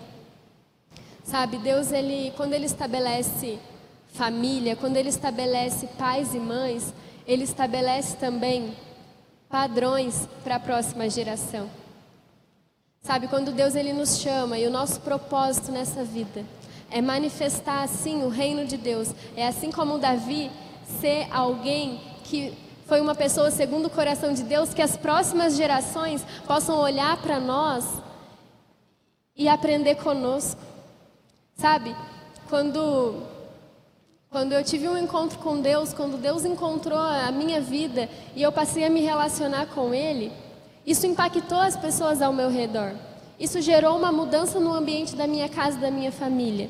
Sabe, 1.23 1.57
Deus, 1.57 1.91
ele, 1.91 2.34
quando 2.36 2.53
Ele 2.53 2.65
estabelece 2.65 3.59
família, 4.13 4.75
quando 4.75 4.97
Ele 4.97 5.09
estabelece 5.09 5.88
pais 5.97 6.34
e 6.34 6.39
mães, 6.39 6.93
Ele 7.28 7.43
estabelece 7.43 8.17
também 8.17 8.75
padrões 9.47 10.28
para 10.43 10.55
a 10.55 10.59
próxima 10.59 11.09
geração. 11.09 11.69
Sabe, 13.03 13.28
quando 13.28 13.51
Deus 13.51 13.75
Ele 13.75 13.93
nos 13.93 14.17
chama 14.19 14.57
e 14.57 14.65
o 14.65 14.71
nosso 14.71 15.01
propósito 15.01 15.71
nessa 15.71 16.03
vida 16.03 16.43
é 16.89 17.01
manifestar 17.01 17.84
assim 17.84 18.23
o 18.23 18.30
reino 18.30 18.65
de 18.65 18.78
Deus. 18.78 19.13
É 19.36 19.45
assim 19.47 19.71
como 19.71 19.99
Davi 19.99 20.49
ser 20.99 21.28
alguém 21.32 22.01
que 22.23 22.53
foi 22.88 23.01
uma 23.01 23.13
pessoa 23.13 23.51
segundo 23.51 23.88
o 23.88 23.89
coração 23.89 24.33
de 24.33 24.43
Deus, 24.43 24.73
que 24.73 24.81
as 24.81 24.95
próximas 24.95 25.57
gerações 25.57 26.25
possam 26.47 26.79
olhar 26.79 27.17
para 27.21 27.38
nós 27.38 27.85
e 29.35 29.49
aprender 29.49 29.95
conosco. 29.95 30.61
Sabe? 31.55 31.93
Quando 32.49 33.23
quando 34.29 34.53
eu 34.53 34.63
tive 34.63 34.88
um 34.88 34.97
encontro 34.97 35.39
com 35.39 35.59
Deus, 35.59 35.93
quando 35.93 36.17
Deus 36.17 36.43
encontrou 36.43 36.99
a 36.99 37.31
minha 37.31 37.61
vida 37.61 38.09
e 38.35 38.41
eu 38.41 38.51
passei 38.51 38.85
a 38.85 38.89
me 38.89 39.01
relacionar 39.01 39.67
com 39.67 39.93
ele, 39.93 40.31
isso 40.85 41.07
impactou 41.07 41.59
as 41.59 41.77
pessoas 41.77 42.21
ao 42.21 42.33
meu 42.33 42.49
redor. 42.49 42.93
Isso 43.39 43.61
gerou 43.61 43.97
uma 43.97 44.11
mudança 44.11 44.59
no 44.59 44.73
ambiente 44.73 45.15
da 45.15 45.27
minha 45.27 45.47
casa, 45.47 45.77
da 45.77 45.91
minha 45.91 46.11
família. 46.11 46.69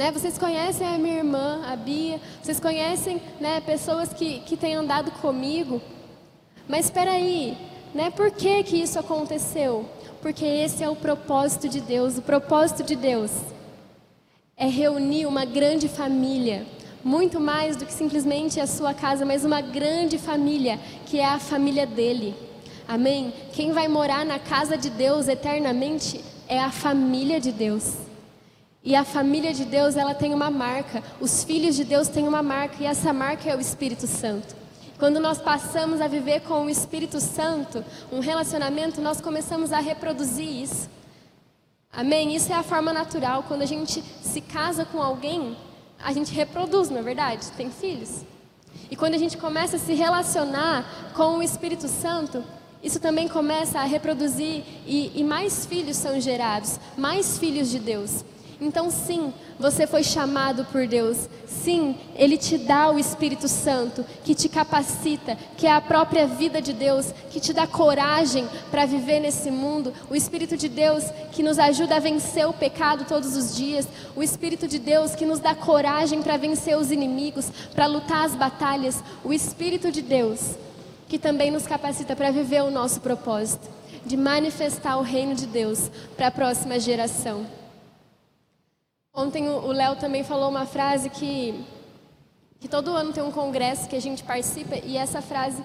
Né? 0.00 0.10
Vocês 0.10 0.38
conhecem 0.38 0.86
a 0.86 0.96
minha 0.96 1.18
irmã, 1.18 1.60
a 1.66 1.76
Bia, 1.76 2.18
vocês 2.42 2.58
conhecem 2.58 3.20
né, 3.38 3.60
pessoas 3.60 4.10
que, 4.14 4.40
que 4.40 4.56
têm 4.56 4.74
andado 4.74 5.10
comigo. 5.10 5.78
Mas 6.66 6.86
espera 6.86 7.10
aí, 7.10 7.54
né, 7.94 8.10
por 8.10 8.30
que, 8.30 8.62
que 8.62 8.78
isso 8.78 8.98
aconteceu? 8.98 9.84
Porque 10.22 10.46
esse 10.46 10.82
é 10.82 10.88
o 10.88 10.96
propósito 10.96 11.68
de 11.68 11.82
Deus. 11.82 12.16
O 12.16 12.22
propósito 12.22 12.82
de 12.82 12.96
Deus 12.96 13.30
é 14.56 14.66
reunir 14.66 15.26
uma 15.26 15.44
grande 15.44 15.86
família, 15.86 16.66
muito 17.04 17.38
mais 17.38 17.76
do 17.76 17.84
que 17.84 17.92
simplesmente 17.92 18.58
a 18.58 18.66
sua 18.66 18.94
casa, 18.94 19.26
mas 19.26 19.44
uma 19.44 19.60
grande 19.60 20.16
família, 20.16 20.80
que 21.04 21.20
é 21.20 21.26
a 21.26 21.38
família 21.38 21.86
dele. 21.86 22.34
Amém? 22.88 23.34
Quem 23.52 23.70
vai 23.72 23.86
morar 23.86 24.24
na 24.24 24.38
casa 24.38 24.78
de 24.78 24.88
Deus 24.88 25.28
eternamente 25.28 26.24
é 26.48 26.58
a 26.58 26.70
família 26.70 27.38
de 27.38 27.52
Deus. 27.52 28.08
E 28.82 28.96
a 28.96 29.04
família 29.04 29.52
de 29.52 29.64
Deus, 29.64 29.96
ela 29.96 30.14
tem 30.14 30.32
uma 30.32 30.50
marca. 30.50 31.02
Os 31.20 31.44
filhos 31.44 31.76
de 31.76 31.84
Deus 31.84 32.08
têm 32.08 32.26
uma 32.26 32.42
marca 32.42 32.76
e 32.80 32.86
essa 32.86 33.12
marca 33.12 33.50
é 33.50 33.56
o 33.56 33.60
Espírito 33.60 34.06
Santo. 34.06 34.56
Quando 34.98 35.20
nós 35.20 35.38
passamos 35.38 36.00
a 36.00 36.08
viver 36.08 36.40
com 36.40 36.64
o 36.64 36.70
Espírito 36.70 37.20
Santo, 37.20 37.84
um 38.12 38.20
relacionamento, 38.20 39.00
nós 39.00 39.20
começamos 39.20 39.72
a 39.72 39.80
reproduzir 39.80 40.62
isso. 40.62 40.88
Amém? 41.92 42.34
Isso 42.34 42.52
é 42.52 42.56
a 42.56 42.62
forma 42.62 42.92
natural. 42.92 43.44
Quando 43.48 43.62
a 43.62 43.66
gente 43.66 44.02
se 44.22 44.40
casa 44.40 44.84
com 44.84 45.02
alguém, 45.02 45.56
a 46.02 46.12
gente 46.12 46.32
reproduz, 46.32 46.88
não 46.88 46.98
é 46.98 47.02
verdade? 47.02 47.50
Tem 47.52 47.70
filhos. 47.70 48.24
E 48.90 48.96
quando 48.96 49.14
a 49.14 49.18
gente 49.18 49.36
começa 49.36 49.76
a 49.76 49.78
se 49.78 49.92
relacionar 49.94 51.12
com 51.14 51.38
o 51.38 51.42
Espírito 51.42 51.88
Santo, 51.88 52.42
isso 52.82 52.98
também 52.98 53.28
começa 53.28 53.78
a 53.78 53.84
reproduzir 53.84 54.64
e, 54.86 55.12
e 55.14 55.22
mais 55.22 55.66
filhos 55.66 55.96
são 55.96 56.18
gerados, 56.20 56.78
mais 56.96 57.38
filhos 57.38 57.70
de 57.70 57.78
Deus. 57.78 58.24
Então, 58.60 58.90
sim, 58.90 59.32
você 59.58 59.86
foi 59.86 60.04
chamado 60.04 60.66
por 60.66 60.86
Deus. 60.86 61.28
Sim, 61.46 61.96
Ele 62.14 62.36
te 62.36 62.58
dá 62.58 62.90
o 62.90 62.98
Espírito 62.98 63.48
Santo, 63.48 64.04
que 64.22 64.34
te 64.34 64.48
capacita, 64.48 65.36
que 65.56 65.66
é 65.66 65.72
a 65.72 65.80
própria 65.80 66.26
vida 66.26 66.60
de 66.60 66.72
Deus, 66.72 67.12
que 67.30 67.40
te 67.40 67.52
dá 67.52 67.66
coragem 67.66 68.46
para 68.70 68.84
viver 68.84 69.18
nesse 69.18 69.50
mundo. 69.50 69.94
O 70.10 70.14
Espírito 70.14 70.56
de 70.56 70.68
Deus 70.68 71.04
que 71.32 71.42
nos 71.42 71.58
ajuda 71.58 71.96
a 71.96 72.00
vencer 72.00 72.46
o 72.46 72.52
pecado 72.52 73.06
todos 73.06 73.34
os 73.36 73.56
dias. 73.56 73.88
O 74.14 74.22
Espírito 74.22 74.68
de 74.68 74.78
Deus 74.78 75.14
que 75.14 75.24
nos 75.24 75.38
dá 75.38 75.54
coragem 75.54 76.20
para 76.22 76.36
vencer 76.36 76.76
os 76.76 76.90
inimigos, 76.90 77.50
para 77.74 77.86
lutar 77.86 78.26
as 78.26 78.34
batalhas. 78.34 79.02
O 79.24 79.32
Espírito 79.32 79.90
de 79.90 80.02
Deus 80.02 80.56
que 81.08 81.18
também 81.18 81.50
nos 81.50 81.66
capacita 81.66 82.14
para 82.14 82.30
viver 82.30 82.62
o 82.62 82.70
nosso 82.70 83.00
propósito, 83.00 83.68
de 84.06 84.16
manifestar 84.16 84.96
o 84.96 85.02
reino 85.02 85.34
de 85.34 85.44
Deus 85.44 85.90
para 86.16 86.28
a 86.28 86.30
próxima 86.30 86.78
geração. 86.78 87.44
Ontem 89.12 89.48
o 89.48 89.72
Léo 89.72 89.96
também 89.96 90.22
falou 90.22 90.48
uma 90.48 90.66
frase 90.66 91.10
que, 91.10 91.64
que 92.60 92.68
todo 92.68 92.94
ano 92.94 93.12
tem 93.12 93.22
um 93.22 93.32
congresso 93.32 93.88
que 93.88 93.96
a 93.96 94.00
gente 94.00 94.22
participa 94.22 94.76
e 94.76 94.96
essa 94.96 95.20
frase 95.20 95.62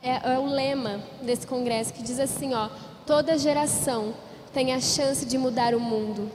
é, 0.00 0.34
é 0.34 0.38
o 0.38 0.46
lema 0.46 1.00
desse 1.20 1.46
congresso 1.46 1.92
que 1.92 2.02
diz 2.02 2.20
assim, 2.20 2.54
ó, 2.54 2.68
toda 3.04 3.36
geração 3.36 4.14
tem 4.52 4.72
a 4.72 4.80
chance 4.80 5.26
de 5.26 5.36
mudar 5.36 5.74
o 5.74 5.80
mundo. 5.80 6.30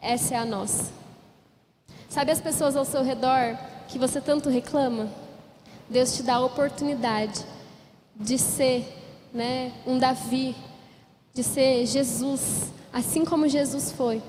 Essa 0.00 0.34
é 0.34 0.38
a 0.38 0.44
nossa. 0.44 0.92
Sabe 2.08 2.30
as 2.30 2.40
pessoas 2.40 2.76
ao 2.76 2.84
seu 2.84 3.02
redor 3.02 3.56
que 3.88 3.98
você 3.98 4.20
tanto 4.20 4.50
reclama? 4.50 5.08
Deus 5.88 6.14
te 6.14 6.22
dá 6.22 6.34
a 6.34 6.44
oportunidade 6.44 7.40
de 8.14 8.36
ser 8.36 8.84
né, 9.32 9.72
um 9.86 9.98
Davi, 9.98 10.54
de 11.32 11.42
ser 11.42 11.86
Jesus, 11.86 12.70
assim 12.92 13.24
como 13.24 13.48
Jesus 13.48 13.92
foi, 13.92 14.22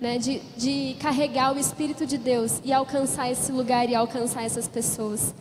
né, 0.00 0.18
de, 0.18 0.40
de 0.56 0.96
carregar 1.00 1.54
o 1.54 1.58
Espírito 1.58 2.06
de 2.06 2.16
Deus 2.16 2.60
e 2.64 2.72
alcançar 2.72 3.30
esse 3.30 3.50
lugar 3.52 3.88
e 3.88 3.94
alcançar 3.94 4.44
essas 4.44 4.68
pessoas. 4.68 5.34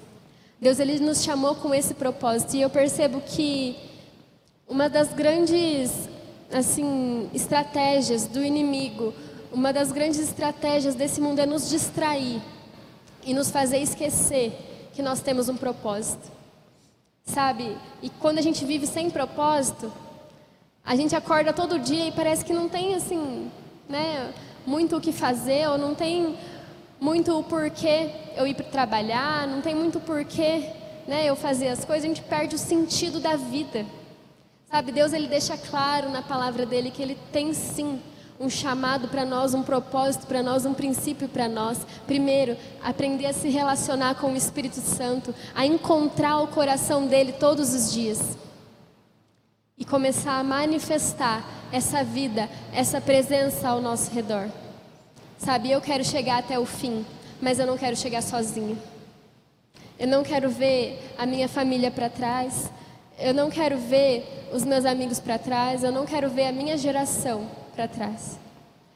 Deus 0.59 0.79
ele 0.79 0.99
nos 0.99 1.23
chamou 1.23 1.55
com 1.55 1.73
esse 1.73 1.93
propósito 1.93 2.55
e 2.55 2.61
eu 2.61 2.69
percebo 2.69 3.21
que 3.21 3.75
uma 4.67 4.89
das 4.89 5.13
grandes 5.13 6.09
assim 6.51 7.29
estratégias 7.33 8.25
do 8.25 8.43
inimigo, 8.43 9.13
uma 9.51 9.71
das 9.71 9.91
grandes 9.91 10.19
estratégias 10.19 10.95
desse 10.95 11.21
mundo 11.21 11.39
é 11.39 11.45
nos 11.45 11.69
distrair 11.69 12.41
e 13.23 13.33
nos 13.33 13.51
fazer 13.51 13.77
esquecer 13.77 14.53
que 14.93 15.01
nós 15.01 15.21
temos 15.21 15.49
um 15.49 15.57
propósito 15.57 16.37
sabe? 17.27 17.77
E 18.01 18.09
quando 18.09 18.39
a 18.39 18.41
gente 18.41 18.65
vive 18.65 18.87
sem 18.87 19.09
propósito, 19.09 19.91
a 20.83 20.95
gente 20.95 21.15
acorda 21.15 21.53
todo 21.53 21.77
dia 21.77 22.07
e 22.07 22.11
parece 22.11 22.43
que 22.43 22.53
não 22.53 22.69
tem 22.69 22.95
assim, 22.95 23.51
né? 23.87 24.33
Muito 24.67 24.97
o 24.97 25.01
que 25.01 25.13
fazer, 25.13 25.69
ou 25.69 25.77
não 25.77 25.95
tem 25.95 26.37
muito 26.99 27.39
o 27.39 27.41
porquê 27.41 28.09
eu 28.35 28.45
ir 28.45 28.53
para 28.53 28.65
trabalhar, 28.65 29.47
não 29.47 29.61
tem 29.61 29.73
muito 29.73 29.97
porquê 30.01 30.71
né, 31.07 31.25
eu 31.25 31.37
fazer 31.37 31.69
as 31.69 31.85
coisas, 31.85 32.03
a 32.03 32.07
gente 32.07 32.21
perde 32.21 32.55
o 32.55 32.59
sentido 32.59 33.21
da 33.21 33.37
vida. 33.37 33.85
Sabe, 34.69 34.91
Deus 34.91 35.13
ele 35.13 35.29
deixa 35.29 35.55
claro 35.55 36.09
na 36.09 36.21
palavra 36.21 36.65
dele 36.65 36.91
que 36.91 37.01
ele 37.01 37.17
tem 37.31 37.53
sim 37.53 38.01
um 38.37 38.49
chamado 38.49 39.07
para 39.07 39.23
nós, 39.23 39.53
um 39.53 39.63
propósito 39.63 40.27
para 40.27 40.43
nós, 40.43 40.65
um 40.65 40.73
princípio 40.73 41.29
para 41.29 41.47
nós. 41.47 41.79
Primeiro, 42.05 42.57
aprender 42.83 43.27
a 43.27 43.33
se 43.33 43.47
relacionar 43.47 44.15
com 44.15 44.33
o 44.33 44.35
Espírito 44.35 44.81
Santo, 44.81 45.33
a 45.55 45.65
encontrar 45.65 46.39
o 46.39 46.47
coração 46.47 47.07
dele 47.07 47.31
todos 47.31 47.73
os 47.73 47.93
dias 47.93 48.37
e 49.77 49.85
começar 49.85 50.39
a 50.39 50.43
manifestar 50.43 51.45
essa 51.71 52.03
vida, 52.03 52.49
essa 52.73 52.99
presença 52.99 53.69
ao 53.69 53.79
nosso 53.79 54.11
redor. 54.11 54.49
Sabe, 55.37 55.69
eu 55.69 55.79
quero 55.79 56.03
chegar 56.03 56.39
até 56.39 56.57
o 56.57 56.65
fim, 56.65 57.05
mas 57.39 57.59
eu 57.59 57.67
não 57.67 57.77
quero 57.77 57.95
chegar 57.95 58.23
sozinha. 58.23 58.75
Eu 59.99 60.07
não 60.07 60.23
quero 60.23 60.49
ver 60.49 60.99
a 61.17 61.25
minha 61.25 61.47
família 61.47 61.91
para 61.91 62.09
trás. 62.09 62.71
Eu 63.19 63.33
não 63.33 63.49
quero 63.49 63.77
ver 63.77 64.47
os 64.51 64.63
meus 64.63 64.85
amigos 64.85 65.19
para 65.19 65.37
trás. 65.37 65.83
Eu 65.83 65.91
não 65.91 66.05
quero 66.05 66.29
ver 66.29 66.47
a 66.47 66.51
minha 66.51 66.77
geração 66.77 67.47
para 67.75 67.87
trás. 67.87 68.39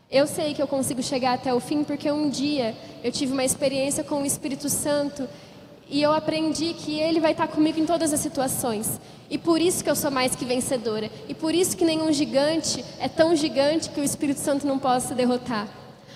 Eu 0.09 0.27
sei 0.27 0.53
que 0.53 0.61
eu 0.61 0.67
consigo 0.67 1.01
chegar 1.01 1.33
até 1.33 1.53
o 1.53 1.59
fim 1.59 1.83
porque 1.83 2.11
um 2.11 2.29
dia 2.29 2.75
eu 3.03 3.11
tive 3.11 3.31
uma 3.33 3.43
experiência 3.43 4.03
com 4.03 4.21
o 4.21 4.25
Espírito 4.25 4.69
Santo 4.69 5.27
e 5.91 6.01
eu 6.01 6.13
aprendi 6.13 6.73
que 6.73 6.97
Ele 6.99 7.19
vai 7.19 7.33
estar 7.33 7.49
comigo 7.49 7.77
em 7.77 7.85
todas 7.85 8.13
as 8.13 8.21
situações. 8.21 8.99
E 9.29 9.37
por 9.37 9.61
isso 9.61 9.83
que 9.83 9.89
eu 9.89 9.95
sou 9.95 10.09
mais 10.09 10.33
que 10.33 10.45
vencedora. 10.45 11.11
E 11.27 11.33
por 11.33 11.53
isso 11.53 11.75
que 11.75 11.83
nenhum 11.83 12.11
gigante 12.13 12.83
é 12.97 13.09
tão 13.09 13.35
gigante 13.35 13.89
que 13.89 13.99
o 13.99 14.03
Espírito 14.03 14.39
Santo 14.39 14.65
não 14.65 14.79
possa 14.79 15.13
derrotar. 15.13 15.67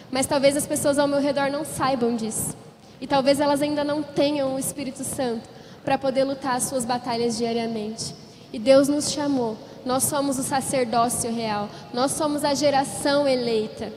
Mas 0.10 0.26
talvez 0.26 0.56
as 0.56 0.66
pessoas 0.66 0.98
ao 0.98 1.10
meu 1.10 1.20
redor 1.20 1.52
não 1.52 1.66
saibam 1.66 2.16
disso. 2.16 2.56
E 3.02 3.06
talvez 3.06 3.42
elas 3.42 3.62
ainda 3.62 3.84
não 3.84 4.02
tenham 4.02 4.56
o 4.56 4.60
Espírito 4.60 5.04
Santo 5.04 5.48
para 5.84 5.98
poder 5.98 6.24
lutar 6.24 6.56
as 6.56 6.64
suas 6.64 6.86
batalhas 6.86 7.38
diariamente. 7.38 8.16
E 8.54 8.58
Deus 8.58 8.88
nos 8.88 9.12
chamou. 9.12 9.58
Nós 9.86 10.04
somos 10.04 10.40
o 10.40 10.44
sacerdócio 10.44 11.30
real. 11.34 11.70
Nós 11.94 12.12
somos 12.12 12.46
a 12.46 12.54
geração 12.54 13.28
eleita 13.28 13.92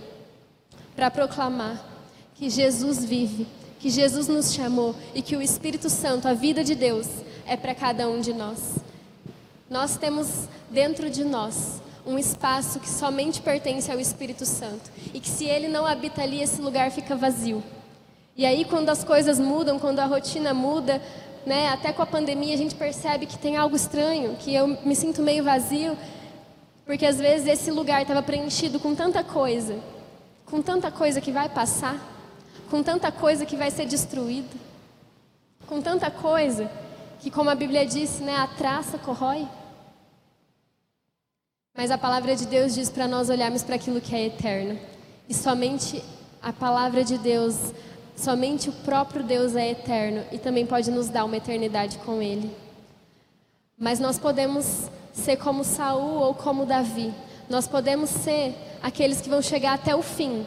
para 0.96 1.08
proclamar 1.08 1.84
que 2.34 2.50
Jesus 2.50 3.04
vive, 3.04 3.46
que 3.78 3.90
Jesus 3.90 4.28
nos 4.28 4.52
chamou 4.52 4.94
e 5.14 5.22
que 5.22 5.36
o 5.36 5.42
Espírito 5.42 5.88
Santo, 5.88 6.26
a 6.26 6.34
vida 6.34 6.64
de 6.64 6.74
Deus, 6.74 7.06
é 7.46 7.56
para 7.56 7.74
cada 7.74 8.08
um 8.08 8.20
de 8.20 8.32
nós. 8.32 8.76
Nós 9.70 9.96
temos 9.96 10.48
dentro 10.70 11.08
de 11.10 11.24
nós 11.24 11.80
um 12.06 12.18
espaço 12.18 12.80
que 12.80 12.88
somente 12.88 13.40
pertence 13.40 13.90
ao 13.92 14.00
Espírito 14.00 14.46
Santo 14.46 14.90
e 15.12 15.20
que 15.20 15.28
se 15.28 15.44
ele 15.44 15.68
não 15.68 15.86
habita 15.86 16.22
ali, 16.22 16.42
esse 16.42 16.60
lugar 16.60 16.90
fica 16.90 17.14
vazio. 17.14 17.62
E 18.36 18.46
aí, 18.46 18.64
quando 18.64 18.88
as 18.88 19.04
coisas 19.04 19.38
mudam, 19.38 19.78
quando 19.78 19.98
a 19.98 20.06
rotina 20.06 20.54
muda, 20.54 21.02
né, 21.44 21.68
até 21.68 21.92
com 21.92 22.02
a 22.02 22.06
pandemia, 22.06 22.54
a 22.54 22.56
gente 22.58 22.74
percebe 22.74 23.26
que 23.26 23.36
tem 23.36 23.56
algo 23.56 23.74
estranho, 23.74 24.36
que 24.36 24.54
eu 24.54 24.68
me 24.84 24.94
sinto 24.94 25.22
meio 25.22 25.44
vazio, 25.44 25.98
porque 26.86 27.04
às 27.04 27.18
vezes 27.18 27.46
esse 27.46 27.70
lugar 27.70 28.00
estava 28.00 28.22
preenchido 28.22 28.78
com 28.78 28.94
tanta 28.94 29.22
coisa, 29.22 29.78
com 30.46 30.62
tanta 30.62 30.90
coisa 30.90 31.20
que 31.20 31.32
vai 31.32 31.48
passar, 31.48 32.17
com 32.70 32.82
tanta 32.82 33.10
coisa 33.10 33.46
que 33.46 33.56
vai 33.56 33.70
ser 33.70 33.86
destruída, 33.86 34.56
com 35.66 35.80
tanta 35.80 36.10
coisa 36.10 36.70
que, 37.20 37.30
como 37.30 37.50
a 37.50 37.54
Bíblia 37.54 37.86
disse, 37.86 38.22
né, 38.22 38.36
a 38.36 38.46
traça 38.46 38.98
corrói. 38.98 39.46
Mas 41.76 41.90
a 41.90 41.98
palavra 41.98 42.34
de 42.34 42.46
Deus 42.46 42.74
diz 42.74 42.90
para 42.90 43.06
nós 43.06 43.30
olharmos 43.30 43.62
para 43.62 43.76
aquilo 43.76 44.00
que 44.00 44.14
é 44.14 44.26
eterno. 44.26 44.78
E 45.28 45.34
somente 45.34 46.02
a 46.42 46.52
palavra 46.52 47.04
de 47.04 47.18
Deus 47.18 47.72
Somente 48.18 48.68
o 48.68 48.72
próprio 48.72 49.22
Deus 49.22 49.54
é 49.54 49.70
eterno 49.70 50.24
e 50.32 50.38
também 50.38 50.66
pode 50.66 50.90
nos 50.90 51.08
dar 51.08 51.24
uma 51.24 51.36
eternidade 51.36 51.98
com 51.98 52.20
Ele. 52.20 52.50
Mas 53.78 54.00
nós 54.00 54.18
podemos 54.18 54.90
ser 55.12 55.36
como 55.36 55.62
Saul 55.62 56.18
ou 56.18 56.34
como 56.34 56.66
Davi. 56.66 57.14
Nós 57.48 57.68
podemos 57.68 58.10
ser 58.10 58.56
aqueles 58.82 59.20
que 59.20 59.28
vão 59.28 59.40
chegar 59.40 59.74
até 59.74 59.94
o 59.94 60.02
fim. 60.02 60.44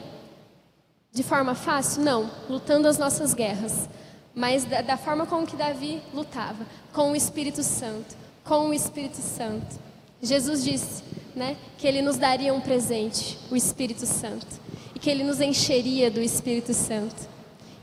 De 1.13 1.23
forma 1.23 1.53
fácil? 1.53 2.03
Não, 2.03 2.29
lutando 2.49 2.87
as 2.87 2.97
nossas 2.97 3.33
guerras. 3.33 3.89
Mas 4.33 4.63
da, 4.63 4.81
da 4.81 4.97
forma 4.97 5.25
como 5.25 5.45
que 5.45 5.57
Davi 5.57 6.01
lutava, 6.13 6.65
com 6.93 7.11
o 7.11 7.15
Espírito 7.15 7.61
Santo, 7.63 8.15
com 8.45 8.69
o 8.69 8.73
Espírito 8.73 9.17
Santo. 9.17 9.79
Jesus 10.21 10.63
disse, 10.63 11.03
né, 11.35 11.57
que 11.77 11.85
ele 11.85 12.01
nos 12.01 12.17
daria 12.17 12.53
um 12.53 12.61
presente, 12.61 13.37
o 13.49 13.55
Espírito 13.55 14.05
Santo, 14.05 14.47
e 14.95 14.99
que 14.99 15.09
ele 15.09 15.23
nos 15.23 15.41
encheria 15.41 16.09
do 16.09 16.21
Espírito 16.21 16.73
Santo. 16.73 17.29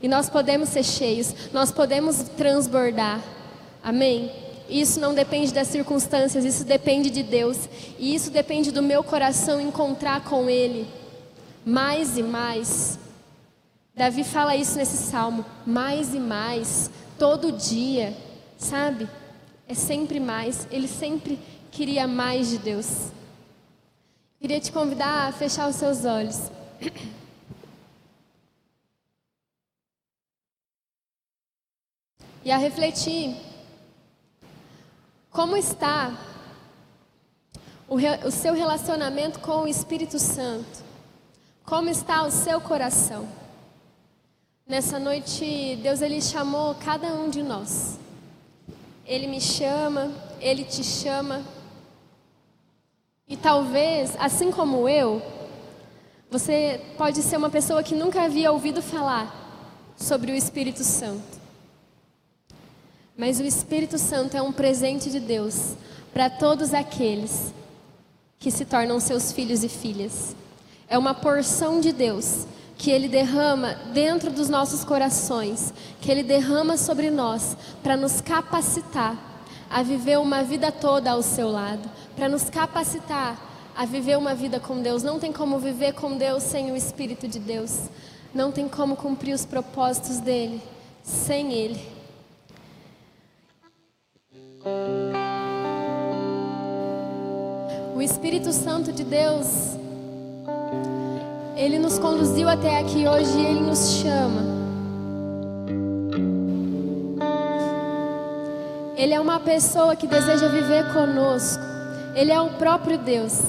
E 0.01 0.07
nós 0.07 0.29
podemos 0.29 0.69
ser 0.69 0.83
cheios, 0.83 1.33
nós 1.51 1.71
podemos 1.71 2.23
transbordar. 2.37 3.21
Amém? 3.83 4.31
Isso 4.69 4.99
não 4.99 5.13
depende 5.13 5.51
das 5.51 5.67
circunstâncias, 5.67 6.45
isso 6.45 6.63
depende 6.63 7.09
de 7.09 7.23
Deus. 7.23 7.57
E 7.97 8.13
isso 8.15 8.29
depende 8.29 8.71
do 8.71 8.81
meu 8.81 9.03
coração 9.03 9.59
encontrar 9.59 10.23
com 10.23 10.49
Ele. 10.49 10.87
Mais 11.65 12.17
e 12.17 12.23
mais. 12.23 12.99
Davi 13.99 14.23
fala 14.23 14.55
isso 14.55 14.77
nesse 14.77 14.95
salmo. 14.95 15.45
Mais 15.65 16.15
e 16.15 16.21
mais. 16.21 16.89
Todo 17.17 17.51
dia. 17.51 18.15
Sabe? 18.57 19.09
É 19.67 19.73
sempre 19.73 20.21
mais. 20.21 20.65
Ele 20.71 20.87
sempre 20.87 21.37
queria 21.69 22.07
mais 22.07 22.47
de 22.47 22.59
Deus. 22.59 23.11
Queria 24.39 24.61
te 24.61 24.71
convidar 24.71 25.27
a 25.27 25.33
fechar 25.33 25.67
os 25.67 25.75
seus 25.75 26.05
olhos. 26.05 26.49
e 32.45 32.51
a 32.51 32.57
refletir 32.57 33.35
como 35.29 35.57
está 35.57 36.17
o, 37.85 37.97
o 38.25 38.31
seu 38.31 38.53
relacionamento 38.53 39.41
com 39.41 39.63
o 39.63 39.67
Espírito 39.67 40.17
Santo, 40.17 40.85
como 41.65 41.89
está 41.89 42.23
o 42.23 42.31
seu 42.31 42.61
coração. 42.61 43.48
Nessa 44.69 44.99
noite, 44.99 45.79
Deus 45.81 45.99
ele 45.99 46.21
chamou 46.21 46.75
cada 46.75 47.07
um 47.07 47.27
de 47.27 47.41
nós. 47.41 47.97
Ele 49.03 49.25
me 49.25 49.41
chama, 49.41 50.11
ele 50.39 50.63
te 50.63 50.83
chama. 50.83 51.41
E 53.27 53.35
talvez, 53.35 54.15
assim 54.19 54.51
como 54.51 54.87
eu, 54.87 55.23
você 56.29 56.79
pode 56.99 57.23
ser 57.23 57.37
uma 57.37 57.49
pessoa 57.49 57.81
que 57.81 57.95
nunca 57.95 58.21
havia 58.21 58.51
ouvido 58.51 58.79
falar 58.79 59.33
sobre 59.97 60.31
o 60.31 60.35
Espírito 60.35 60.83
Santo. 60.83 61.39
Mas 63.17 63.39
o 63.39 63.43
Espírito 63.43 63.97
Santo 63.97 64.37
é 64.37 64.41
um 64.43 64.51
presente 64.51 65.09
de 65.09 65.19
Deus 65.19 65.73
para 66.13 66.29
todos 66.29 66.75
aqueles 66.75 67.51
que 68.37 68.51
se 68.51 68.65
tornam 68.65 68.99
seus 68.99 69.31
filhos 69.31 69.63
e 69.63 69.67
filhas. 69.67 70.35
É 70.87 70.95
uma 70.95 71.15
porção 71.15 71.81
de 71.81 71.91
Deus 71.91 72.45
que 72.79 72.89
Ele 72.89 73.09
derrama 73.09 73.73
dentro 73.93 74.31
dos 74.31 74.47
nossos 74.47 74.85
corações, 74.85 75.73
que 75.99 76.09
Ele 76.09 76.23
derrama 76.23 76.77
sobre 76.77 77.11
nós 77.11 77.57
para 77.83 77.97
nos 77.97 78.21
capacitar 78.21 79.17
a 79.69 79.83
viver 79.83 80.17
uma 80.17 80.43
vida 80.43 80.71
toda 80.71 81.11
ao 81.11 81.21
seu 81.21 81.51
lado, 81.51 81.87
para 82.15 82.29
nos 82.29 82.49
capacitar 82.49 83.37
a 83.75 83.85
viver 83.85 84.17
uma 84.17 84.33
vida 84.33 84.61
com 84.61 84.81
Deus. 84.81 85.03
Não 85.03 85.19
tem 85.19 85.33
como 85.33 85.59
viver 85.59 85.91
com 85.91 86.17
Deus 86.17 86.41
sem 86.41 86.71
o 86.71 86.75
Espírito 86.75 87.27
de 87.27 87.37
Deus. 87.37 87.89
Não 88.33 88.49
tem 88.49 88.69
como 88.69 88.95
cumprir 88.95 89.33
os 89.33 89.45
propósitos 89.45 90.19
dele 90.19 90.61
sem 91.03 91.51
Ele. 91.51 91.81
O 97.93 98.01
Espírito 98.01 98.53
Santo 98.53 98.93
de 98.93 99.03
Deus, 99.03 99.77
Ele 101.59 101.77
nos 101.77 101.99
conduziu 101.99 102.47
até 102.47 102.79
aqui 102.79 103.05
hoje 103.05 103.37
e 103.37 103.45
Ele 103.45 103.59
nos 103.59 103.95
chama. 103.95 104.41
Ele 108.95 109.13
é 109.13 109.19
uma 109.19 109.41
pessoa 109.41 109.93
que 109.93 110.07
deseja 110.07 110.47
viver 110.47 110.85
conosco. 110.93 111.61
Ele 112.15 112.31
é 112.31 112.39
o 112.39 112.51
próprio 112.51 112.97
Deus. 112.97 113.41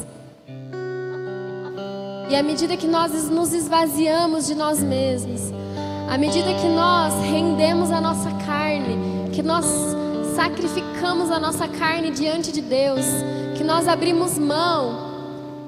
E 2.29 2.35
à 2.35 2.43
medida 2.43 2.77
que 2.77 2.89
nós 2.89 3.31
nos 3.31 3.53
esvaziamos 3.53 4.45
de 4.45 4.57
nós 4.57 4.83
mesmos, 4.83 5.53
à 6.11 6.19
medida 6.19 6.53
que 6.55 6.67
nós 6.67 7.15
rendemos 7.31 7.93
a 7.93 8.01
nossa 8.01 8.33
carne, 8.45 9.31
que 9.33 9.43
nós 9.43 9.65
sacrificamos 10.35 11.31
a 11.31 11.39
nossa 11.39 11.69
carne 11.69 12.11
diante 12.11 12.51
de 12.51 12.61
Deus, 12.61 13.07
que 13.57 13.63
nós 13.63 13.87
abrimos 13.87 14.37
mão 14.37 15.11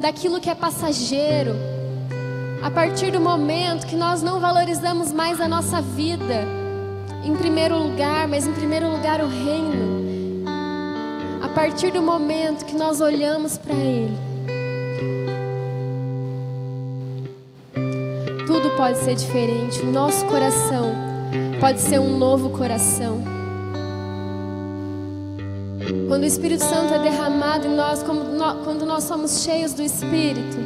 daquilo 0.01 0.41
que 0.41 0.51
é 0.51 0.57
passageiro, 0.57 1.72
a 2.63 2.71
partir 2.71 3.11
do 3.11 3.21
momento 3.21 3.87
que 3.87 3.97
nós 3.97 4.23
não 4.23 4.41
valorizamos 4.41 5.13
mais 5.13 5.41
a 5.41 5.49
nossa 5.49 5.81
vida 5.81 6.47
em 7.25 7.35
primeiro 7.37 7.77
lugar, 7.77 8.27
mas 8.29 8.47
em 8.47 8.53
primeiro 8.53 8.91
lugar 8.91 9.21
o 9.21 9.29
reino, 9.29 10.45
a 11.43 11.49
partir 11.49 11.93
do 11.93 12.03
momento 12.03 12.65
que 12.65 12.75
nós 12.75 13.01
olhamos 13.01 13.59
para 13.59 13.75
Ele, 13.75 14.33
pode 18.83 18.99
ser 18.99 19.15
diferente. 19.15 19.81
O 19.83 19.93
nosso 19.93 20.25
coração 20.27 20.93
pode 21.61 21.81
ser 21.81 22.01
um 22.01 22.19
novo 22.19 22.51
coração. 22.51 23.23
Quando 26.09 26.25
o 26.25 26.27
Espírito 26.27 26.65
Santo 26.65 26.93
é 26.93 26.99
derramado 26.99 27.67
em 27.67 27.77
nós, 27.77 28.03
quando 28.03 28.85
nós 28.85 29.05
somos 29.05 29.43
cheios 29.45 29.73
do 29.73 29.83
Espírito, 29.83 30.59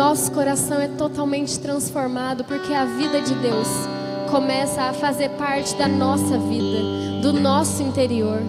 nosso 0.00 0.32
coração 0.32 0.80
é 0.80 0.88
totalmente 0.88 1.60
transformado, 1.60 2.42
porque 2.44 2.72
a 2.72 2.86
vida 2.86 3.20
de 3.20 3.34
Deus 3.34 3.68
começa 4.30 4.84
a 4.84 4.94
fazer 4.94 5.28
parte 5.32 5.76
da 5.76 5.86
nossa 5.86 6.38
vida, 6.38 7.20
do 7.20 7.34
nosso 7.34 7.82
interior. 7.82 8.40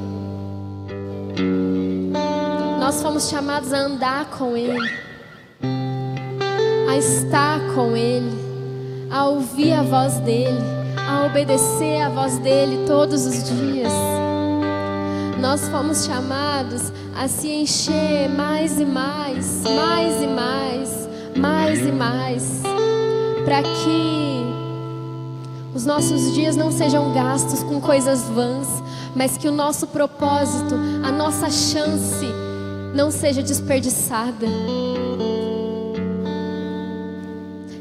Nós 2.79 3.01
fomos 3.01 3.27
chamados 3.27 3.73
a 3.73 3.79
andar 3.79 4.29
com 4.29 4.55
Ele, 4.55 4.79
a 6.89 6.95
estar 6.95 7.59
com 7.75 7.97
Ele, 7.97 8.31
a 9.11 9.25
ouvir 9.25 9.73
a 9.73 9.83
voz 9.83 10.19
dEle, 10.19 10.57
a 11.05 11.25
obedecer 11.25 12.01
a 12.01 12.07
voz 12.07 12.37
dEle 12.37 12.85
todos 12.87 13.25
os 13.25 13.43
dias. 13.43 13.91
Nós 15.41 15.67
fomos 15.67 16.05
chamados 16.05 16.93
a 17.13 17.27
se 17.27 17.49
encher 17.49 18.29
mais 18.29 18.79
e 18.79 18.85
mais, 18.85 19.63
mais 19.63 20.23
e 20.23 20.27
mais, 20.27 20.80
mais 21.35 21.79
e 21.79 21.91
mais, 21.91 22.61
para 23.45 23.61
que 23.63 24.45
os 25.73 25.85
nossos 25.85 26.33
dias 26.33 26.55
não 26.55 26.71
sejam 26.71 27.13
gastos 27.13 27.63
com 27.63 27.79
coisas 27.79 28.23
vãs, 28.23 28.67
mas 29.15 29.37
que 29.37 29.47
o 29.47 29.51
nosso 29.51 29.87
propósito, 29.87 30.75
a 31.03 31.11
nossa 31.11 31.49
chance, 31.49 32.27
não 32.93 33.09
seja 33.09 33.41
desperdiçada. 33.41 34.47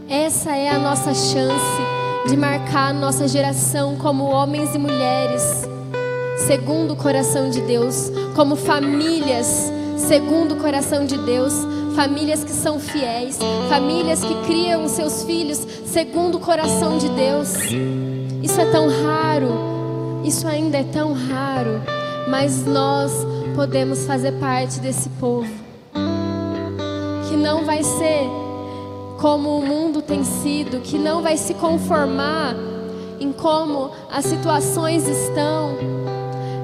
Essa 0.08 0.56
é 0.56 0.70
a 0.70 0.78
nossa 0.78 1.14
chance 1.14 1.82
de 2.28 2.36
marcar 2.36 2.90
a 2.90 2.92
nossa 2.92 3.26
geração 3.26 3.96
como 3.96 4.24
homens 4.24 4.74
e 4.74 4.78
mulheres 4.78 5.68
segundo 6.46 6.94
o 6.94 6.96
coração 6.96 7.50
de 7.50 7.60
Deus, 7.60 8.10
como 8.34 8.56
famílias 8.56 9.70
segundo 9.96 10.54
o 10.54 10.56
coração 10.56 11.04
de 11.04 11.16
Deus, 11.18 11.52
famílias 11.94 12.44
que 12.44 12.52
são 12.52 12.78
fiéis, 12.78 13.38
famílias 13.68 14.22
que 14.24 14.34
criam 14.46 14.88
seus 14.88 15.22
filhos 15.24 15.66
segundo 15.86 16.36
o 16.36 16.40
coração 16.40 16.98
de 16.98 17.08
Deus. 17.10 17.54
Isso 18.42 18.60
é 18.60 18.64
tão 18.70 18.88
raro, 18.88 19.48
isso 20.24 20.46
ainda 20.46 20.78
é 20.78 20.84
tão 20.84 21.12
raro, 21.12 21.82
mas 22.28 22.64
nós 22.64 23.12
podemos 23.54 24.06
fazer 24.06 24.32
parte 24.32 24.80
desse 24.80 25.08
povo 25.10 25.50
que 27.28 27.36
não 27.36 27.64
vai 27.64 27.82
ser 27.82 28.28
como 29.20 29.58
o 29.58 29.66
mundo 29.66 30.00
tem 30.00 30.24
sido, 30.24 30.80
que 30.80 30.96
não 30.96 31.22
vai 31.22 31.36
se 31.36 31.52
conformar 31.54 32.54
em 33.20 33.32
como 33.32 33.90
as 34.10 34.24
situações 34.24 35.06
estão, 35.06 35.76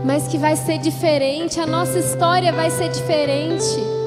mas 0.04 0.26
que 0.26 0.38
vai 0.38 0.56
ser 0.56 0.78
diferente, 0.78 1.60
a 1.60 1.66
nossa 1.66 1.98
história 1.98 2.50
vai 2.52 2.70
ser 2.70 2.88
diferente. 2.88 4.05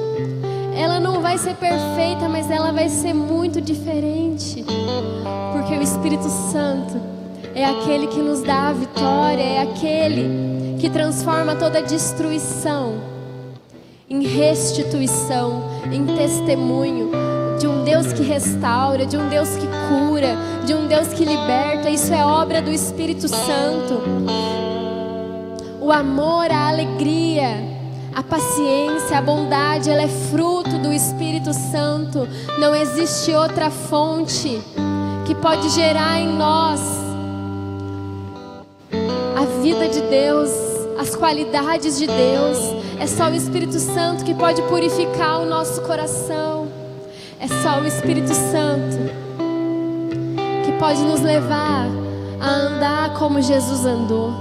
Ela 0.80 0.97
não 0.97 1.21
vai 1.21 1.38
ser 1.38 1.55
perfeita, 1.55 2.30
mas 2.30 2.49
ela 2.49 2.71
vai 2.71 2.88
ser 2.88 3.13
muito 3.13 3.59
diferente. 3.59 4.63
Porque 5.51 5.75
o 5.75 5.82
Espírito 5.82 6.30
Santo 6.30 6.97
é 7.53 7.65
aquele 7.65 8.07
que 8.07 8.19
nos 8.19 8.41
dá 8.41 8.69
a 8.69 8.73
vitória, 8.73 9.43
é 9.43 9.61
aquele 9.61 10.77
que 10.80 10.89
transforma 10.89 11.55
toda 11.55 11.82
destruição 11.82 12.93
em 14.09 14.23
restituição, 14.23 15.63
em 15.91 16.05
testemunho 16.05 17.11
de 17.59 17.67
um 17.67 17.84
Deus 17.84 18.13
que 18.13 18.23
restaura, 18.23 19.05
de 19.05 19.17
um 19.17 19.27
Deus 19.27 19.49
que 19.49 19.67
cura, 19.89 20.38
de 20.65 20.73
um 20.73 20.88
Deus 20.88 21.09
que 21.09 21.25
liberta. 21.25 21.89
Isso 21.89 22.13
é 22.13 22.25
obra 22.25 22.61
do 22.61 22.71
Espírito 22.71 23.27
Santo 23.27 24.01
o 25.89 25.91
amor, 25.91 26.51
a 26.51 26.67
alegria, 26.67 27.47
a 28.13 28.21
paciência, 28.21 29.17
a 29.17 29.21
bondade, 29.23 29.89
ela 29.89 30.03
é 30.03 30.07
fruto 30.07 30.48
do 30.82 30.91
Espírito 30.91 31.53
Santo. 31.53 32.27
Não 32.59 32.75
existe 32.75 33.32
outra 33.32 33.69
fonte 33.69 34.61
que 35.25 35.36
pode 35.36 35.69
gerar 35.69 36.19
em 36.19 36.27
nós 36.38 36.82
a 39.36 39.61
vida 39.61 39.88
de 39.88 40.01
Deus, 40.01 40.49
as 40.99 41.15
qualidades 41.15 41.97
de 41.97 42.07
Deus. 42.07 42.57
É 42.99 43.07
só 43.07 43.30
o 43.30 43.36
Espírito 43.36 43.80
Santo 43.80 44.23
que 44.23 44.34
pode 44.34 44.61
purificar 44.63 45.39
o 45.41 45.45
nosso 45.45 45.82
coração. 45.82 46.67
É 47.39 47.47
só 47.47 47.80
o 47.80 47.86
Espírito 47.86 48.34
Santo 48.34 48.97
que 50.65 50.71
pode 50.80 51.01
nos 51.03 51.21
levar 51.21 51.88
a 52.39 52.49
andar 52.49 53.13
como 53.13 53.41
Jesus 53.41 53.86
andou. 53.86 54.34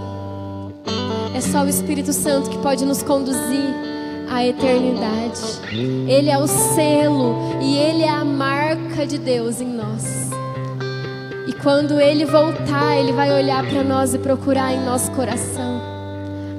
É 1.34 1.40
só 1.40 1.62
o 1.62 1.68
Espírito 1.68 2.12
Santo 2.12 2.50
que 2.50 2.58
pode 2.58 2.84
nos 2.84 3.02
conduzir 3.02 3.97
à 4.30 4.44
eternidade. 4.44 5.40
Ele 6.06 6.30
é 6.30 6.38
o 6.38 6.46
selo 6.46 7.34
e 7.60 7.76
ele 7.76 8.02
é 8.02 8.10
a 8.10 8.24
marca 8.24 9.06
de 9.06 9.18
Deus 9.18 9.60
em 9.60 9.68
nós. 9.68 10.30
E 11.46 11.52
quando 11.52 12.00
ele 12.00 12.24
voltar, 12.24 12.96
ele 12.96 13.12
vai 13.12 13.32
olhar 13.32 13.66
para 13.66 13.82
nós 13.82 14.14
e 14.14 14.18
procurar 14.18 14.72
em 14.72 14.84
nosso 14.84 15.10
coração 15.12 15.80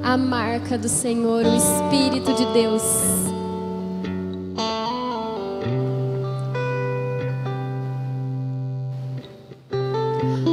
a 0.03 0.17
marca 0.17 0.77
do 0.77 0.89
Senhor, 0.89 1.45
o 1.45 1.55
Espírito 1.55 2.33
de 2.33 2.45
Deus. 2.53 2.83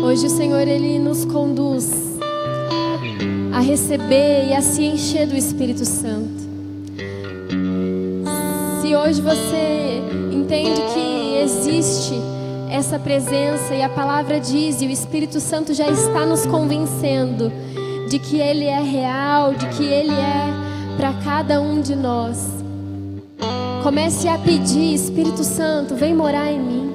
Hoje 0.05 0.27
o 0.27 0.31
Senhor 0.31 0.69
ele 0.69 0.99
nos 0.99 1.25
conduz 1.25 1.91
a 3.53 3.61
receber 3.61 4.49
e 4.49 4.55
a 4.55 4.61
se 4.61 4.85
encher 4.85 5.27
do 5.27 5.35
Espírito 5.35 5.85
Santo. 5.85 6.45
Se 8.87 8.95
hoje 8.95 9.20
você 9.20 10.01
entende 10.30 10.80
que 10.95 11.39
existe 11.43 12.14
essa 12.70 13.01
presença 13.01 13.74
e 13.74 13.82
a 13.82 13.89
palavra 13.89 14.39
diz 14.39 14.80
e 14.80 14.87
o 14.87 14.91
Espírito 14.91 15.41
Santo 15.41 15.74
já 15.74 15.89
está 15.89 16.24
nos 16.24 16.47
convencendo 16.47 17.51
de 18.09 18.20
que 18.20 18.39
Ele 18.39 18.64
é 18.64 18.80
real, 18.80 19.55
de 19.55 19.66
que 19.70 19.82
Ele 19.82 20.12
é 20.12 20.97
para 20.97 21.12
cada 21.14 21.61
um 21.61 21.80
de 21.80 21.97
nós. 21.97 22.47
Comece 23.82 24.28
a 24.28 24.39
pedir, 24.39 24.95
Espírito 24.95 25.43
Santo, 25.43 25.97
vem 25.97 26.14
morar 26.14 26.53
em 26.53 26.61
mim. 26.61 26.95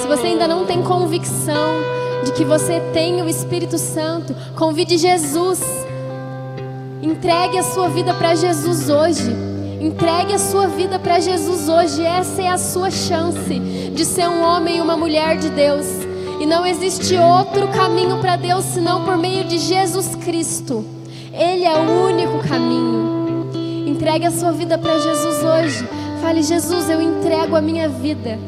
Se 0.00 0.06
você 0.06 0.28
ainda 0.28 0.46
não 0.46 0.64
tem 0.66 0.84
convicção, 0.84 1.80
de 2.24 2.30
que 2.30 2.44
você 2.44 2.78
tenha 2.92 3.24
o 3.24 3.28
Espírito 3.28 3.76
Santo. 3.76 4.36
Convide 4.54 4.96
Jesus. 4.96 5.60
Entregue 7.02 7.58
a 7.58 7.64
sua 7.64 7.88
vida 7.88 8.14
para 8.14 8.36
Jesus 8.36 8.88
hoje. 8.88 9.51
Entregue 9.82 10.34
a 10.34 10.38
sua 10.38 10.68
vida 10.68 10.98
para 10.98 11.18
Jesus 11.18 11.68
hoje. 11.68 12.04
Essa 12.04 12.42
é 12.42 12.48
a 12.48 12.56
sua 12.58 12.90
chance 12.90 13.58
de 13.58 14.04
ser 14.04 14.28
um 14.28 14.40
homem 14.40 14.78
e 14.78 14.80
uma 14.80 14.96
mulher 14.96 15.36
de 15.36 15.50
Deus. 15.50 15.86
E 16.40 16.46
não 16.46 16.64
existe 16.64 17.16
outro 17.16 17.68
caminho 17.68 18.18
para 18.18 18.36
Deus 18.36 18.64
senão 18.64 19.04
por 19.04 19.16
meio 19.16 19.44
de 19.44 19.58
Jesus 19.58 20.14
Cristo. 20.14 20.84
Ele 21.32 21.64
é 21.64 21.74
o 21.76 22.06
único 22.06 22.38
caminho. 22.48 23.50
Entregue 23.86 24.26
a 24.26 24.30
sua 24.30 24.52
vida 24.52 24.78
para 24.78 24.98
Jesus 24.98 25.42
hoje. 25.42 25.88
Fale, 26.20 26.42
Jesus, 26.42 26.88
eu 26.88 27.02
entrego 27.02 27.56
a 27.56 27.60
minha 27.60 27.88
vida. 27.88 28.38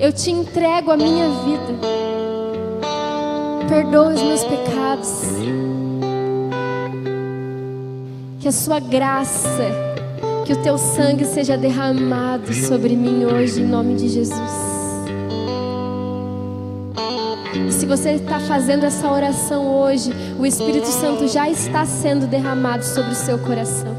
Eu 0.00 0.12
te 0.12 0.30
entrego 0.30 0.90
a 0.90 0.96
minha 0.96 1.28
vida 1.28 2.02
perdoa 3.72 4.08
os 4.08 4.22
meus 4.22 4.44
pecados. 4.44 5.22
Que 8.38 8.48
a 8.48 8.52
sua 8.52 8.78
graça, 8.78 9.91
que 10.44 10.52
o 10.52 10.62
teu 10.62 10.76
sangue 10.78 11.24
seja 11.24 11.56
derramado 11.56 12.52
sobre 12.52 12.96
mim 12.96 13.24
hoje, 13.24 13.60
em 13.60 13.66
nome 13.66 13.94
de 13.94 14.08
Jesus. 14.08 14.40
E 17.68 17.72
se 17.72 17.86
você 17.86 18.12
está 18.12 18.40
fazendo 18.40 18.84
essa 18.84 19.10
oração 19.10 19.66
hoje, 19.66 20.10
o 20.38 20.46
Espírito 20.46 20.86
Santo 20.86 21.28
já 21.28 21.48
está 21.48 21.84
sendo 21.84 22.26
derramado 22.26 22.84
sobre 22.84 23.12
o 23.12 23.16
seu 23.16 23.38
coração. 23.38 23.94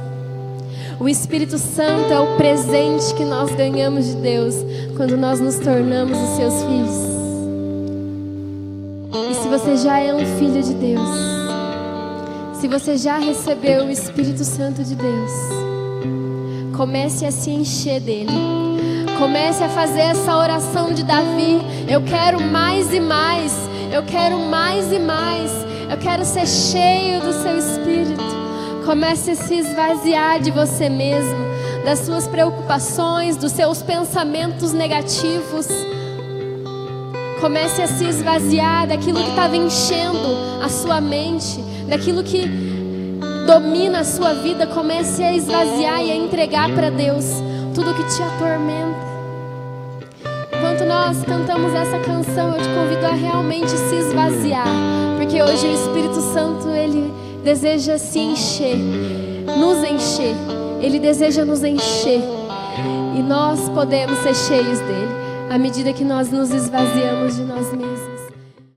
O 0.99 1.09
Espírito 1.09 1.57
Santo 1.57 2.11
é 2.11 2.19
o 2.19 2.35
presente 2.37 3.13
que 3.15 3.25
nós 3.25 3.53
ganhamos 3.55 4.05
de 4.05 4.15
Deus 4.15 4.55
quando 4.95 5.17
nós 5.17 5.39
nos 5.39 5.57
tornamos 5.59 6.17
os 6.17 6.35
seus 6.37 6.53
filhos 6.63 7.13
você 9.59 9.77
já 9.77 9.99
é 9.99 10.11
um 10.11 10.25
filho 10.39 10.63
de 10.63 10.73
Deus, 10.73 11.09
se 12.59 12.67
você 12.67 12.97
já 12.97 13.19
recebeu 13.19 13.85
o 13.85 13.91
Espírito 13.91 14.43
Santo 14.43 14.83
de 14.83 14.95
Deus, 14.95 15.31
comece 16.73 17.25
a 17.25 17.31
se 17.31 17.49
encher 17.49 18.01
dele. 18.01 18.31
Comece 19.17 19.63
a 19.63 19.69
fazer 19.69 20.01
essa 20.01 20.35
oração 20.35 20.91
de 20.93 21.03
Davi. 21.03 21.61
Eu 21.87 22.01
quero 22.01 22.41
mais 22.41 22.93
e 22.93 22.99
mais. 22.99 23.53
Eu 23.91 24.03
quero 24.03 24.37
mais 24.39 24.91
e 24.91 24.99
mais. 24.99 25.51
Eu 25.89 25.97
quero 25.97 26.25
ser 26.25 26.47
cheio 26.47 27.21
do 27.21 27.31
seu 27.31 27.57
espírito. 27.57 28.23
Comece 28.85 29.31
a 29.31 29.35
se 29.35 29.55
esvaziar 29.55 30.41
de 30.41 30.51
você 30.51 30.89
mesmo, 30.89 31.39
das 31.85 31.99
suas 31.99 32.27
preocupações, 32.27 33.37
dos 33.37 33.53
seus 33.53 33.81
pensamentos 33.81 34.73
negativos 34.73 35.67
Comece 37.43 37.81
a 37.81 37.87
se 37.87 38.05
esvaziar 38.05 38.87
daquilo 38.87 39.21
que 39.21 39.29
estava 39.31 39.57
enchendo 39.57 40.63
a 40.63 40.69
sua 40.69 41.01
mente, 41.01 41.59
daquilo 41.89 42.23
que 42.23 42.41
domina 43.45 43.99
a 43.99 44.03
sua 44.03 44.33
vida. 44.33 44.67
Comece 44.67 45.23
a 45.23 45.33
esvaziar 45.33 46.03
e 46.03 46.11
a 46.11 46.15
entregar 46.15 46.73
para 46.73 46.89
Deus 46.89 47.25
tudo 47.73 47.93
que 47.93 48.03
te 48.03 48.21
atormenta. 48.21 49.13
Enquanto 50.55 50.85
nós 50.85 51.23
cantamos 51.23 51.73
essa 51.73 51.99
canção, 51.99 52.55
eu 52.55 52.61
te 52.61 52.69
convido 52.69 53.05
a 53.05 53.11
realmente 53.11 53.69
se 53.69 53.95
esvaziar, 53.95 54.67
porque 55.17 55.41
hoje 55.41 55.67
o 55.67 55.73
Espírito 55.73 56.21
Santo 56.33 56.69
ele 56.69 57.11
deseja 57.43 57.97
se 57.97 58.19
encher, 58.19 58.77
nos 59.57 59.83
encher. 59.83 60.35
Ele 60.81 60.99
deseja 60.99 61.43
nos 61.43 61.63
encher. 61.63 62.21
E 63.15 63.21
nós 63.21 63.69
podemos 63.69 64.17
ser 64.19 64.35
cheios 64.35 64.79
dele 64.79 65.11
à 65.49 65.57
medida 65.57 65.93
que 65.93 66.03
nós 66.03 66.31
nos 66.31 66.51
esvaziamos 66.51 67.35
de 67.35 67.43
nós 67.43 67.71
mesmos. 67.73 68.12